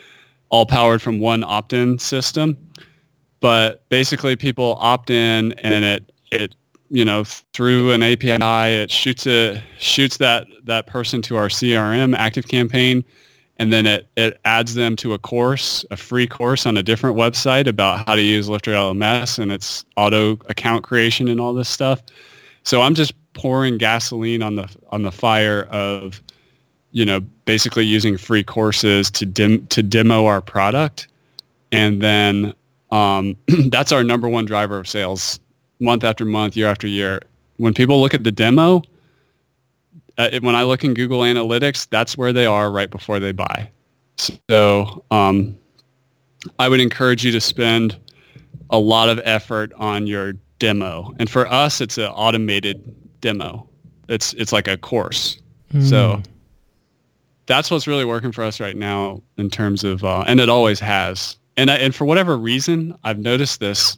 all 0.50 0.66
powered 0.66 1.00
from 1.00 1.20
one 1.20 1.44
opt-in 1.44 1.98
system. 1.98 2.56
But 3.40 3.88
basically, 3.88 4.36
people 4.36 4.76
opt 4.80 5.10
in, 5.10 5.52
and 5.54 5.84
it 5.84 6.12
it 6.32 6.54
you 6.90 7.04
know 7.04 7.24
through 7.24 7.92
an 7.92 8.02
API, 8.02 8.74
it 8.74 8.90
shoots 8.90 9.26
it 9.26 9.62
shoots 9.78 10.18
that 10.18 10.46
that 10.64 10.86
person 10.86 11.22
to 11.22 11.36
our 11.36 11.48
CRM 11.48 12.14
Active 12.16 12.48
Campaign 12.48 13.04
and 13.58 13.72
then 13.72 13.86
it, 13.86 14.06
it 14.16 14.38
adds 14.44 14.74
them 14.74 14.96
to 14.96 15.14
a 15.14 15.18
course, 15.18 15.84
a 15.90 15.96
free 15.96 16.26
course 16.26 16.66
on 16.66 16.76
a 16.76 16.82
different 16.82 17.16
website 17.16 17.66
about 17.66 18.06
how 18.06 18.14
to 18.14 18.22
use 18.22 18.48
Lifter 18.48 18.72
LMS 18.72 19.38
and 19.38 19.50
its 19.50 19.84
auto 19.96 20.32
account 20.48 20.84
creation 20.84 21.28
and 21.28 21.40
all 21.40 21.54
this 21.54 21.68
stuff. 21.68 22.02
So 22.64 22.82
I'm 22.82 22.94
just 22.94 23.14
pouring 23.32 23.78
gasoline 23.78 24.42
on 24.42 24.56
the 24.56 24.68
on 24.90 25.02
the 25.02 25.12
fire 25.12 25.62
of, 25.70 26.22
you 26.90 27.04
know, 27.04 27.20
basically 27.44 27.84
using 27.84 28.18
free 28.18 28.42
courses 28.42 29.10
to 29.12 29.24
dim, 29.24 29.66
to 29.68 29.82
demo 29.82 30.26
our 30.26 30.42
product, 30.42 31.08
and 31.72 32.02
then 32.02 32.52
um, 32.90 33.36
that's 33.68 33.92
our 33.92 34.04
number 34.04 34.28
one 34.28 34.44
driver 34.44 34.78
of 34.78 34.88
sales, 34.88 35.40
month 35.80 36.04
after 36.04 36.24
month, 36.24 36.56
year 36.56 36.68
after 36.68 36.86
year. 36.86 37.22
When 37.56 37.72
people 37.72 38.00
look 38.00 38.12
at 38.12 38.24
the 38.24 38.32
demo, 38.32 38.82
uh, 40.18 40.30
when 40.40 40.54
I 40.54 40.62
look 40.62 40.84
in 40.84 40.94
Google 40.94 41.20
Analytics, 41.20 41.88
that's 41.90 42.16
where 42.16 42.32
they 42.32 42.46
are 42.46 42.70
right 42.70 42.90
before 42.90 43.20
they 43.20 43.32
buy. 43.32 43.70
So 44.50 45.04
um, 45.10 45.56
I 46.58 46.68
would 46.68 46.80
encourage 46.80 47.24
you 47.24 47.32
to 47.32 47.40
spend 47.40 47.96
a 48.70 48.78
lot 48.78 49.08
of 49.08 49.20
effort 49.24 49.72
on 49.76 50.06
your 50.06 50.32
demo. 50.58 51.14
And 51.18 51.28
for 51.28 51.46
us, 51.46 51.80
it's 51.80 51.98
an 51.98 52.06
automated 52.06 52.94
demo. 53.20 53.68
It's 54.08 54.32
it's 54.34 54.52
like 54.52 54.68
a 54.68 54.76
course. 54.76 55.40
Mm. 55.72 55.88
So 55.88 56.22
that's 57.46 57.70
what's 57.70 57.86
really 57.86 58.04
working 58.04 58.32
for 58.32 58.42
us 58.42 58.60
right 58.60 58.76
now 58.76 59.22
in 59.36 59.50
terms 59.50 59.84
of, 59.84 60.02
uh, 60.02 60.24
and 60.26 60.40
it 60.40 60.48
always 60.48 60.80
has. 60.80 61.36
And 61.56 61.70
I, 61.70 61.76
and 61.76 61.94
for 61.94 62.04
whatever 62.04 62.36
reason, 62.36 62.96
I've 63.04 63.18
noticed 63.18 63.60
this. 63.60 63.96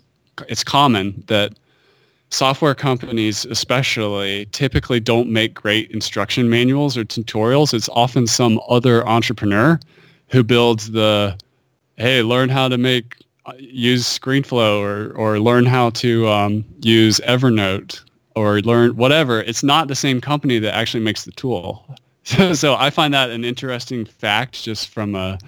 It's 0.48 0.62
common 0.62 1.24
that 1.26 1.58
software 2.30 2.74
companies, 2.74 3.44
especially, 3.46 4.46
typically 4.46 5.00
don't 5.00 5.30
make 5.30 5.54
great 5.54 5.90
instruction 5.90 6.48
manuals 6.50 6.96
or 6.96 7.04
tutorials. 7.04 7.72
It's 7.72 7.88
often 7.90 8.26
some 8.26 8.60
other 8.68 9.06
entrepreneur 9.08 9.78
who 10.28 10.42
builds 10.42 10.90
the, 10.90 11.36
hey, 11.96 12.22
learn 12.22 12.48
how 12.48 12.68
to 12.68 12.78
make 12.78 13.16
uh, 13.46 13.52
use 13.58 14.18
ScreenFlow 14.18 14.80
or 14.80 15.16
or 15.16 15.40
learn 15.40 15.64
how 15.64 15.90
to 15.90 16.28
um, 16.28 16.64
use 16.80 17.18
Evernote 17.20 18.02
or 18.34 18.60
learn 18.60 18.94
whatever. 18.96 19.40
It's 19.40 19.62
not 19.62 19.88
the 19.88 19.94
same 19.94 20.20
company 20.20 20.58
that 20.58 20.74
actually 20.74 21.02
makes 21.02 21.24
the 21.24 21.32
tool. 21.32 21.84
So, 22.24 22.52
so 22.52 22.74
I 22.74 22.90
find 22.90 23.14
that 23.14 23.30
an 23.30 23.42
interesting 23.42 24.04
fact 24.04 24.62
just 24.62 24.88
from 24.88 25.14
a, 25.14 25.38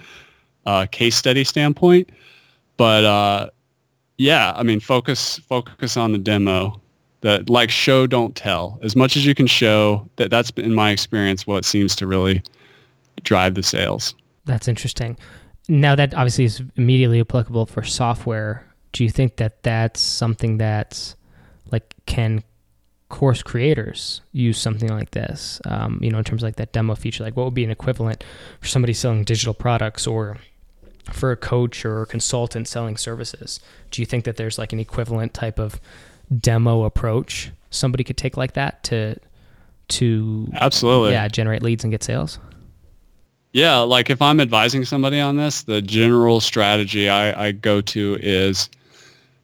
a 0.65 0.87
case 0.91 1.15
study 1.15 1.43
standpoint. 1.43 2.09
But 2.75 3.05
uh, 3.05 3.49
yeah, 4.21 4.53
I 4.55 4.61
mean, 4.61 4.79
focus 4.79 5.39
focus 5.39 5.97
on 5.97 6.11
the 6.11 6.19
demo. 6.19 6.79
That 7.21 7.49
like 7.49 7.69
show, 7.69 8.07
don't 8.07 8.35
tell. 8.35 8.79
As 8.81 8.95
much 8.95 9.15
as 9.15 9.25
you 9.27 9.35
can 9.35 9.45
show, 9.45 10.09
that 10.15 10.31
that's 10.31 10.49
in 10.51 10.73
my 10.73 10.89
experience 10.89 11.45
what 11.45 11.65
seems 11.65 11.95
to 11.97 12.07
really 12.07 12.41
drive 13.23 13.53
the 13.53 13.61
sales. 13.61 14.15
That's 14.45 14.67
interesting. 14.67 15.17
Now 15.69 15.95
that 15.95 16.15
obviously 16.15 16.45
is 16.45 16.63
immediately 16.77 17.19
applicable 17.19 17.67
for 17.67 17.83
software. 17.83 18.65
Do 18.91 19.03
you 19.03 19.09
think 19.09 19.37
that 19.37 19.61
that's 19.61 20.01
something 20.01 20.57
that's 20.57 21.15
like 21.71 21.93
can 22.05 22.43
course 23.09 23.43
creators 23.43 24.21
use 24.31 24.57
something 24.59 24.89
like 24.89 25.11
this? 25.11 25.61
Um, 25.65 25.99
you 26.01 26.09
know, 26.09 26.17
in 26.17 26.23
terms 26.23 26.41
of 26.41 26.47
like 26.47 26.55
that 26.55 26.73
demo 26.73 26.95
feature, 26.95 27.23
like 27.23 27.35
what 27.35 27.45
would 27.45 27.53
be 27.53 27.63
an 27.63 27.71
equivalent 27.71 28.23
for 28.59 28.67
somebody 28.67 28.93
selling 28.93 29.23
digital 29.23 29.53
products 29.53 30.07
or 30.07 30.37
for 31.11 31.31
a 31.31 31.37
coach 31.37 31.85
or 31.85 32.01
a 32.01 32.05
consultant 32.05 32.67
selling 32.67 32.97
services? 32.97 33.59
Do 33.89 34.01
you 34.01 34.05
think 34.05 34.25
that 34.25 34.37
there's 34.37 34.57
like 34.57 34.73
an 34.73 34.79
equivalent 34.79 35.33
type 35.33 35.59
of 35.59 35.79
demo 36.39 36.83
approach 36.83 37.51
somebody 37.71 38.03
could 38.03 38.17
take 38.17 38.37
like 38.37 38.53
that 38.53 38.83
to 38.83 39.15
to 39.87 40.47
absolutely 40.53 41.11
yeah 41.11 41.27
generate 41.27 41.63
leads 41.63 41.83
and 41.83 41.91
get 41.91 42.03
sales? 42.03 42.39
Yeah, 43.53 43.79
like 43.79 44.09
if 44.09 44.21
I'm 44.21 44.39
advising 44.39 44.85
somebody 44.85 45.19
on 45.19 45.35
this, 45.35 45.63
the 45.63 45.81
general 45.81 46.39
strategy 46.39 47.09
I, 47.09 47.47
I 47.47 47.51
go 47.51 47.81
to 47.81 48.17
is 48.21 48.69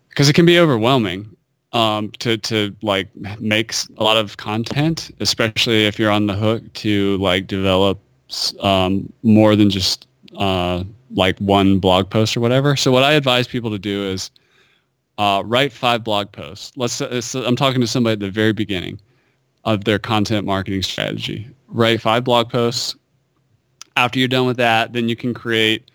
because 0.07 0.29
it 0.29 0.33
can 0.33 0.45
be 0.45 0.59
overwhelming 0.59 1.35
um, 1.73 2.11
to 2.19 2.37
to 2.37 2.73
like 2.81 3.09
make 3.39 3.73
a 3.97 4.03
lot 4.03 4.17
of 4.17 4.37
content, 4.37 5.11
especially 5.19 5.85
if 5.85 5.99
you're 5.99 6.11
on 6.11 6.27
the 6.27 6.35
hook 6.35 6.71
to 6.73 7.17
like 7.17 7.47
develop 7.47 7.99
um, 8.61 9.11
more 9.23 9.55
than 9.55 9.69
just 9.69 10.07
uh, 10.37 10.83
like 11.11 11.37
one 11.39 11.79
blog 11.79 12.09
post 12.09 12.35
or 12.35 12.39
whatever. 12.39 12.75
So 12.75 12.91
what 12.91 13.03
I 13.03 13.13
advise 13.13 13.47
people 13.47 13.71
to 13.71 13.79
do 13.79 14.03
is 14.03 14.31
uh, 15.17 15.41
write 15.45 15.73
five 15.73 16.03
blog 16.03 16.31
posts. 16.31 16.75
Let's. 16.75 17.01
I'm 17.01 17.55
talking 17.55 17.81
to 17.81 17.87
somebody 17.87 18.13
at 18.13 18.19
the 18.19 18.31
very 18.31 18.53
beginning 18.53 18.99
of 19.65 19.83
their 19.83 19.99
content 19.99 20.45
marketing 20.45 20.83
strategy. 20.83 21.47
Write 21.67 22.01
five 22.01 22.23
blog 22.23 22.49
posts. 22.49 22.95
After 23.95 24.19
you're 24.19 24.27
done 24.27 24.45
with 24.45 24.57
that, 24.57 24.93
then 24.93 25.09
you 25.09 25.15
can 25.15 25.33
create 25.33 25.89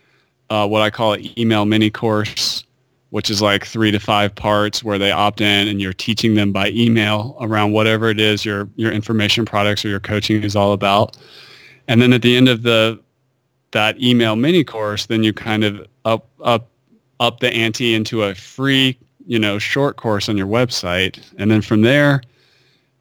uh, 0.51 0.67
what 0.67 0.83
I 0.83 0.91
call 0.91 1.13
an 1.13 1.39
email 1.39 1.65
mini 1.65 1.89
course 1.89 2.65
which 3.13 3.29
is 3.29 3.43
like 3.43 3.67
three 3.67 3.91
to 3.91 3.99
five 3.99 4.35
parts 4.35 4.83
where 4.83 4.99
they 4.99 5.11
opt 5.11 5.43
in 5.43 5.69
and 5.69 5.83
you're 5.83 5.93
teaching 5.93 6.35
them 6.35 6.51
by 6.51 6.71
email 6.71 7.37
around 7.43 7.73
whatever 7.73 8.09
it 8.09 8.19
is 8.19 8.43
your 8.43 8.71
your 8.77 8.91
information 8.91 9.45
products 9.45 9.85
or 9.85 9.91
your 9.91 10.01
coaching 10.01 10.43
is 10.43 10.57
all 10.57 10.73
about. 10.73 11.19
And 11.89 12.01
then 12.01 12.15
at 12.15 12.23
the 12.23 12.35
end 12.35 12.49
of 12.49 12.63
the 12.63 12.99
that 13.73 14.01
email 14.01 14.37
mini 14.37 14.65
course, 14.65 15.07
then 15.07 15.23
you 15.23 15.33
kind 15.33 15.65
of 15.65 15.87
up 16.05 16.29
up 16.43 16.69
up 17.21 17.41
the 17.41 17.53
ante 17.53 17.95
into 17.95 18.23
a 18.23 18.35
free, 18.35 18.99
you 19.27 19.39
know, 19.39 19.59
short 19.59 19.97
course 19.97 20.29
on 20.29 20.37
your 20.37 20.47
website. 20.47 21.21
And 21.39 21.51
then 21.51 21.63
from 21.63 21.83
there, 21.83 22.23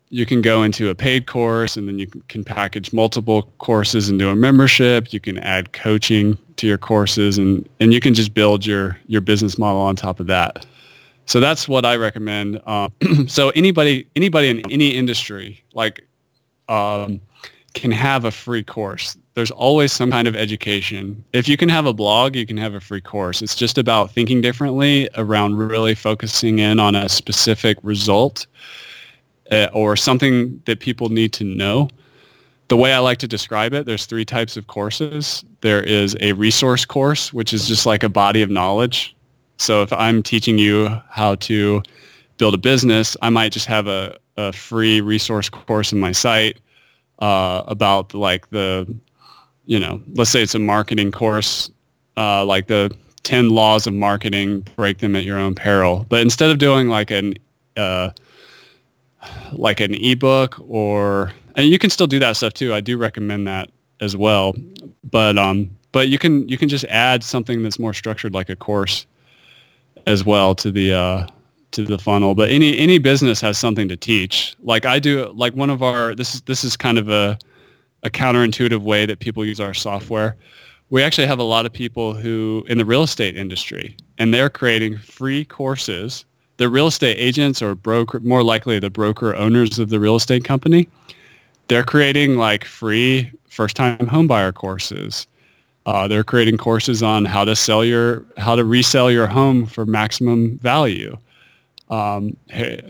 you 0.09 0.26
can 0.26 0.41
go 0.41 0.61
into 0.61 0.89
a 0.89 0.95
paid 0.95 1.26
course 1.26 1.78
and 1.78 1.88
then 1.88 1.97
you 1.97 2.07
can 2.28 2.43
package 2.43 2.91
multiple 2.91 3.43
courses 3.59 4.09
into 4.09 4.28
a 4.30 4.36
membership. 4.36 5.13
You 5.13 5.19
can 5.19 5.38
add 5.39 5.72
coaching 5.72 6.38
to 6.57 6.67
your 6.67 6.78
courses 6.78 7.38
and, 7.38 7.67
and 7.80 7.93
you 7.93 7.99
can 7.99 8.13
just 8.13 8.34
build 8.34 8.65
your, 8.65 8.97
your 9.07 9.22
business 9.22 9.57
model 9.57 9.82
on 9.82 9.95
top 9.95 10.19
of 10.19 10.28
that. 10.28 10.65
So 11.26 11.39
that's 11.39 11.67
what 11.67 11.86
I 11.86 11.95
recommend. 11.95 12.61
Um, 12.67 12.91
so 13.28 13.51
anybody, 13.51 14.05
anybody 14.15 14.49
in 14.49 14.69
any 14.69 14.89
industry 14.89 15.63
like 15.74 16.05
um, 16.67 17.22
can 17.74 17.91
have 17.91 18.26
a 18.26 18.32
free 18.32 18.63
course. 18.63 19.17
There's 19.34 19.51
always 19.51 19.93
some 19.93 20.11
kind 20.11 20.28
of 20.28 20.36
education. 20.36 21.24
If 21.34 21.47
you 21.47 21.55
can 21.57 21.69
have 21.69 21.86
a 21.86 21.93
blog, 21.93 22.36
you 22.36 22.45
can 22.45 22.57
have 22.57 22.74
a 22.74 22.82
free 22.82 23.01
course. 23.01 23.41
It's 23.41 23.55
just 23.55 23.78
about 23.78 24.11
thinking 24.11 24.41
differently 24.41 25.09
around 25.15 25.57
really 25.57 25.95
focusing 25.95 26.59
in 26.59 26.80
on 26.80 26.95
a 26.95 27.07
specific 27.07 27.78
result 27.82 28.45
uh, 29.51 29.67
or 29.74 29.95
something 29.95 30.61
that 30.65 30.80
people 30.80 31.09
need 31.09 31.34
to 31.34 31.43
know. 31.43 31.89
The 32.67 32.78
way 32.78 32.93
I 32.93 32.99
like 32.99 33.19
to 33.19 33.28
describe 33.28 33.74
it, 33.74 33.86
there's 33.86 34.05
three 34.05 34.26
types 34.26 34.57
of 34.57 34.67
courses. 34.67 35.43
There 35.61 35.84
is 35.84 36.15
a 36.19 36.34
resource 36.34 36.86
course, 36.86 37.34
which 37.34 37.53
is 37.53 37.67
just 37.67 37.86
like 37.86 38.03
a 38.03 38.09
body 38.09 38.41
of 38.41 38.49
knowledge. 38.49 39.15
So 39.57 39.82
if 39.82 39.93
I'm 39.93 40.24
teaching 40.24 40.57
you 40.57 40.89
how 41.09 41.36
to 41.36 41.84
build 42.38 42.53
a 42.53 42.57
business, 42.57 43.15
I 43.22 43.30
might 43.30 43.51
just 43.51 43.65
have 43.67 43.88
a, 43.88 44.17
a 44.38 44.51
free 44.51 45.01
resource 45.01 45.49
course 45.49 45.93
in 45.93 45.99
my 45.99 46.11
site 46.11 46.59
uh, 47.22 47.63
about 47.67 48.13
like 48.13 48.49
the, 48.49 48.93
you 49.65 49.80
know, 49.80 50.01
let's 50.13 50.30
say 50.30 50.41
it's 50.41 50.55
a 50.55 50.59
marketing 50.59 51.11
course, 51.11 51.72
uh, 52.17 52.43
like 52.43 52.67
the 52.67 52.95
10 53.24 53.51
laws 53.51 53.88
of 53.88 53.93
marketing, 53.93 54.67
break 54.76 54.97
them 54.97 55.15
at 55.15 55.24
your 55.24 55.38
own 55.38 55.55
peril. 55.55 56.05
But 56.09 56.22
instead 56.22 56.49
of 56.49 56.57
doing 56.57 56.89
like 56.89 57.11
an, 57.11 57.36
uh, 57.78 58.09
like 59.53 59.80
an 59.80 59.93
ebook 59.95 60.59
or 60.67 61.32
and 61.55 61.67
you 61.67 61.78
can 61.78 61.89
still 61.89 62.07
do 62.07 62.19
that 62.19 62.38
stuff 62.38 62.53
too. 62.53 62.74
I 62.74 62.82
do 62.82 62.97
recommend 62.97 63.47
that 63.47 63.69
as 63.99 64.15
well. 64.15 64.55
But 65.03 65.38
um 65.38 65.69
but 65.91 66.07
you 66.07 66.17
can 66.17 66.47
you 66.47 66.57
can 66.57 66.69
just 66.69 66.86
add 66.86 67.24
something 67.24 67.63
that's 67.63 67.80
more 67.80 67.93
structured 67.93 68.34
like 68.34 68.49
a 68.49 68.55
course 68.55 69.05
as 70.07 70.26
well 70.26 70.55
to 70.55 70.72
the 70.72 70.93
uh 70.93 71.28
to 71.72 71.84
the 71.84 71.97
funnel. 71.97 72.36
But 72.36 72.49
any 72.49 72.78
any 72.78 72.97
business 72.97 73.41
has 73.41 73.57
something 73.57 73.88
to 73.88 73.97
teach. 73.97 74.55
Like 74.63 74.86
I 74.86 74.99
do 74.99 75.32
like 75.36 75.53
one 75.55 75.69
of 75.69 75.82
our 75.82 76.15
this 76.15 76.36
is 76.36 76.41
this 76.41 76.63
is 76.63 76.78
kind 76.78 76.97
of 76.97 77.09
a 77.09 77.38
a 78.03 78.09
counterintuitive 78.09 78.82
way 78.82 79.05
that 79.05 79.19
people 79.19 79.45
use 79.45 79.59
our 79.59 79.74
software. 79.74 80.36
We 80.89 81.03
actually 81.03 81.28
have 81.28 81.39
a 81.39 81.43
lot 81.43 81.65
of 81.65 81.72
people 81.72 82.13
who 82.13 82.65
in 82.67 82.78
the 82.78 82.86
real 82.86 83.03
estate 83.03 83.38
industry 83.38 83.95
and 84.17 84.34
they're 84.34 84.49
creating 84.49 84.97
free 84.97 85.45
courses 85.45 86.26
the 86.61 86.69
real 86.69 86.86
estate 86.86 87.15
agents 87.17 87.59
or 87.59 87.74
broker, 87.74 88.19
more 88.19 88.43
likely 88.43 88.78
the 88.78 88.91
broker 88.91 89.36
owners 89.36 89.80
of 89.80 89.89
the 89.89 89.99
real 89.99 90.15
estate 90.15 90.43
company, 90.43 90.88
they're 91.69 91.84
creating 91.84 92.36
like 92.36 92.65
free 92.65 93.32
first-time 93.49 93.97
homebuyer 93.97 94.53
courses. 94.53 95.26
Uh, 95.88 96.07
they're 96.07 96.24
creating 96.24 96.57
courses 96.57 97.01
on 97.01 97.26
how 97.26 97.43
to 97.43 97.55
sell 97.55 97.84
your, 97.84 98.24
how 98.38 98.55
to 98.55 98.63
resell 98.63 99.09
your 99.09 99.26
home 99.26 99.65
for 99.65 99.88
maximum 99.88 100.59
value. 100.59 101.17
Um, 101.91 102.37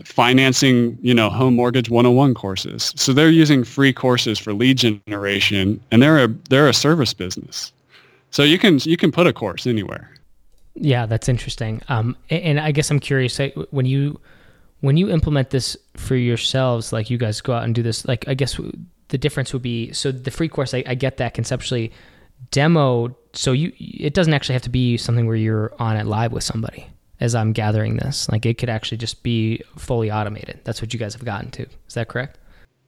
financing, 0.04 0.96
you 1.02 1.12
know, 1.12 1.28
home 1.28 1.56
mortgage 1.56 1.90
101 1.90 2.34
courses. 2.34 2.92
So 2.94 3.12
they're 3.12 3.30
using 3.30 3.64
free 3.64 3.92
courses 3.92 4.38
for 4.38 4.52
lead 4.54 4.78
generation, 4.78 5.80
and 5.90 6.00
they're 6.00 6.22
a 6.22 6.28
they're 6.48 6.68
a 6.68 6.72
service 6.72 7.12
business. 7.12 7.72
So 8.30 8.44
you 8.44 8.58
can 8.58 8.78
you 8.84 8.96
can 8.96 9.10
put 9.10 9.26
a 9.26 9.32
course 9.32 9.66
anywhere. 9.66 10.12
Yeah, 10.74 11.06
that's 11.06 11.28
interesting. 11.28 11.82
Um, 11.88 12.16
and 12.30 12.58
I 12.58 12.72
guess 12.72 12.90
I'm 12.90 13.00
curious 13.00 13.38
when 13.70 13.86
you 13.86 14.20
when 14.80 14.96
you 14.96 15.10
implement 15.10 15.50
this 15.50 15.76
for 15.96 16.16
yourselves, 16.16 16.92
like 16.92 17.10
you 17.10 17.18
guys 17.18 17.40
go 17.40 17.52
out 17.52 17.64
and 17.64 17.74
do 17.74 17.82
this. 17.82 18.06
Like 18.06 18.26
I 18.28 18.34
guess 18.34 18.58
the 19.08 19.18
difference 19.18 19.52
would 19.52 19.62
be 19.62 19.92
so 19.92 20.10
the 20.12 20.30
free 20.30 20.48
course. 20.48 20.74
I, 20.74 20.82
I 20.86 20.94
get 20.94 21.18
that 21.18 21.34
conceptually. 21.34 21.92
Demo. 22.50 23.16
So 23.34 23.52
you 23.52 23.72
it 23.78 24.14
doesn't 24.14 24.32
actually 24.34 24.54
have 24.54 24.62
to 24.62 24.70
be 24.70 24.96
something 24.96 25.26
where 25.26 25.36
you're 25.36 25.72
on 25.78 25.96
it 25.96 26.06
live 26.06 26.32
with 26.32 26.44
somebody. 26.44 26.86
As 27.22 27.36
I'm 27.36 27.52
gathering 27.52 27.98
this, 27.98 28.28
like 28.28 28.44
it 28.44 28.58
could 28.58 28.68
actually 28.68 28.98
just 28.98 29.22
be 29.22 29.62
fully 29.78 30.10
automated. 30.10 30.58
That's 30.64 30.82
what 30.82 30.92
you 30.92 30.98
guys 30.98 31.14
have 31.14 31.24
gotten 31.24 31.52
to. 31.52 31.62
Is 31.62 31.94
that 31.94 32.08
correct? 32.08 32.36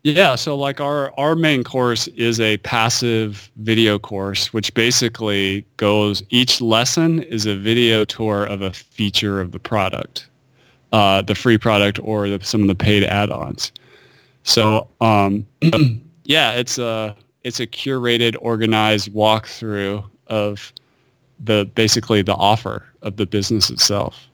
Yeah, 0.02 0.34
so 0.34 0.56
like 0.56 0.80
our 0.80 1.14
our 1.18 1.36
main 1.36 1.62
course 1.62 2.08
is 2.08 2.40
a 2.40 2.56
passive 2.58 3.48
video 3.56 3.96
course, 3.96 4.52
which 4.52 4.74
basically 4.74 5.64
goes 5.76 6.24
each 6.30 6.60
lesson 6.60 7.22
is 7.22 7.46
a 7.46 7.56
video 7.56 8.04
tour 8.04 8.44
of 8.44 8.60
a 8.60 8.72
feature 8.72 9.40
of 9.40 9.52
the 9.52 9.60
product, 9.60 10.28
uh, 10.92 11.22
the 11.22 11.36
free 11.36 11.56
product 11.56 12.00
or 12.02 12.28
the, 12.28 12.44
some 12.44 12.60
of 12.60 12.66
the 12.66 12.74
paid 12.74 13.04
add-ons. 13.04 13.70
So 14.42 14.88
um, 15.00 15.46
yeah, 16.24 16.52
it's 16.54 16.76
a 16.76 17.14
it's 17.44 17.60
a 17.60 17.66
curated, 17.68 18.36
organized 18.40 19.12
walkthrough 19.14 20.04
of 20.26 20.72
the 21.40 21.70
basically 21.74 22.22
the 22.22 22.34
offer 22.34 22.84
of 23.02 23.16
the 23.16 23.26
business 23.26 23.70
itself. 23.70 24.28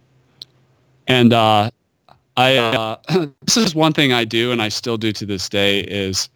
And 1.07 1.33
uh, 1.33 1.71
I 2.37 2.57
uh, 2.57 2.97
this 3.43 3.57
is 3.57 3.75
one 3.75 3.93
thing 3.93 4.13
I 4.13 4.25
do 4.25 4.53
and 4.53 4.63
I 4.63 4.69
still 4.69 4.97
do 4.97 5.13
to 5.13 5.27
this 5.27 5.49
day 5.49 5.81
is 5.81 6.29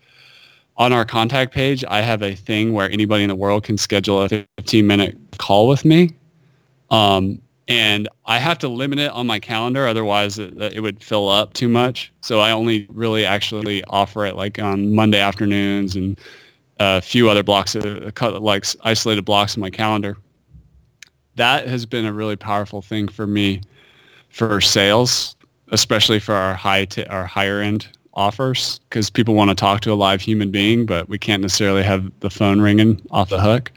on 0.76 0.92
our 0.92 1.04
contact 1.04 1.54
page, 1.54 1.84
I 1.86 2.00
have 2.00 2.22
a 2.22 2.34
thing 2.34 2.72
where 2.72 2.90
anybody 2.90 3.22
in 3.22 3.28
the 3.28 3.34
world 3.34 3.64
can 3.64 3.78
schedule 3.78 4.22
a 4.22 4.28
15 4.28 4.86
minute 4.86 5.16
call 5.38 5.68
with 5.68 5.84
me. 5.84 6.10
Um, 6.90 7.40
and 7.66 8.08
I 8.26 8.38
have 8.38 8.58
to 8.58 8.68
limit 8.68 8.98
it 8.98 9.10
on 9.12 9.26
my 9.26 9.38
calendar, 9.38 9.86
otherwise 9.86 10.38
it, 10.38 10.60
it, 10.60 10.80
would 10.80 11.02
fill 11.02 11.30
up 11.30 11.54
too 11.54 11.68
much. 11.68 12.12
So 12.20 12.40
I 12.40 12.50
only 12.50 12.86
really 12.90 13.24
actually 13.24 13.82
offer 13.84 14.26
it 14.26 14.36
like 14.36 14.58
on 14.58 14.94
Monday 14.94 15.18
afternoons 15.18 15.96
and 15.96 16.20
a 16.78 17.00
few 17.00 17.30
other 17.30 17.42
blocks, 17.42 17.74
of, 17.74 18.20
like 18.42 18.66
isolated 18.82 19.24
blocks 19.24 19.56
in 19.56 19.60
my 19.60 19.70
calendar. 19.70 20.18
That 21.36 21.66
has 21.68 21.86
been 21.86 22.04
a 22.04 22.12
really 22.12 22.36
powerful 22.36 22.82
thing 22.82 23.08
for 23.08 23.26
me 23.26 23.60
for 24.28 24.60
sales, 24.60 25.36
especially 25.68 26.20
for 26.20 26.34
our 26.34 26.54
high 26.54 26.84
t- 26.84 27.06
our 27.06 27.26
higher 27.26 27.60
end 27.60 27.88
offers, 28.14 28.78
because 28.88 29.10
people 29.10 29.34
want 29.34 29.50
to 29.50 29.54
talk 29.54 29.80
to 29.80 29.92
a 29.92 29.94
live 29.94 30.20
human 30.20 30.50
being, 30.50 30.86
but 30.86 31.08
we 31.08 31.18
can't 31.18 31.42
necessarily 31.42 31.82
have 31.82 32.10
the 32.20 32.30
phone 32.30 32.60
ringing 32.60 33.00
off 33.10 33.28
the 33.28 33.40
hook. 33.40 33.72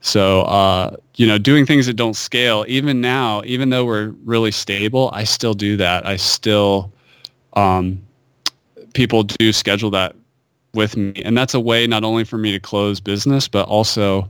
So, 0.00 0.42
uh, 0.42 0.96
you 1.16 1.26
know, 1.26 1.38
doing 1.38 1.64
things 1.64 1.86
that 1.86 1.94
don't 1.94 2.14
scale, 2.14 2.66
even 2.68 3.00
now, 3.00 3.42
even 3.46 3.70
though 3.70 3.86
we're 3.86 4.10
really 4.24 4.50
stable, 4.50 5.08
I 5.14 5.24
still 5.24 5.54
do 5.54 5.78
that. 5.78 6.06
I 6.06 6.16
still, 6.16 6.92
um, 7.54 8.02
people 8.92 9.22
do 9.22 9.50
schedule 9.50 9.90
that 9.92 10.14
with 10.74 10.94
me. 10.98 11.22
And 11.24 11.38
that's 11.38 11.54
a 11.54 11.60
way 11.60 11.86
not 11.86 12.04
only 12.04 12.24
for 12.24 12.36
me 12.36 12.52
to 12.52 12.60
close 12.60 13.00
business, 13.00 13.48
but 13.48 13.66
also 13.66 14.28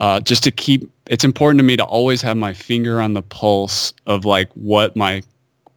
uh, 0.00 0.20
just 0.20 0.42
to 0.44 0.50
keep, 0.50 0.90
it's 1.06 1.24
important 1.24 1.58
to 1.58 1.62
me 1.62 1.76
to 1.76 1.84
always 1.84 2.22
have 2.22 2.36
my 2.36 2.52
finger 2.52 3.00
on 3.00 3.12
the 3.12 3.22
pulse 3.22 3.92
of 4.06 4.24
like 4.24 4.50
what 4.54 4.96
my 4.96 5.22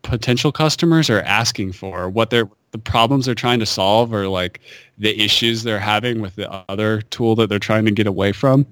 potential 0.02 0.52
customers 0.52 1.10
are 1.10 1.22
asking 1.22 1.74
for, 1.74 2.10
what 2.10 2.30
they're, 2.30 2.50
the 2.72 2.78
problems 2.78 3.26
they're 3.26 3.36
trying 3.36 3.60
to 3.60 3.66
solve 3.66 4.14
or 4.14 4.28
like 4.28 4.60
the 4.98 5.20
issues 5.22 5.64
they're 5.64 5.80
having 5.80 6.22
with 6.22 6.36
the 6.36 6.50
other 6.70 7.02
tool 7.02 7.36
that 7.36 7.48
they're 7.48 7.60
trying 7.60 7.86
to 7.86 7.92
get 7.92 8.08
away 8.08 8.32
from. 8.32 8.66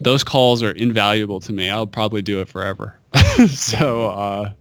Those 0.00 0.22
calls 0.22 0.62
are 0.62 0.70
invaluable 0.72 1.40
to 1.40 1.52
me. 1.52 1.68
I'll 1.68 1.86
probably 1.86 2.22
do 2.22 2.40
it 2.40 2.48
forever. 2.48 2.96
so, 3.48 4.10
uh, 4.10 4.52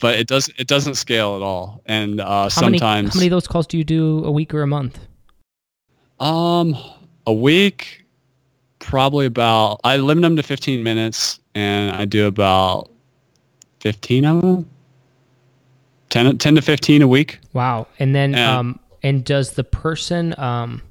but 0.00 0.18
it 0.18 0.26
does 0.26 0.50
it 0.58 0.66
doesn't 0.66 0.96
scale 0.96 1.36
at 1.36 1.42
all. 1.42 1.80
And 1.86 2.20
uh, 2.20 2.26
how 2.26 2.48
sometimes 2.48 2.82
many, 2.82 3.08
how 3.08 3.14
many 3.14 3.26
of 3.28 3.30
those 3.30 3.46
calls 3.46 3.66
do 3.66 3.78
you 3.78 3.84
do 3.84 4.22
a 4.24 4.30
week 4.30 4.52
or 4.52 4.62
a 4.62 4.66
month? 4.66 4.98
Um, 6.20 6.76
a 7.26 7.32
week, 7.32 8.01
probably 8.82 9.24
about. 9.24 9.80
I 9.84 9.96
limit 9.96 10.22
them 10.22 10.36
to 10.36 10.42
15 10.42 10.82
minutes, 10.82 11.40
and 11.54 11.94
I 11.96 12.04
do 12.04 12.26
about 12.26 12.90
15 13.80 14.24
of 14.26 14.42
them. 14.42 14.70
10, 16.10 16.36
10 16.36 16.54
to 16.56 16.62
15 16.62 17.00
a 17.00 17.08
week. 17.08 17.38
Wow. 17.54 17.86
And 17.98 18.14
then, 18.14 18.34
and, 18.34 18.44
um, 18.44 18.80
and 19.02 19.24
does 19.24 19.52
the 19.52 19.64
person, 19.64 20.38
um, 20.38 20.82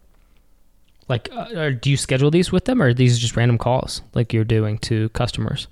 like, 1.08 1.30
uh, 1.32 1.70
do 1.80 1.92
you 1.92 1.98
schedule 1.98 2.32
these 2.32 2.52
with 2.52 2.66
them 2.66 2.82
or 2.82 2.88
are 2.88 2.94
these 2.94 3.20
just 3.20 3.38
random 3.38 3.60
calls 3.60 4.02
like 4.16 4.34
you're 4.34 4.44
doing 4.44 4.80
to 4.80 5.10
customers? 5.10 5.68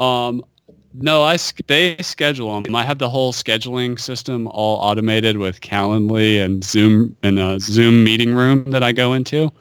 Um, 0.00 0.44
no, 0.92 1.22
I 1.22 1.36
they 1.68 1.96
schedule 1.98 2.60
them. 2.60 2.74
I 2.74 2.82
have 2.82 2.98
the 2.98 3.08
whole 3.08 3.32
scheduling 3.32 4.00
system 4.00 4.48
all 4.48 4.78
automated 4.78 5.36
with 5.36 5.60
Calendly 5.60 6.44
and 6.44 6.64
Zoom 6.64 7.16
and 7.22 7.38
a 7.38 7.60
Zoom 7.60 8.02
meeting 8.02 8.34
room 8.34 8.64
that 8.72 8.82
I 8.82 8.90
go 8.90 9.12
into. 9.12 9.52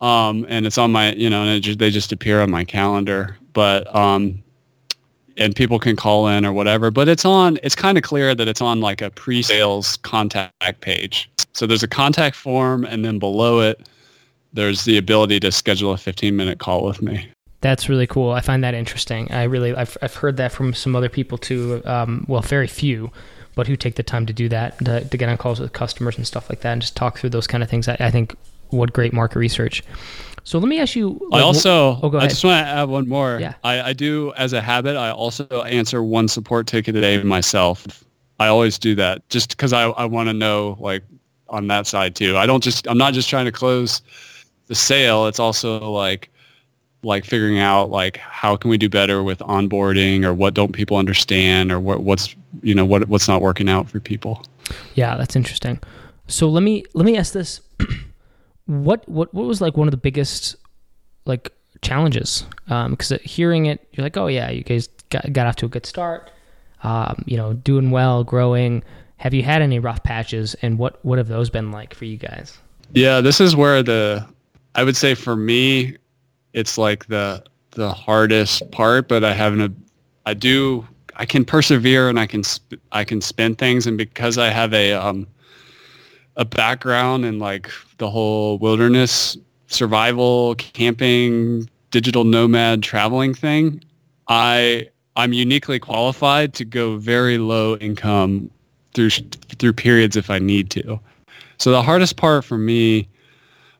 Um, 0.00 0.46
and 0.48 0.66
it's 0.66 0.78
on 0.78 0.92
my, 0.92 1.12
you 1.14 1.28
know, 1.28 1.42
and 1.42 1.62
just, 1.62 1.78
they 1.78 1.90
just 1.90 2.12
appear 2.12 2.40
on 2.40 2.50
my 2.50 2.64
calendar. 2.64 3.36
But 3.52 3.92
um, 3.94 4.42
and 5.38 5.54
people 5.54 5.78
can 5.78 5.96
call 5.96 6.28
in 6.28 6.44
or 6.44 6.52
whatever. 6.52 6.90
But 6.90 7.08
it's 7.08 7.24
on. 7.24 7.58
It's 7.62 7.74
kind 7.74 7.96
of 7.96 8.04
clear 8.04 8.34
that 8.34 8.48
it's 8.48 8.60
on 8.60 8.80
like 8.80 9.00
a 9.00 9.10
pre-sales 9.10 9.96
contact 9.98 10.80
page. 10.80 11.30
So 11.54 11.66
there's 11.66 11.82
a 11.82 11.88
contact 11.88 12.36
form, 12.36 12.84
and 12.84 13.04
then 13.04 13.18
below 13.18 13.60
it, 13.60 13.88
there's 14.52 14.84
the 14.84 14.98
ability 14.98 15.40
to 15.40 15.52
schedule 15.52 15.92
a 15.92 15.96
15-minute 15.96 16.58
call 16.58 16.84
with 16.84 17.02
me. 17.02 17.28
That's 17.60 17.88
really 17.88 18.06
cool. 18.06 18.30
I 18.30 18.40
find 18.40 18.62
that 18.62 18.74
interesting. 18.74 19.30
I 19.32 19.44
really, 19.44 19.74
I've, 19.74 19.96
I've 20.00 20.14
heard 20.14 20.36
that 20.36 20.52
from 20.52 20.74
some 20.74 20.94
other 20.94 21.08
people 21.08 21.38
too. 21.38 21.82
Um, 21.84 22.24
well, 22.28 22.40
very 22.40 22.68
few, 22.68 23.10
but 23.56 23.66
who 23.66 23.76
take 23.76 23.96
the 23.96 24.04
time 24.04 24.26
to 24.26 24.32
do 24.32 24.48
that, 24.50 24.78
to, 24.84 25.04
to, 25.04 25.16
get 25.16 25.28
on 25.28 25.36
calls 25.36 25.58
with 25.58 25.72
customers 25.72 26.16
and 26.16 26.24
stuff 26.26 26.48
like 26.48 26.60
that, 26.60 26.72
and 26.72 26.80
just 26.80 26.96
talk 26.96 27.18
through 27.18 27.30
those 27.30 27.48
kind 27.48 27.64
of 27.64 27.68
things. 27.68 27.88
I, 27.88 27.96
I 27.98 28.10
think 28.12 28.36
what 28.70 28.92
great 28.92 29.12
market 29.12 29.38
research. 29.38 29.82
So 30.48 30.58
let 30.58 30.68
me 30.68 30.80
ask 30.80 30.96
you. 30.96 31.20
Like, 31.28 31.42
I 31.42 31.44
also, 31.44 31.98
oh, 32.02 32.18
I 32.18 32.26
just 32.26 32.42
want 32.42 32.64
to 32.64 32.70
add 32.70 32.88
one 32.88 33.06
more. 33.06 33.38
Yeah. 33.38 33.52
I, 33.64 33.90
I 33.90 33.92
do 33.92 34.32
as 34.38 34.54
a 34.54 34.62
habit. 34.62 34.96
I 34.96 35.10
also 35.10 35.44
answer 35.44 36.02
one 36.02 36.26
support 36.26 36.66
ticket 36.66 36.96
a 36.96 37.02
day 37.02 37.22
myself. 37.22 38.02
I 38.40 38.46
always 38.46 38.78
do 38.78 38.94
that 38.94 39.28
just 39.28 39.50
because 39.50 39.74
I, 39.74 39.90
I 39.90 40.06
want 40.06 40.30
to 40.30 40.32
know 40.32 40.78
like 40.80 41.04
on 41.50 41.66
that 41.66 41.86
side 41.86 42.14
too. 42.14 42.38
I 42.38 42.46
don't 42.46 42.62
just, 42.62 42.88
I'm 42.88 42.96
not 42.96 43.12
just 43.12 43.28
trying 43.28 43.44
to 43.44 43.52
close 43.52 44.00
the 44.68 44.74
sale. 44.74 45.26
It's 45.26 45.38
also 45.38 45.90
like, 45.90 46.30
like 47.02 47.26
figuring 47.26 47.58
out 47.58 47.90
like 47.90 48.16
how 48.16 48.56
can 48.56 48.70
we 48.70 48.78
do 48.78 48.88
better 48.88 49.22
with 49.22 49.40
onboarding 49.40 50.24
or 50.24 50.32
what 50.32 50.54
don't 50.54 50.72
people 50.72 50.96
understand 50.96 51.70
or 51.70 51.78
what, 51.78 52.04
what's, 52.04 52.34
you 52.62 52.74
know, 52.74 52.86
what, 52.86 53.06
what's 53.08 53.28
not 53.28 53.42
working 53.42 53.68
out 53.68 53.88
for 53.90 54.00
people. 54.00 54.42
Yeah, 54.94 55.16
that's 55.18 55.36
interesting. 55.36 55.78
So 56.26 56.48
let 56.48 56.62
me, 56.62 56.84
let 56.94 57.04
me 57.04 57.18
ask 57.18 57.34
this. 57.34 57.60
what 58.68 59.08
what 59.08 59.32
what 59.32 59.46
was 59.46 59.60
like 59.60 59.76
one 59.76 59.88
of 59.88 59.92
the 59.92 59.98
biggest 59.98 60.54
like 61.24 61.52
challenges? 61.80 62.44
Because 62.66 63.12
um, 63.12 63.18
hearing 63.24 63.66
it, 63.66 63.88
you're 63.92 64.04
like, 64.04 64.16
oh 64.16 64.26
yeah, 64.26 64.50
you 64.50 64.62
guys 64.62 64.88
got, 65.10 65.32
got 65.32 65.46
off 65.46 65.56
to 65.56 65.66
a 65.66 65.68
good 65.68 65.86
start. 65.86 66.30
Um, 66.82 67.24
you 67.26 67.36
know, 67.36 67.54
doing 67.54 67.90
well, 67.90 68.22
growing. 68.22 68.84
Have 69.16 69.34
you 69.34 69.42
had 69.42 69.62
any 69.62 69.78
rough 69.80 70.02
patches, 70.04 70.54
and 70.62 70.78
what 70.78 71.04
what 71.04 71.18
have 71.18 71.28
those 71.28 71.50
been 71.50 71.72
like 71.72 71.94
for 71.94 72.04
you 72.04 72.18
guys? 72.18 72.58
Yeah, 72.92 73.20
this 73.20 73.40
is 73.40 73.56
where 73.56 73.82
the 73.82 74.26
I 74.74 74.84
would 74.84 74.96
say 74.96 75.14
for 75.14 75.34
me, 75.34 75.96
it's 76.52 76.78
like 76.78 77.06
the 77.06 77.42
the 77.70 77.92
hardest 77.92 78.70
part, 78.70 79.08
but 79.08 79.24
I 79.24 79.32
haven't. 79.32 79.76
I 80.26 80.34
do. 80.34 80.86
I 81.16 81.24
can 81.24 81.44
persevere 81.44 82.08
and 82.08 82.20
I 82.20 82.26
can 82.26 82.44
sp- 82.44 82.78
I 82.92 83.02
can 83.02 83.20
spin 83.22 83.56
things, 83.56 83.86
and 83.86 83.96
because 83.96 84.36
I 84.36 84.50
have 84.50 84.74
a 84.74 84.92
um, 84.92 85.26
a 86.38 86.44
background 86.44 87.24
in 87.24 87.38
like 87.38 87.70
the 87.98 88.08
whole 88.08 88.58
wilderness 88.58 89.36
survival, 89.66 90.54
camping, 90.54 91.68
digital 91.90 92.24
nomad 92.24 92.82
traveling 92.82 93.34
thing, 93.34 93.82
I 94.28 94.88
I'm 95.16 95.32
uniquely 95.32 95.80
qualified 95.80 96.54
to 96.54 96.64
go 96.64 96.96
very 96.96 97.38
low 97.38 97.76
income 97.76 98.50
through 98.94 99.10
through 99.58 99.72
periods 99.74 100.16
if 100.16 100.30
I 100.30 100.38
need 100.38 100.70
to. 100.70 100.98
So 101.58 101.72
the 101.72 101.82
hardest 101.82 102.16
part 102.16 102.44
for 102.44 102.56
me 102.56 103.08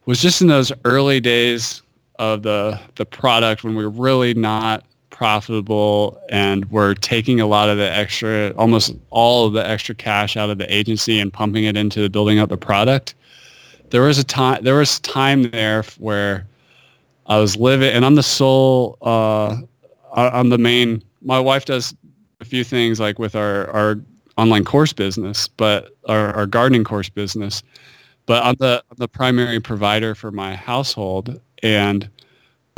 was 0.07 0.21
just 0.21 0.43
in 0.43 0.49
those 0.49 0.73
early 0.85 1.21
days 1.21 1.81
of 2.19 2.43
the 2.43 2.79
the 2.97 3.07
product 3.07 3.63
when 3.63 3.77
we 3.77 3.85
are 3.85 3.91
really 3.91 4.35
not 4.35 4.85
profitable 5.19 6.17
and 6.29 6.65
we're 6.71 6.95
taking 6.95 7.41
a 7.41 7.47
lot 7.47 7.69
of 7.69 7.77
the 7.77 7.93
extra, 7.93 8.51
almost 8.57 8.95
all 9.11 9.49
of 9.49 9.53
the 9.53 9.69
extra 9.69 9.93
cash 9.93 10.37
out 10.37 10.49
of 10.49 10.59
the 10.59 10.73
agency 10.73 11.19
and 11.19 11.33
pumping 11.33 11.65
it 11.65 11.77
into 11.77 12.09
building 12.09 12.39
up 12.39 12.49
the 12.49 12.57
product. 12.57 13.17
There 13.91 14.03
was 14.03 14.19
a 14.21 14.25
time, 14.25 14.63
there 14.63 14.77
was 14.77 15.01
time 15.01 15.51
there 15.51 15.83
where 15.99 16.47
I 17.27 17.39
was 17.39 17.57
living, 17.57 17.93
and 17.93 18.05
I'm 18.05 18.15
the 18.15 18.23
sole, 18.23 18.97
uh, 19.03 19.57
I'm 20.15 20.51
the 20.51 20.59
main, 20.59 21.03
my 21.21 21.41
wife 21.41 21.65
does 21.65 21.97
a 22.41 22.45
few 22.45 22.63
things 22.63 23.01
like 23.01 23.19
with 23.19 23.35
our, 23.35 23.69
our 23.71 23.97
online 24.37 24.65
course 24.65 24.93
business, 24.93 25.49
but 25.49 25.97
our, 26.07 26.33
our 26.33 26.47
gardening 26.47 26.85
course 26.85 27.09
business, 27.09 27.65
but 28.27 28.45
I'm 28.45 28.55
the, 28.61 28.85
I'm 28.89 28.97
the 28.99 29.09
primary 29.09 29.59
provider 29.59 30.15
for 30.15 30.31
my 30.31 30.55
household. 30.55 31.41
And 31.65 32.09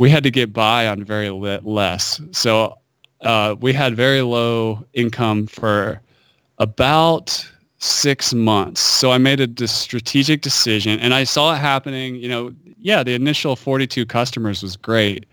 we 0.01 0.09
had 0.09 0.23
to 0.23 0.31
get 0.31 0.51
by 0.51 0.87
on 0.87 1.03
very 1.03 1.29
less. 1.29 2.19
So 2.31 2.75
uh, 3.21 3.55
we 3.59 3.71
had 3.71 3.95
very 3.95 4.23
low 4.23 4.83
income 4.93 5.45
for 5.45 6.01
about 6.57 7.47
six 7.77 8.33
months. 8.33 8.81
So 8.81 9.11
I 9.11 9.19
made 9.19 9.39
a 9.39 9.67
strategic 9.67 10.41
decision 10.41 10.99
and 11.01 11.13
I 11.13 11.23
saw 11.23 11.53
it 11.53 11.59
happening. 11.59 12.15
You 12.15 12.29
know, 12.29 12.51
yeah, 12.79 13.03
the 13.03 13.13
initial 13.13 13.55
42 13.55 14.07
customers 14.07 14.63
was 14.63 14.75
great, 14.75 15.27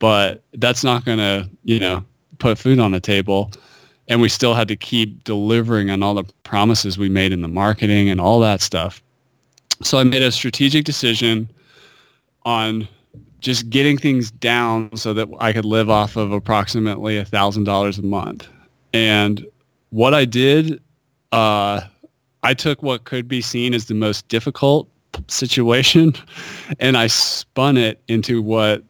but 0.00 0.42
that's 0.54 0.82
not 0.82 1.04
going 1.04 1.18
to, 1.18 1.48
you 1.62 1.78
know, 1.78 2.04
put 2.38 2.58
food 2.58 2.80
on 2.80 2.90
the 2.90 3.00
table. 3.00 3.52
And 4.08 4.20
we 4.20 4.28
still 4.28 4.54
had 4.54 4.66
to 4.66 4.76
keep 4.76 5.22
delivering 5.22 5.90
on 5.90 6.02
all 6.02 6.14
the 6.14 6.24
promises 6.42 6.98
we 6.98 7.08
made 7.08 7.32
in 7.32 7.42
the 7.42 7.48
marketing 7.62 8.10
and 8.10 8.20
all 8.20 8.40
that 8.40 8.60
stuff. 8.60 9.00
So 9.84 9.98
I 9.98 10.02
made 10.02 10.22
a 10.22 10.32
strategic 10.32 10.84
decision 10.84 11.48
on 12.44 12.88
just 13.44 13.68
getting 13.68 13.98
things 13.98 14.30
down 14.30 14.96
so 14.96 15.12
that 15.12 15.28
I 15.38 15.52
could 15.52 15.66
live 15.66 15.90
off 15.90 16.16
of 16.16 16.32
approximately 16.32 17.18
a 17.18 17.26
thousand 17.26 17.64
dollars 17.64 17.98
a 17.98 18.02
month. 18.02 18.48
And 18.94 19.46
what 19.90 20.14
I 20.14 20.24
did, 20.24 20.80
uh, 21.30 21.82
I 22.42 22.54
took 22.54 22.82
what 22.82 23.04
could 23.04 23.28
be 23.28 23.42
seen 23.42 23.74
as 23.74 23.84
the 23.84 23.94
most 23.94 24.26
difficult 24.28 24.88
situation 25.28 26.14
and 26.80 26.96
I 26.96 27.06
spun 27.06 27.76
it 27.76 28.00
into 28.08 28.40
what 28.40 28.82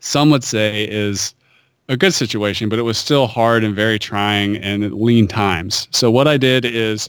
some 0.00 0.30
would 0.30 0.44
say 0.44 0.84
is 0.84 1.34
a 1.88 1.96
good 1.96 2.12
situation, 2.12 2.68
but 2.68 2.78
it 2.78 2.82
was 2.82 2.98
still 2.98 3.26
hard 3.26 3.64
and 3.64 3.74
very 3.74 3.98
trying 3.98 4.56
and 4.58 4.92
lean 4.92 5.26
times. 5.26 5.88
So 5.92 6.10
what 6.10 6.28
I 6.28 6.36
did 6.36 6.66
is 6.66 7.08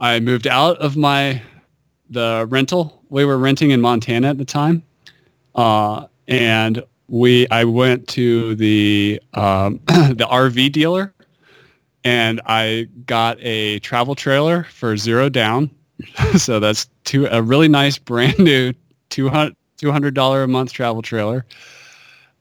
I 0.00 0.20
moved 0.20 0.46
out 0.46 0.78
of 0.78 0.96
my 0.96 1.42
the 2.08 2.46
rental. 2.48 3.02
We 3.10 3.26
were 3.26 3.38
renting 3.38 3.70
in 3.70 3.80
Montana 3.82 4.30
at 4.30 4.38
the 4.38 4.44
time, 4.44 4.82
uh, 5.54 6.06
and 6.28 6.82
we 7.08 7.46
I 7.50 7.64
went 7.64 8.08
to 8.08 8.54
the 8.54 9.20
um, 9.34 9.80
the 9.86 10.26
RV 10.30 10.72
dealer, 10.72 11.12
and 12.04 12.40
I 12.46 12.88
got 13.06 13.38
a 13.40 13.78
travel 13.80 14.14
trailer 14.14 14.64
for 14.64 14.96
zero 14.96 15.28
down. 15.28 15.70
so 16.36 16.58
that's 16.58 16.88
two 17.04 17.26
a 17.26 17.42
really 17.42 17.68
nice 17.68 17.98
brand 17.98 18.38
new 18.38 18.72
200 19.10 20.14
dollar 20.14 20.42
a 20.42 20.48
month 20.48 20.72
travel 20.72 21.02
trailer. 21.02 21.44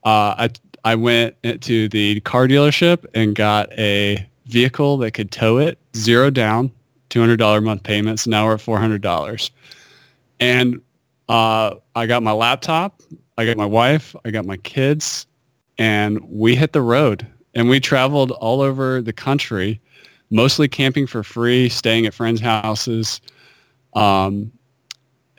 Uh, 0.03 0.35
I 0.37 0.49
I 0.83 0.95
went 0.95 1.35
to 1.43 1.89
the 1.89 2.19
car 2.21 2.47
dealership 2.47 3.05
and 3.13 3.35
got 3.35 3.71
a 3.73 4.25
vehicle 4.45 4.97
that 4.97 5.11
could 5.11 5.31
tow 5.31 5.57
it, 5.57 5.77
zero 5.95 6.29
down, 6.29 6.71
$200 7.09 7.57
a 7.57 7.61
month 7.61 7.83
payments. 7.83 8.25
Now 8.25 8.45
we're 8.45 8.55
at 8.55 8.59
$400. 8.59 9.51
And 10.39 10.81
uh, 11.29 11.75
I 11.95 12.05
got 12.05 12.23
my 12.23 12.31
laptop, 12.31 13.01
I 13.37 13.45
got 13.45 13.57
my 13.57 13.65
wife, 13.65 14.15
I 14.25 14.31
got 14.31 14.45
my 14.45 14.57
kids, 14.57 15.25
and 15.77 16.19
we 16.29 16.55
hit 16.55 16.73
the 16.73 16.81
road. 16.81 17.27
And 17.53 17.67
we 17.67 17.79
traveled 17.79 18.31
all 18.31 18.61
over 18.61 19.01
the 19.01 19.11
country, 19.11 19.81
mostly 20.29 20.67
camping 20.67 21.05
for 21.05 21.23
free, 21.23 21.67
staying 21.67 22.05
at 22.05 22.13
friends' 22.13 22.39
houses. 22.39 23.19
Um, 23.93 24.51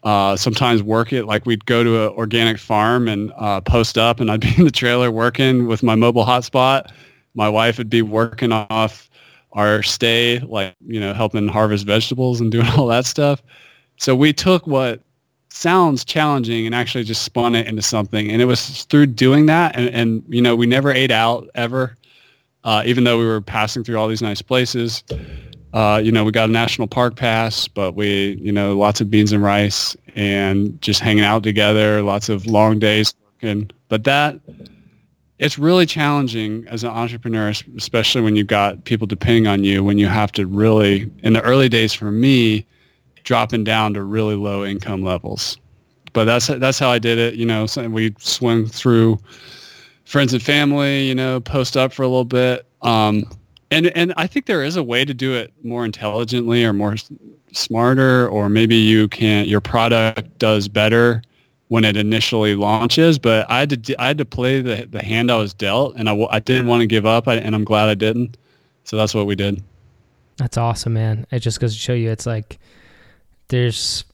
uh, 0.02 0.36
sometimes 0.36 0.82
work 0.82 1.12
it 1.12 1.26
like 1.26 1.46
we'd 1.46 1.64
go 1.64 1.84
to 1.84 2.06
an 2.06 2.08
organic 2.10 2.58
farm 2.58 3.06
and 3.06 3.32
uh, 3.36 3.60
post 3.60 3.96
up 3.96 4.18
and 4.18 4.30
I'd 4.30 4.40
be 4.40 4.52
in 4.58 4.64
the 4.64 4.70
trailer 4.70 5.10
working 5.10 5.66
with 5.66 5.82
my 5.82 5.94
mobile 5.94 6.24
hotspot. 6.24 6.90
My 7.34 7.48
wife 7.48 7.78
would 7.78 7.88
be 7.88 8.02
working 8.02 8.52
off 8.52 9.08
our 9.52 9.82
stay, 9.82 10.40
like, 10.40 10.74
you 10.86 10.98
know, 10.98 11.14
helping 11.14 11.46
harvest 11.46 11.86
vegetables 11.86 12.40
and 12.40 12.50
doing 12.50 12.66
all 12.76 12.86
that 12.88 13.06
stuff. 13.06 13.42
So 13.98 14.16
we 14.16 14.32
took 14.32 14.66
what 14.66 15.00
sounds 15.52 16.04
challenging 16.04 16.66
and 16.66 16.74
actually 16.74 17.04
just 17.04 17.22
spun 17.22 17.54
it 17.54 17.66
into 17.66 17.82
something. 17.82 18.30
And 18.30 18.40
it 18.40 18.46
was 18.46 18.84
through 18.84 19.06
doing 19.06 19.46
that. 19.46 19.76
And, 19.76 19.88
and 19.90 20.24
you 20.28 20.40
know, 20.40 20.56
we 20.56 20.66
never 20.66 20.90
ate 20.90 21.10
out 21.10 21.48
ever, 21.54 21.96
uh, 22.64 22.82
even 22.86 23.04
though 23.04 23.18
we 23.18 23.26
were 23.26 23.40
passing 23.40 23.84
through 23.84 23.98
all 23.98 24.08
these 24.08 24.22
nice 24.22 24.42
places. 24.42 25.04
Uh, 25.72 26.00
you 26.02 26.12
know, 26.12 26.24
we 26.24 26.32
got 26.32 26.48
a 26.48 26.52
national 26.52 26.86
park 26.86 27.16
pass, 27.16 27.66
but 27.68 27.94
we, 27.94 28.38
you 28.42 28.52
know, 28.52 28.76
lots 28.76 29.00
of 29.00 29.10
beans 29.10 29.32
and 29.32 29.42
rice 29.42 29.96
and 30.14 30.80
just 30.82 31.00
hanging 31.00 31.24
out 31.24 31.42
together, 31.42 32.02
lots 32.02 32.28
of 32.28 32.46
long 32.46 32.78
days 32.78 33.14
working. 33.42 33.70
But 33.88 34.04
that, 34.04 34.38
it's 35.38 35.58
really 35.58 35.86
challenging 35.86 36.66
as 36.68 36.84
an 36.84 36.90
entrepreneur, 36.90 37.52
especially 37.76 38.20
when 38.20 38.36
you've 38.36 38.46
got 38.46 38.84
people 38.84 39.06
depending 39.06 39.46
on 39.46 39.64
you, 39.64 39.82
when 39.82 39.98
you 39.98 40.06
have 40.06 40.30
to 40.32 40.46
really, 40.46 41.10
in 41.22 41.32
the 41.32 41.42
early 41.42 41.68
days 41.68 41.92
for 41.92 42.10
me, 42.10 42.66
dropping 43.32 43.64
down 43.64 43.94
to 43.94 44.02
really 44.02 44.34
low 44.36 44.62
income 44.62 45.02
levels. 45.02 45.56
But 46.12 46.26
that's, 46.26 46.48
that's 46.48 46.78
how 46.78 46.90
I 46.90 46.98
did 46.98 47.16
it. 47.16 47.32
You 47.36 47.46
know, 47.46 47.66
we 47.88 48.14
swim 48.18 48.66
through 48.66 49.18
friends 50.04 50.34
and 50.34 50.42
family, 50.42 51.08
you 51.08 51.14
know, 51.14 51.40
post 51.40 51.74
up 51.74 51.94
for 51.94 52.02
a 52.02 52.08
little 52.08 52.26
bit. 52.26 52.66
Um, 52.82 53.24
and 53.70 53.86
and 53.96 54.12
I 54.18 54.26
think 54.26 54.44
there 54.44 54.62
is 54.62 54.76
a 54.76 54.82
way 54.82 55.06
to 55.06 55.14
do 55.14 55.32
it 55.32 55.50
more 55.62 55.86
intelligently 55.86 56.62
or 56.62 56.74
more 56.74 56.96
smarter, 57.52 58.28
or 58.28 58.50
maybe 58.50 58.76
you 58.76 59.08
can 59.08 59.46
your 59.46 59.62
product 59.62 60.38
does 60.38 60.68
better 60.68 61.22
when 61.68 61.86
it 61.86 61.96
initially 61.96 62.54
launches. 62.54 63.18
But 63.18 63.50
I 63.50 63.60
had 63.60 63.82
to 63.82 64.02
I 64.02 64.08
had 64.08 64.18
to 64.18 64.26
play 64.26 64.60
the 64.60 64.86
the 64.90 65.02
hand 65.02 65.30
I 65.30 65.38
was 65.38 65.54
dealt, 65.54 65.96
and 65.96 66.10
I, 66.10 66.26
I 66.30 66.38
didn't 66.38 66.66
want 66.66 66.82
to 66.82 66.86
give 66.86 67.06
up, 67.06 67.26
and 67.26 67.54
I'm 67.54 67.64
glad 67.64 67.88
I 67.88 67.94
didn't. 67.94 68.36
So 68.84 68.98
that's 68.98 69.14
what 69.14 69.24
we 69.24 69.36
did. 69.36 69.62
That's 70.36 70.58
awesome, 70.58 70.92
man. 70.92 71.26
It 71.30 71.38
just 71.38 71.58
goes 71.58 71.72
to 71.72 71.78
show 71.78 71.94
you, 71.94 72.10
it's 72.10 72.26
like 72.26 72.58
there's 73.52 74.04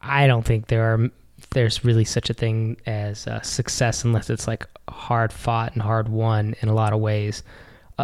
I 0.00 0.26
don't 0.26 0.44
think 0.44 0.68
there 0.68 0.94
are 0.94 1.10
there's 1.50 1.84
really 1.84 2.04
such 2.04 2.30
a 2.30 2.34
thing 2.34 2.78
as 2.86 3.26
uh, 3.26 3.42
success 3.42 4.04
unless 4.04 4.30
it's 4.30 4.46
like 4.46 4.66
hard 4.88 5.32
fought 5.32 5.72
and 5.74 5.82
hard 5.82 6.08
won 6.08 6.54
in 6.62 6.68
a 6.68 6.74
lot 6.74 6.92
of 6.92 7.00
ways 7.00 7.42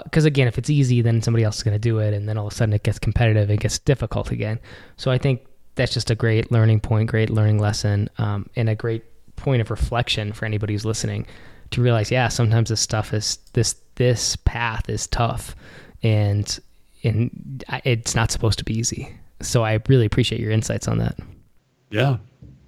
because 0.04 0.24
uh, 0.24 0.28
again, 0.28 0.46
if 0.46 0.56
it's 0.58 0.70
easy, 0.70 1.02
then 1.02 1.20
somebody 1.20 1.44
else 1.44 1.56
is 1.56 1.62
going 1.62 1.74
to 1.74 1.78
do 1.80 1.98
it, 1.98 2.14
and 2.14 2.28
then 2.28 2.38
all 2.38 2.46
of 2.46 2.52
a 2.52 2.56
sudden 2.56 2.72
it 2.72 2.84
gets 2.84 2.98
competitive, 2.98 3.50
it 3.50 3.58
gets 3.58 3.78
difficult 3.78 4.30
again. 4.30 4.60
So 4.96 5.10
I 5.10 5.18
think 5.18 5.44
that's 5.74 5.92
just 5.92 6.10
a 6.10 6.14
great 6.14 6.52
learning 6.52 6.80
point, 6.80 7.10
great 7.10 7.28
learning 7.28 7.58
lesson, 7.58 8.08
um, 8.18 8.48
and 8.54 8.68
a 8.68 8.76
great 8.76 9.04
point 9.34 9.60
of 9.60 9.70
reflection 9.70 10.32
for 10.32 10.44
anybody 10.44 10.74
who's 10.74 10.84
listening 10.84 11.26
to 11.72 11.82
realize, 11.82 12.10
yeah, 12.10 12.28
sometimes 12.28 12.68
this 12.68 12.80
stuff 12.80 13.12
is 13.12 13.38
this 13.52 13.74
this 13.96 14.36
path 14.36 14.88
is 14.88 15.08
tough, 15.08 15.56
and 16.04 16.60
and 17.02 17.64
it's 17.84 18.14
not 18.14 18.30
supposed 18.30 18.58
to 18.60 18.64
be 18.64 18.78
easy. 18.78 19.12
So 19.42 19.64
I 19.64 19.80
really 19.88 20.06
appreciate 20.06 20.40
your 20.40 20.50
insights 20.50 20.88
on 20.88 20.98
that. 20.98 21.18
Yeah, 21.90 22.18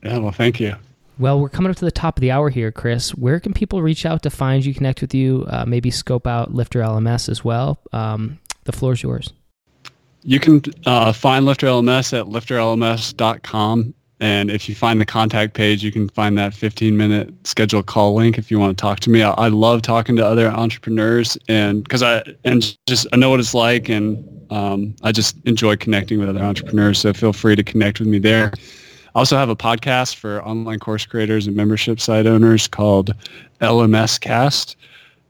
yeah. 0.02 0.18
Well, 0.18 0.32
thank 0.32 0.60
you. 0.60 0.74
Well, 1.18 1.38
we're 1.38 1.50
coming 1.50 1.70
up 1.70 1.76
to 1.76 1.84
the 1.84 1.90
top 1.90 2.16
of 2.16 2.20
the 2.20 2.30
hour 2.30 2.50
here, 2.50 2.72
Chris. 2.72 3.10
Where 3.10 3.38
can 3.38 3.52
people 3.52 3.82
reach 3.82 4.06
out 4.06 4.22
to 4.22 4.30
find 4.30 4.64
you, 4.64 4.74
connect 4.74 5.00
with 5.00 5.14
you, 5.14 5.44
uh, 5.48 5.64
maybe 5.66 5.90
scope 5.90 6.26
out 6.26 6.54
Lifter 6.54 6.80
LMS 6.80 7.28
as 7.28 7.44
well? 7.44 7.78
Um, 7.92 8.40
the 8.64 8.72
floor 8.72 8.92
is 8.94 9.02
yours. 9.02 9.32
You 10.24 10.40
can 10.40 10.62
uh, 10.86 11.12
find 11.12 11.44
Lifter 11.44 11.66
LMS 11.66 12.18
at 12.18 12.26
lifterlms.com. 12.26 13.94
And 14.22 14.52
if 14.52 14.68
you 14.68 14.76
find 14.76 15.00
the 15.00 15.04
contact 15.04 15.54
page, 15.54 15.82
you 15.82 15.90
can 15.90 16.08
find 16.08 16.38
that 16.38 16.52
15-minute 16.52 17.34
scheduled 17.44 17.86
call 17.86 18.14
link 18.14 18.38
if 18.38 18.52
you 18.52 18.58
want 18.60 18.78
to 18.78 18.80
talk 18.80 19.00
to 19.00 19.10
me. 19.10 19.20
I, 19.20 19.32
I 19.32 19.48
love 19.48 19.82
talking 19.82 20.14
to 20.14 20.24
other 20.24 20.46
entrepreneurs, 20.46 21.36
and 21.48 21.82
because 21.82 22.04
I 22.04 22.22
and 22.44 22.78
just 22.86 23.08
I 23.12 23.16
know 23.16 23.30
what 23.30 23.40
it's 23.40 23.52
like, 23.52 23.88
and 23.88 24.24
um, 24.52 24.94
I 25.02 25.10
just 25.10 25.36
enjoy 25.44 25.74
connecting 25.74 26.20
with 26.20 26.28
other 26.28 26.38
entrepreneurs. 26.38 27.00
So 27.00 27.12
feel 27.12 27.32
free 27.32 27.56
to 27.56 27.64
connect 27.64 27.98
with 27.98 28.06
me 28.06 28.20
there. 28.20 28.52
I 29.12 29.18
also 29.18 29.36
have 29.36 29.48
a 29.48 29.56
podcast 29.56 30.14
for 30.14 30.40
online 30.44 30.78
course 30.78 31.04
creators 31.04 31.48
and 31.48 31.56
membership 31.56 31.98
site 31.98 32.28
owners 32.28 32.68
called 32.68 33.10
LMS 33.60 34.20
Cast. 34.20 34.76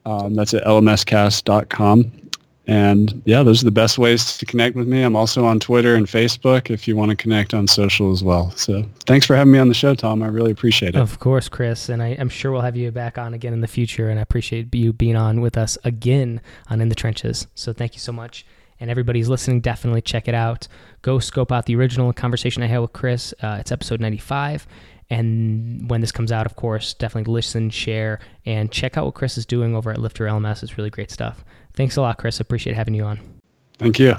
Um, 0.05 0.35
that's 0.35 0.53
at 0.53 0.65
lmscast.com. 0.65 2.22
And 2.67 3.23
yeah, 3.25 3.43
those 3.43 3.63
are 3.63 3.65
the 3.65 3.73
best 3.73 3.99
ways 3.99 4.39
to 4.39 4.47
connect 4.47 4.77
with 4.77 4.87
me. 4.87 5.03
I'm 5.03 5.17
also 5.17 5.45
on 5.45 5.59
Twitter 5.59 5.97
and 5.97 6.07
Facebook 6.07 6.71
if 6.71 6.87
you 6.87 6.97
want 6.97 7.11
to 7.11 7.17
connect 7.17 7.55
on 7.55 7.67
social 7.67 8.13
as 8.13 8.23
well. 8.23 8.53
So 8.53 8.85
thanks 9.07 9.27
for 9.27 9.35
having 9.35 9.53
me 9.53 9.59
on 9.59 9.69
the 9.69 9.75
show, 9.75 9.95
Tom. 9.95 10.23
I 10.23 10.29
really 10.29 10.53
appreciate 10.53 10.95
it. 10.95 11.01
Of 11.01 11.19
course, 11.19 11.49
Chris. 11.49 11.89
And 11.89 12.03
I, 12.03 12.09
am 12.09 12.29
sure 12.29 12.53
we'll 12.53 12.61
have 12.61 12.77
you 12.77 12.91
back 12.93 13.19
on 13.19 13.35
again 13.35 13.53
in 13.53 13.63
the 13.63 13.69
future. 13.69 14.09
And 14.09 14.19
I 14.19 14.23
appreciate 14.23 14.73
you 14.75 14.93
being 14.93 15.17
on 15.17 15.41
with 15.41 15.59
us 15.59 15.77
again 15.83 16.41
on 16.71 16.81
In 16.81 16.89
the 16.89 16.95
Trenches. 16.95 17.49
So 17.55 17.73
thank 17.73 17.95
you 17.95 18.01
so 18.01 18.13
much 18.13 18.47
and 18.83 18.91
everybody's 18.91 19.29
listening, 19.29 19.61
definitely 19.61 20.03
check 20.03 20.27
it 20.27 20.35
out. 20.35 20.67
Go 21.03 21.21
scope 21.21 21.53
out 21.53 21.67
the 21.67 21.77
original 21.77 22.13
conversation 22.13 22.65
I 22.65 22.67
had 22.67 22.79
with 22.79 22.93
Chris. 22.93 23.33
Uh, 23.41 23.59
it's 23.61 23.71
episode 23.71 24.01
95. 24.01 24.67
And 25.13 25.91
when 25.91 26.01
this 26.01 26.11
comes 26.11 26.33
out, 26.33 26.47
of 26.47 26.57
course, 26.57 26.95
definitely 26.95 27.31
listen, 27.35 27.69
share, 27.69 28.19
and 28.47 28.73
check 28.73 28.97
out 28.97 29.05
what 29.05 29.13
Chris 29.13 29.37
is 29.37 29.45
doing 29.45 29.77
over 29.77 29.91
at 29.91 29.99
Lifter 29.99 30.25
LMS. 30.25 30.63
It's 30.63 30.79
really 30.79 30.89
great 30.89 31.11
stuff. 31.11 31.45
Thanks 31.75 31.99
a 31.99 32.01
lot, 32.01 32.17
Chris. 32.17 32.41
Appreciate 32.41 32.77
having 32.77 32.95
you 32.95 33.05
on. 33.05 33.21
Thank 33.79 33.99
you. 33.99 34.17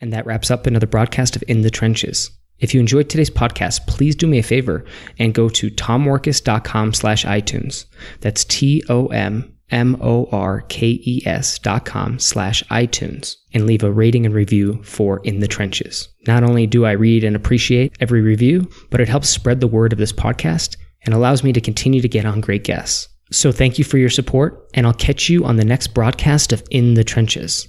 And 0.00 0.14
that 0.14 0.24
wraps 0.24 0.50
up 0.50 0.66
another 0.66 0.86
broadcast 0.86 1.36
of 1.36 1.44
In 1.46 1.60
the 1.60 1.68
Trenches. 1.68 2.30
If 2.58 2.72
you 2.72 2.80
enjoyed 2.80 3.10
today's 3.10 3.28
podcast, 3.28 3.86
please 3.86 4.16
do 4.16 4.26
me 4.26 4.38
a 4.38 4.42
favor 4.42 4.86
and 5.18 5.34
go 5.34 5.50
to 5.50 5.70
tommorkes.com 5.70 6.94
slash 6.94 7.26
iTunes. 7.26 7.84
That's 8.20 8.46
T-O-M 8.46 9.55
M-O-R-K-E-S 9.70 11.58
dot 11.60 11.84
com 11.84 12.18
slash 12.18 12.62
iTunes 12.64 13.36
and 13.52 13.66
leave 13.66 13.82
a 13.82 13.92
rating 13.92 14.26
and 14.26 14.34
review 14.34 14.82
for 14.82 15.20
In 15.24 15.40
the 15.40 15.48
Trenches. 15.48 16.08
Not 16.26 16.42
only 16.42 16.66
do 16.66 16.84
I 16.84 16.92
read 16.92 17.24
and 17.24 17.34
appreciate 17.36 17.96
every 18.00 18.20
review, 18.20 18.68
but 18.90 19.00
it 19.00 19.08
helps 19.08 19.28
spread 19.28 19.60
the 19.60 19.66
word 19.66 19.92
of 19.92 19.98
this 19.98 20.12
podcast 20.12 20.76
and 21.04 21.14
allows 21.14 21.42
me 21.42 21.52
to 21.52 21.60
continue 21.60 22.00
to 22.00 22.08
get 22.08 22.26
on 22.26 22.40
great 22.40 22.64
guests. 22.64 23.08
So 23.32 23.50
thank 23.50 23.78
you 23.78 23.84
for 23.84 23.98
your 23.98 24.10
support, 24.10 24.68
and 24.74 24.86
I'll 24.86 24.94
catch 24.94 25.28
you 25.28 25.44
on 25.44 25.56
the 25.56 25.64
next 25.64 25.88
broadcast 25.88 26.52
of 26.52 26.62
In 26.70 26.94
the 26.94 27.04
Trenches. 27.04 27.66